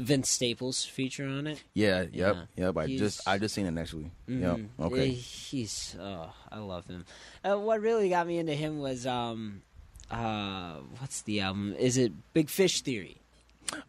[0.00, 1.62] Vince Staples feature on it.
[1.74, 2.02] yeah.
[2.02, 2.12] Yep.
[2.56, 2.64] Yeah.
[2.66, 2.76] Yep.
[2.76, 4.10] I He's- just I just seen it actually.
[4.28, 4.40] Mhm.
[4.42, 4.86] Yep.
[4.92, 5.10] Okay.
[5.10, 7.04] Eh, He's oh, I love him.
[7.44, 9.62] Uh, what really got me into him was um
[10.10, 11.74] uh what's the album?
[11.78, 13.18] Is it Big Fish Theory?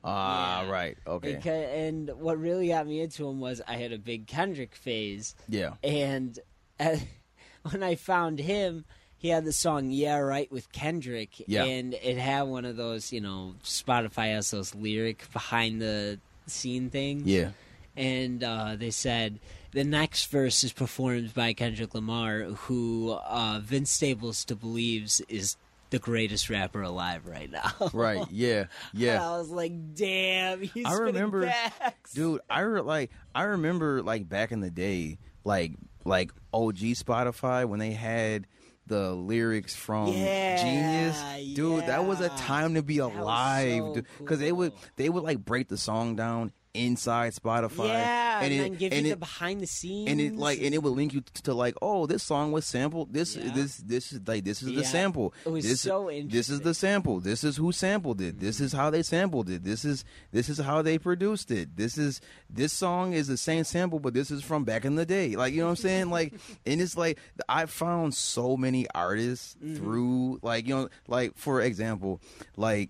[0.04, 0.64] Ah.
[0.64, 0.70] yeah.
[0.70, 0.98] Right.
[1.08, 1.34] Okay.
[1.36, 5.34] Beca- and what really got me into him was I had a big Kendrick phase.
[5.50, 5.74] Yeah.
[5.84, 6.38] And
[6.80, 6.98] uh,
[7.72, 8.86] when I found him,
[9.22, 11.64] he had the song "Yeah Right" with Kendrick, Yeah.
[11.66, 16.90] and it had one of those, you know, Spotify has those lyric behind the scene
[16.90, 17.24] things.
[17.28, 17.52] Yeah.
[17.96, 19.38] and uh, they said
[19.74, 25.56] the next verse is performed by Kendrick Lamar, who uh, Vince Staples to believes is
[25.92, 27.70] the greatest rapper alive right now.
[27.94, 28.26] Right.
[28.32, 28.66] Yeah.
[28.94, 29.26] Yeah.
[29.28, 32.14] I was like, damn, he's I remember- facts.
[32.14, 35.74] dude i re- like i remember like back in the day like
[36.06, 38.48] like og spotify when they had
[38.92, 44.40] the lyrics from Yeah, genius dude that was a time to be alive so because
[44.40, 48.74] they would they would like break the song down inside spotify yeah, and, it, then
[48.76, 51.14] give and you it, the behind the scenes, and it like and it would link
[51.14, 53.52] you to like oh this song was sampled this Yeah.
[53.54, 55.34] this this is like this is the sample.
[55.46, 57.20] It was this, so this is the sample.
[57.20, 58.40] This is who sampled it.
[58.40, 59.64] This is how they sampled it.
[59.64, 61.76] This is this is how they produced it.
[61.76, 65.06] This is this song is the same sample but this is from back in the
[65.06, 65.36] day.
[65.36, 66.10] Like you know what i'm saying?
[66.10, 66.34] Like
[66.66, 67.18] and it's like
[67.50, 69.76] i found so many artists Mm-hmm.
[69.76, 72.22] through like you know like for example
[72.56, 72.90] like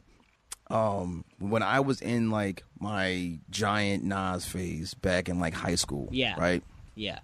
[0.71, 6.07] um, when I was in like my giant Nas phase back in like high school.
[6.11, 6.35] Yeah.
[6.39, 6.63] Right.
[6.95, 7.19] Yeah.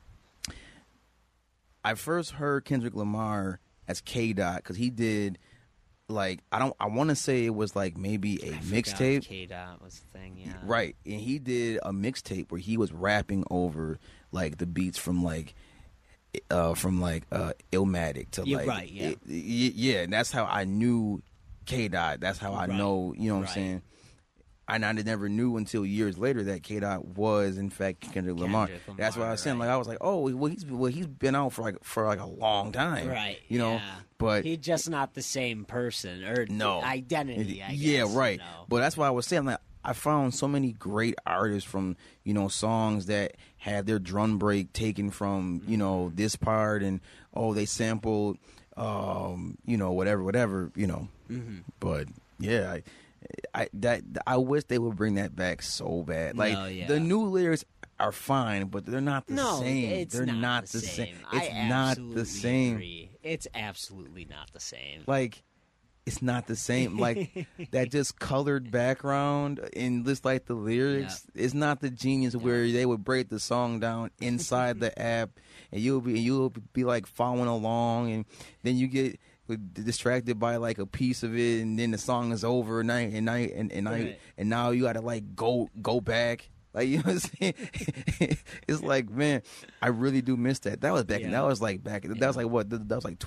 [1.84, 5.38] I first heard Kendrick Lamar as K Dot because he did
[6.10, 9.24] like I don't I want to say it was like maybe a mixtape.
[9.26, 10.38] K Dot was the thing.
[10.38, 10.54] Yeah.
[10.64, 10.96] Right.
[11.06, 14.00] And he did a mixtape where he was rapping over
[14.32, 15.54] like the beats from like
[16.52, 19.08] uh from like uh Illmatic to Yeah, like right, yeah.
[19.10, 21.22] it- y- yeah, and that's how I knew
[21.68, 22.20] K Dot.
[22.20, 23.50] That's how I Right, know, you know what right.
[23.50, 23.82] I'm saying?
[24.70, 28.68] And I never knew until years later that K Dot was in fact Kendrick Lamar.
[28.68, 29.60] Kendrick That's what I was saying.
[29.60, 29.68] right.
[29.68, 32.20] Like I was like, oh, well he's well he's been out for like for like
[32.20, 33.40] a long time, Right.
[33.48, 33.96] You know, yeah.
[34.18, 37.62] but he's just not the same person or no identity.
[37.64, 38.34] I yeah, right.
[38.34, 38.66] you know.
[38.68, 41.96] But that's why I was saying like I found so many great artists from
[42.26, 45.80] you know songs that had their drum break taken from you mm-hmm.
[45.80, 47.00] know this part and
[47.34, 48.38] oh they sampled
[48.78, 51.08] um you know whatever whatever you know.
[51.30, 51.58] Mm-hmm.
[51.80, 52.08] But
[52.40, 52.84] yeah, I,
[53.54, 56.38] I that I wish they would bring that back so bad.
[56.38, 56.88] Like No, yeah.
[56.88, 57.66] the new lyrics
[58.00, 59.92] are fine, but they're not the no, same.
[59.92, 61.16] it's they're not, the same.
[61.34, 62.76] It's I not the same.
[62.76, 63.10] Agree.
[63.24, 65.04] It's absolutely not the same.
[65.08, 65.44] like
[66.08, 71.54] it's not the same like that just colored background and just like the lyrics it's
[71.54, 75.32] not the genius where they would break the song down inside the app
[75.72, 78.26] and you'll be you'll be like following along and
[78.64, 79.20] then you get
[79.74, 83.02] distracted by like a piece of it and then the song is over and I,
[83.02, 86.98] and I, and, and I, and now you gotta like go go back like you
[86.98, 87.54] know what I'm saying?
[88.68, 89.42] it's like man,
[89.82, 90.82] I really do miss that.
[90.82, 91.22] That was back.
[91.22, 91.32] Yeah.
[91.32, 92.04] That was like back.
[92.04, 92.70] That was like what?
[92.70, 93.20] That was like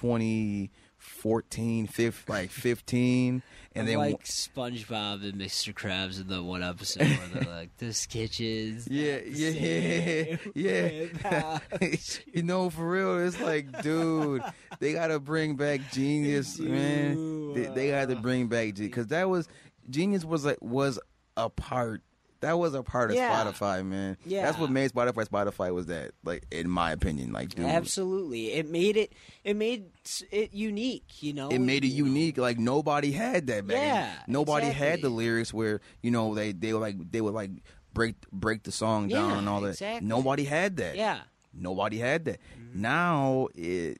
[1.00, 3.42] 2014, fifth, like 15,
[3.74, 5.74] and then like SpongeBob and Mr.
[5.74, 11.58] Krabs in the one episode where they're like, "This kitchen's yeah, yeah, yeah.
[12.32, 14.42] you know, for real, it's like, dude,
[14.78, 17.54] they gotta bring back Genius, man.
[17.54, 19.48] They, they got to uh, bring back Genius because that was
[19.88, 20.98] Genius was like was
[21.36, 22.02] a part.
[22.40, 23.44] That was a part of Yeah.
[23.44, 24.16] Spotify, man.
[24.24, 24.46] Yeah.
[24.46, 28.66] that's what made Spotify Spotify was that, like, in my opinion, like, dude, Absolutely, it
[28.68, 29.12] made it.
[29.44, 29.90] It made
[30.30, 31.22] it unique.
[31.22, 32.38] You know, it made it unique.
[32.38, 33.76] Like nobody had that back.
[33.76, 37.50] Yeah, nobody had the lyrics where you know they they were like they would like
[37.92, 39.70] break break the song down Yeah, and all that.
[39.70, 40.06] exactly.
[40.08, 40.96] Nobody had that.
[40.96, 41.20] Yeah,
[41.52, 42.40] nobody had that.
[42.74, 43.98] Now it.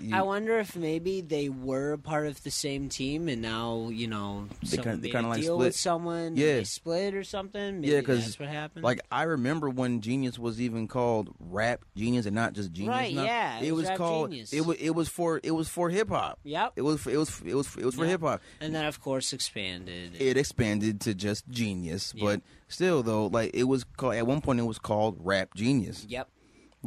[0.00, 3.88] You, I wonder if maybe they were a part of the same team, and now
[3.90, 5.66] you know They they kinda like deal split.
[5.66, 6.36] with someone.
[6.36, 6.54] Yeah.
[6.58, 7.80] they split or something.
[7.80, 8.84] Maybe Yeah, 'cause, that's what happened.
[8.84, 12.92] like I remember when Genius was even called Rap Genius and not just Genius.
[12.94, 13.24] Right, now.
[13.24, 14.30] yeah, it it was called.
[14.30, 14.52] Genius.
[14.52, 16.38] It was it was for it was for hip hop.
[16.44, 18.10] yep, It was for, it was it was it was for Yep.
[18.10, 18.42] hip hop.
[18.60, 20.12] and then of course expanded.
[20.20, 22.24] It expanded to just Genius, Yeah.
[22.24, 26.06] but still though, like it was called at one point it was called Rap Genius.
[26.08, 26.28] yep,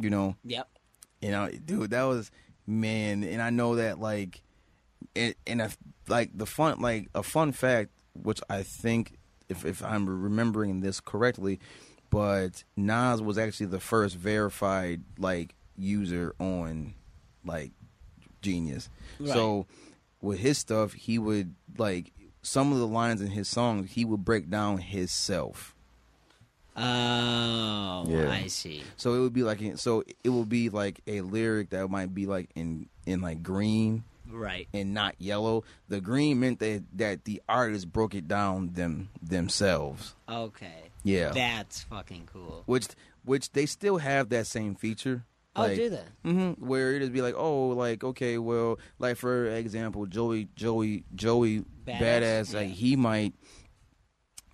[0.00, 0.68] You know, yep.
[1.20, 2.30] you know, dude, that was
[2.66, 4.42] man, and I know that like,
[5.14, 5.70] it, and a,
[6.08, 9.18] like the fun, like a fun fact, which I think,
[9.48, 11.60] if if I'm remembering this correctly,
[12.10, 16.94] but Nas was actually the first verified like user on
[17.44, 17.72] like
[18.40, 18.88] Genius.
[19.18, 19.32] Right.
[19.32, 19.66] So
[20.20, 22.12] with his stuff, he would like
[22.42, 25.74] some of the lines in his songs, he would break down himself.
[26.76, 28.30] Oh, Yeah.
[28.30, 28.82] I see.
[28.96, 32.26] So it would be like so it would be like a lyric that might be
[32.26, 34.66] like in in like green Right.
[34.72, 35.64] and not yellow.
[35.88, 40.14] The green meant that that the artist broke it down them themselves.
[40.28, 40.90] Okay.
[41.04, 41.30] Yeah.
[41.32, 42.62] That's fucking cool.
[42.66, 42.88] which
[43.24, 45.24] which they still have that same feature.
[45.54, 46.04] Oh, Like, do they?
[46.30, 51.04] hmm where it just be like, oh, like okay, well, like for example, Joey, Joey,
[51.14, 53.34] Joey, Badass, badass, like he might,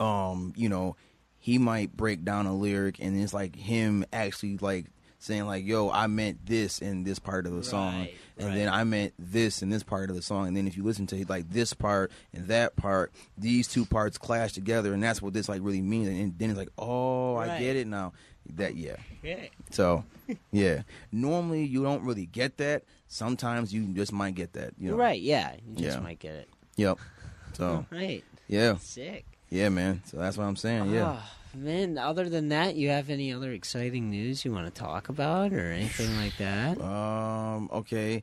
[0.00, 0.96] um, you know,
[1.38, 4.86] he might break down a lyric and it's like him actually like
[5.20, 8.68] saying like, yo, I meant this in this part of the song, Right, and then.
[8.68, 11.24] I meant this in this part of the song, and then if you listen to
[11.28, 15.48] like this part and that part, these two parts clash together, and that's what this
[15.48, 18.12] like really means, and then it's like, oh, I get it now.
[18.54, 18.96] That yeah.
[19.22, 19.40] Yeah.
[19.70, 20.04] So,
[20.52, 20.82] yeah.
[21.12, 22.84] Normally, you don't really get that.
[23.08, 24.72] Sometimes you just might get that.
[24.78, 24.96] You know?
[24.96, 25.20] Right.
[25.20, 25.54] Yeah.
[25.66, 26.02] You just Yeah.
[26.02, 26.48] might get it.
[26.76, 26.98] Yep.
[27.54, 28.22] So, Right.
[28.46, 29.24] yeah, Sick.
[29.50, 30.02] Yeah, man.
[30.06, 30.92] So that's what I'm saying.
[30.92, 31.18] Yeah.
[31.20, 35.08] Oh, man, other than that, you have any other exciting news you want to talk
[35.08, 36.80] about or anything like that?
[36.82, 37.68] Um.
[37.72, 38.22] Okay.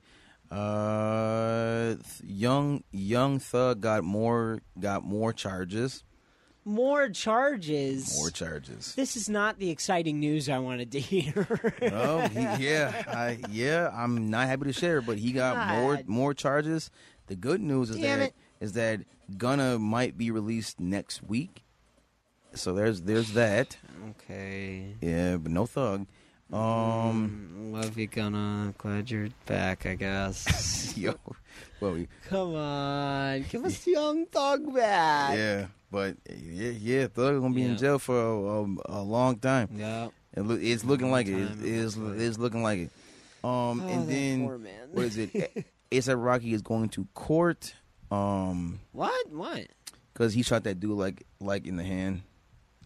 [0.52, 6.03] Uh, th- young young thug got more got more charges.
[6.68, 8.15] More charges.
[8.18, 8.95] More charges.
[8.95, 11.47] This is not the exciting news I wanted to hear.
[11.93, 13.91] oh, he, yeah, I, yeah.
[13.93, 16.89] I'm not happy to share, but he got more more charges.
[17.27, 18.35] The good news is Damn that it.
[18.60, 19.02] Is that
[19.38, 21.64] Gunna might be released next week.
[22.53, 23.77] So there's there's that.
[24.11, 24.95] okay.
[25.02, 26.06] Yeah, but no thug.
[26.53, 28.73] Um, Love you, Gunna.
[28.77, 29.86] Glad you're back.
[29.86, 30.95] I guess.
[30.98, 31.15] yo,
[31.82, 35.36] well, we- Come on, give us Young Thug back.
[35.38, 37.68] yeah, but yeah, yeah, Thug gonna be Yeah.
[37.69, 39.69] in jail for a, a, a long time.
[39.76, 40.10] Yeah.
[40.34, 41.34] It look, it's looking like it.
[41.40, 42.90] It is, it's looking like it.
[43.44, 44.45] Um, Oh, and then
[44.91, 45.65] what is it?
[45.91, 47.73] ASAP Rocky is going to court.
[48.11, 49.32] Um, What?
[49.32, 49.68] What?
[50.14, 52.22] because he shot that dude like like in the hand.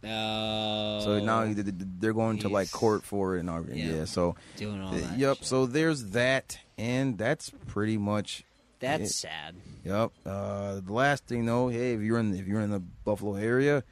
[0.04, 1.00] Oh.
[1.02, 3.66] So now they're going to like court for it and all.
[3.70, 3.92] Yeah.
[3.92, 4.06] Yeah.
[4.06, 5.18] So doing all that.
[5.18, 5.38] yep.
[5.38, 5.46] shit.
[5.46, 8.44] So there's that, and that's pretty much
[8.80, 9.56] that's it- sad.
[9.84, 10.12] Yep.
[10.26, 13.84] Uh, the last thing, though, hey, if you're in if you're in the Buffalo area,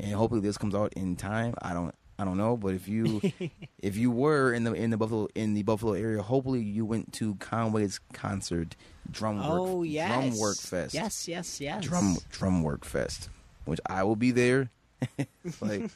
[0.00, 3.20] and hopefully this comes out in time, I don't I don't know, but if you
[3.78, 7.12] if you were in the in the Buffalo in the Buffalo area, hopefully you went
[7.14, 8.74] to Conway's concert,
[9.10, 10.08] Drum Work Oh yes.
[10.12, 11.84] Drum Work Fest, Yes, yes, yes.
[11.84, 13.28] Drum Drum Work Fest,
[13.64, 14.70] which I will be there.
[15.60, 15.90] like,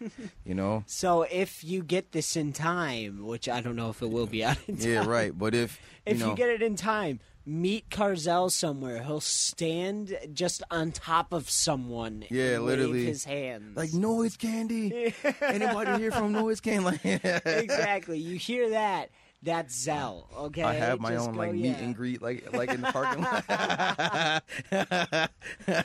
[0.44, 4.10] you know, So if you get this in time, which I don't know if it
[4.10, 4.90] will be out in time.
[4.90, 5.36] yeah, right.
[5.36, 9.04] But if you If know, you get it in time, meet Carzel somewhere.
[9.04, 12.24] He'll stand just on top of someone.
[12.30, 13.04] Yeah, literally.
[13.06, 13.76] his hands.
[13.76, 16.98] like noise candy, anybody here from noise candy?
[17.44, 18.18] Exactly.
[18.18, 19.10] You hear that?
[19.46, 20.28] That's Zell.
[20.36, 20.62] Okay.
[20.64, 23.22] I have my Just own go, like meet and greet, like like in the parking
[23.22, 23.54] lot.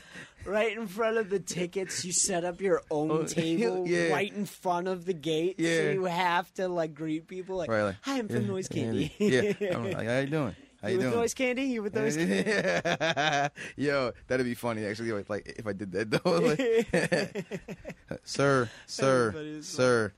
[0.46, 2.04] right in front of the tickets.
[2.04, 4.12] You set up your own Oh, table yeah.
[4.12, 7.58] right in front of the gate, so you have to like greet people.
[7.58, 10.56] Like, Right, like, "Hi, I'm from yeah, Noise Candy." Yeah, I'm like, how you doing?
[10.82, 11.20] How you you, with doing?
[11.20, 11.62] Noise Candy?
[11.66, 13.52] You with Noise Candy?
[13.78, 15.12] Yo, that'd be funny actually.
[15.12, 20.14] Like, like if I did that though, like, sir, sir, sir.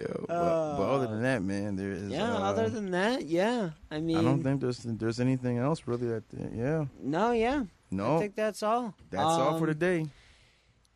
[0.00, 2.10] Yo, but, but other than that, man, there is.
[2.10, 2.34] yeah.
[2.34, 3.70] uh, other than that, yeah.
[3.90, 6.06] I mean, I don't think there's there's anything else really.
[6.08, 7.64] That yeah, no, yeah.
[7.90, 8.94] No, I think that's all.
[9.10, 10.06] that's all for today.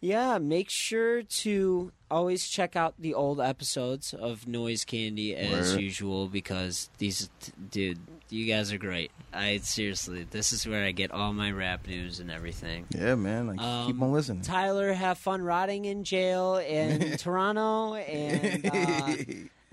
[0.01, 5.81] Yeah, make sure to always check out the old episodes of Noise Candy as Word.
[5.81, 7.31] usual because these,
[7.71, 8.01] dude,
[8.33, 9.11] you guys are great.
[9.33, 12.87] I seriously, this is where I get all my rap news and everything.
[12.91, 13.47] Yeah, man.
[13.47, 14.43] Like, keep um, on listening.
[14.43, 19.15] Tyler, have fun rotting in jail in Toronto, and uh,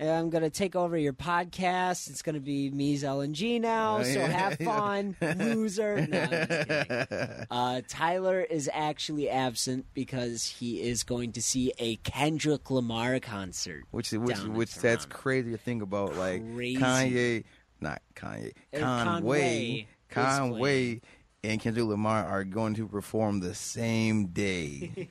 [0.00, 2.08] I'm gonna take over your podcast.
[2.08, 3.98] It's gonna be me, Zell, and G now.
[3.98, 4.26] Oh, So yeah.
[4.28, 6.06] have fun, loser.
[6.06, 7.06] No.
[7.50, 13.84] Uh, Tyler is actually absent because he is going to see a Kendrick Lamar concert.
[13.90, 16.16] which which which that's crazy to think about.
[16.16, 16.80] Like Crazy.
[16.80, 17.44] Kanye,
[17.80, 21.00] not Kanye, Conway, Conway
[21.42, 25.08] and Kendrick Lamar are going to perform the same day,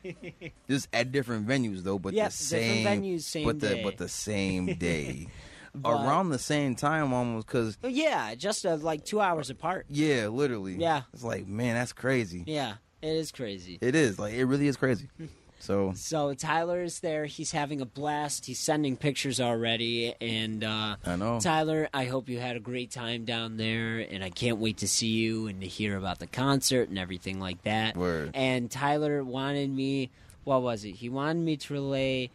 [0.69, 3.83] just at different venues though, but Yep, the same, venues, same but the day.
[3.83, 5.27] but the same day,
[5.73, 7.47] But- around the same time almost.
[7.47, 9.85] Because yeah, just uh, like two hours apart.
[9.89, 11.03] yeah, literally, Yeah.
[11.13, 12.43] it's like man, that's crazy.
[12.45, 13.79] Yeah, it is crazy.
[13.81, 15.09] It is like it really is crazy.
[15.59, 17.25] So So Tyler is there.
[17.25, 18.45] He's having a blast.
[18.45, 20.15] He's sending pictures already.
[20.19, 21.39] And uh, I know.
[21.39, 23.99] Tyler, I hope you had a great time down there.
[23.99, 27.39] And I can't wait to see you and to hear about the concert and everything
[27.39, 27.95] like that.
[27.95, 28.31] Word.
[28.33, 30.09] And Tyler wanted me.
[30.45, 30.91] What was it?
[30.95, 32.31] He wanted me to relay.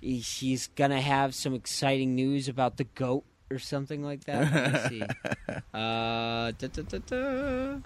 [0.00, 4.52] He's gonna have some exciting news about the goat or something like that.
[4.52, 5.06] Let me see.
[5.72, 7.76] Uh, da, da, da,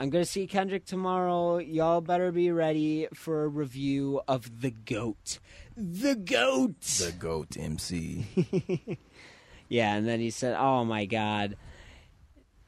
[0.00, 1.58] I'm gonna see Kendrick tomorrow.
[1.58, 5.38] Y'all better be ready for a review of the goat.
[5.76, 6.80] The goat.
[6.80, 8.98] The goat MC.
[9.70, 11.56] Yeah, and then he said, "Oh my god."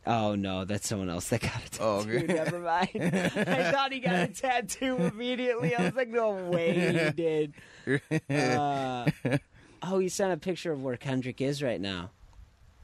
[0.07, 1.83] Oh no, that's someone else that got a tattoo.
[1.83, 2.27] Oh, okay.
[2.29, 2.91] Never mind.
[2.95, 5.75] I thought he got a tattoo immediately.
[5.75, 7.55] I was like, no way he did.
[8.31, 9.11] Uh,
[9.83, 12.11] oh, he sent a picture of where Kendrick is right now.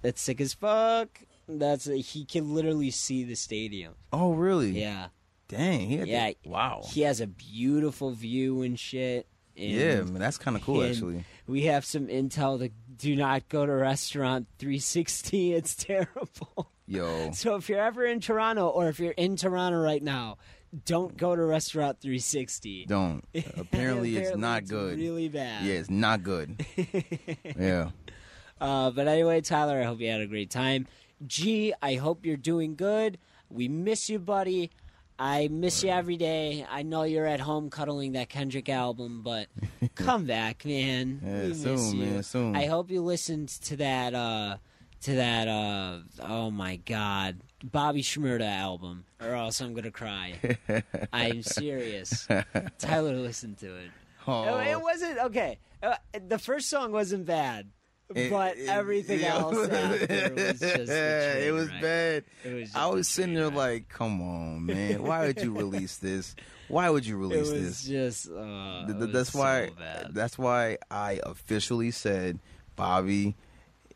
[0.03, 1.09] That's sick as fuck.
[1.49, 3.95] That's he can literally see the stadium.
[4.12, 4.79] oh really?
[4.81, 5.09] Yeah,
[5.49, 5.89] Dang.
[5.89, 6.33] He had Yeah.
[6.45, 6.83] wow.
[6.85, 9.27] he has a beautiful view and shit.
[9.57, 11.25] And Yeah, man, that's kind of cool actually.
[11.47, 15.55] We have some intel to do not go to restaurant 360.
[15.55, 16.70] It's terrible.
[16.87, 20.39] Yo, So if you're ever in Toronto or if you're in Toronto right now,
[20.85, 22.87] don't go to restaurant 360.
[22.87, 23.25] don't.
[23.57, 24.99] Apparently, it's not good.
[24.99, 25.65] Really bad.
[25.65, 26.65] Yeah, it's not good.
[27.59, 27.91] yeah.
[28.60, 30.86] Uh, but anyway, Tyler, I hope you had a great time.
[31.26, 33.18] G, I hope you're doing good.
[33.51, 34.70] We miss you, buddy.
[35.18, 36.64] I miss you every day.
[36.70, 39.48] I know you're at home cuddling that Kendrick album, but
[39.97, 41.20] come back, man.
[41.24, 42.06] Yeah, we miss soon, you.
[42.06, 42.56] man, soon.
[42.56, 44.14] I hope you listened to that.
[44.14, 44.59] Uh,
[45.02, 45.48] to that.
[45.48, 50.35] Uh, oh my God, Bobby Shmurda album, or else I'm gonna cry.
[51.12, 52.28] I'm serious.
[52.78, 53.90] Tyler listened to it.
[54.26, 55.59] Oh, It wasn't okay.
[55.82, 57.70] Uh, the first song wasn't bad.
[58.14, 59.36] It- but it- everything yeah.
[59.36, 62.24] else after was just it was bad.
[62.44, 62.62] It was.
[62.64, 65.02] Just I was sitting there like, "Come on, man!
[65.02, 66.35] Why would you release this?
[66.68, 68.28] Why would you it release was this?" just.
[68.30, 69.70] Uh, Th- it was that's why.
[70.10, 72.39] That's why I officially said,
[72.76, 73.36] Bobby,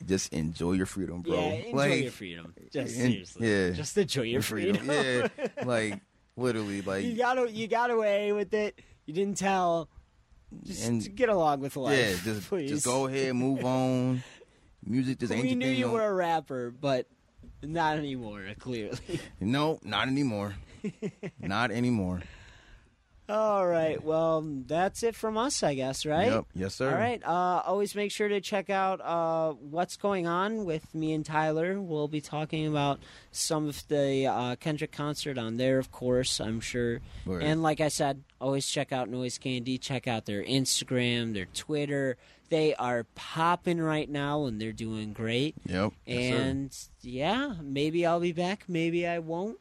[0.07, 1.35] just enjoy your freedom, bro.
[1.35, 2.55] Yeah, enjoy like, your freedom.
[2.73, 3.71] Just en- seriously, yeah.
[3.71, 4.85] just enjoy your freedom.
[4.91, 5.29] yeah,
[5.65, 6.01] like
[6.37, 8.79] literally, like you got you got away with it.
[9.07, 9.89] You didn't tell.
[10.65, 11.99] Just And- get along with life.
[11.99, 12.71] yeah, just please.
[12.71, 14.23] just go ahead, move on.
[14.85, 17.07] Music just ain't we knew you no- were a rapper, but
[17.63, 18.43] not anymore.
[18.59, 18.99] Clearly.
[19.41, 20.55] No, not anymore.
[21.41, 22.23] not anymore.
[23.33, 24.03] All right.
[24.05, 26.05] Well, that's it from us, I guess.
[26.05, 26.31] Right.
[26.31, 26.45] Yep.
[26.55, 26.91] Yes, sir.
[26.91, 27.23] All right.
[27.25, 31.81] Uh, always make sure to check out uh, what's going on with me and Tyler.
[31.81, 33.01] We'll be talking about
[33.31, 36.41] some of the uh, Kendrick concert on there, of course.
[36.41, 37.01] I'm sure.
[37.25, 37.43] Word.
[37.43, 39.79] And like I said, always check out Noise Candy.
[39.79, 42.19] Check out their Instagram, their Twitter.
[42.51, 45.55] They are popping right now, and they're doing great.
[45.65, 45.95] Yep.
[46.05, 48.65] Yes, and yeah, maybe I'll be back.
[48.69, 49.57] Maybe I won't.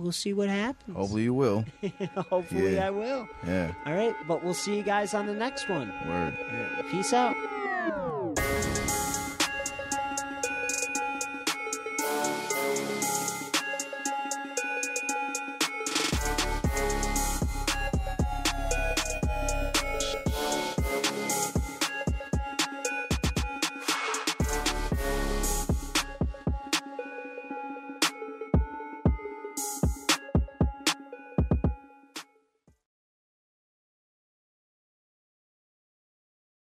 [0.00, 0.96] We'll see what happens.
[0.96, 1.64] hopefully you will.
[2.30, 2.86] Hopefully Yeah.
[2.86, 3.28] I will.
[3.46, 3.72] Yeah.
[3.84, 5.92] All right, but we'll see you guys on the next one.
[6.08, 6.34] Word.
[6.90, 7.36] Peace out.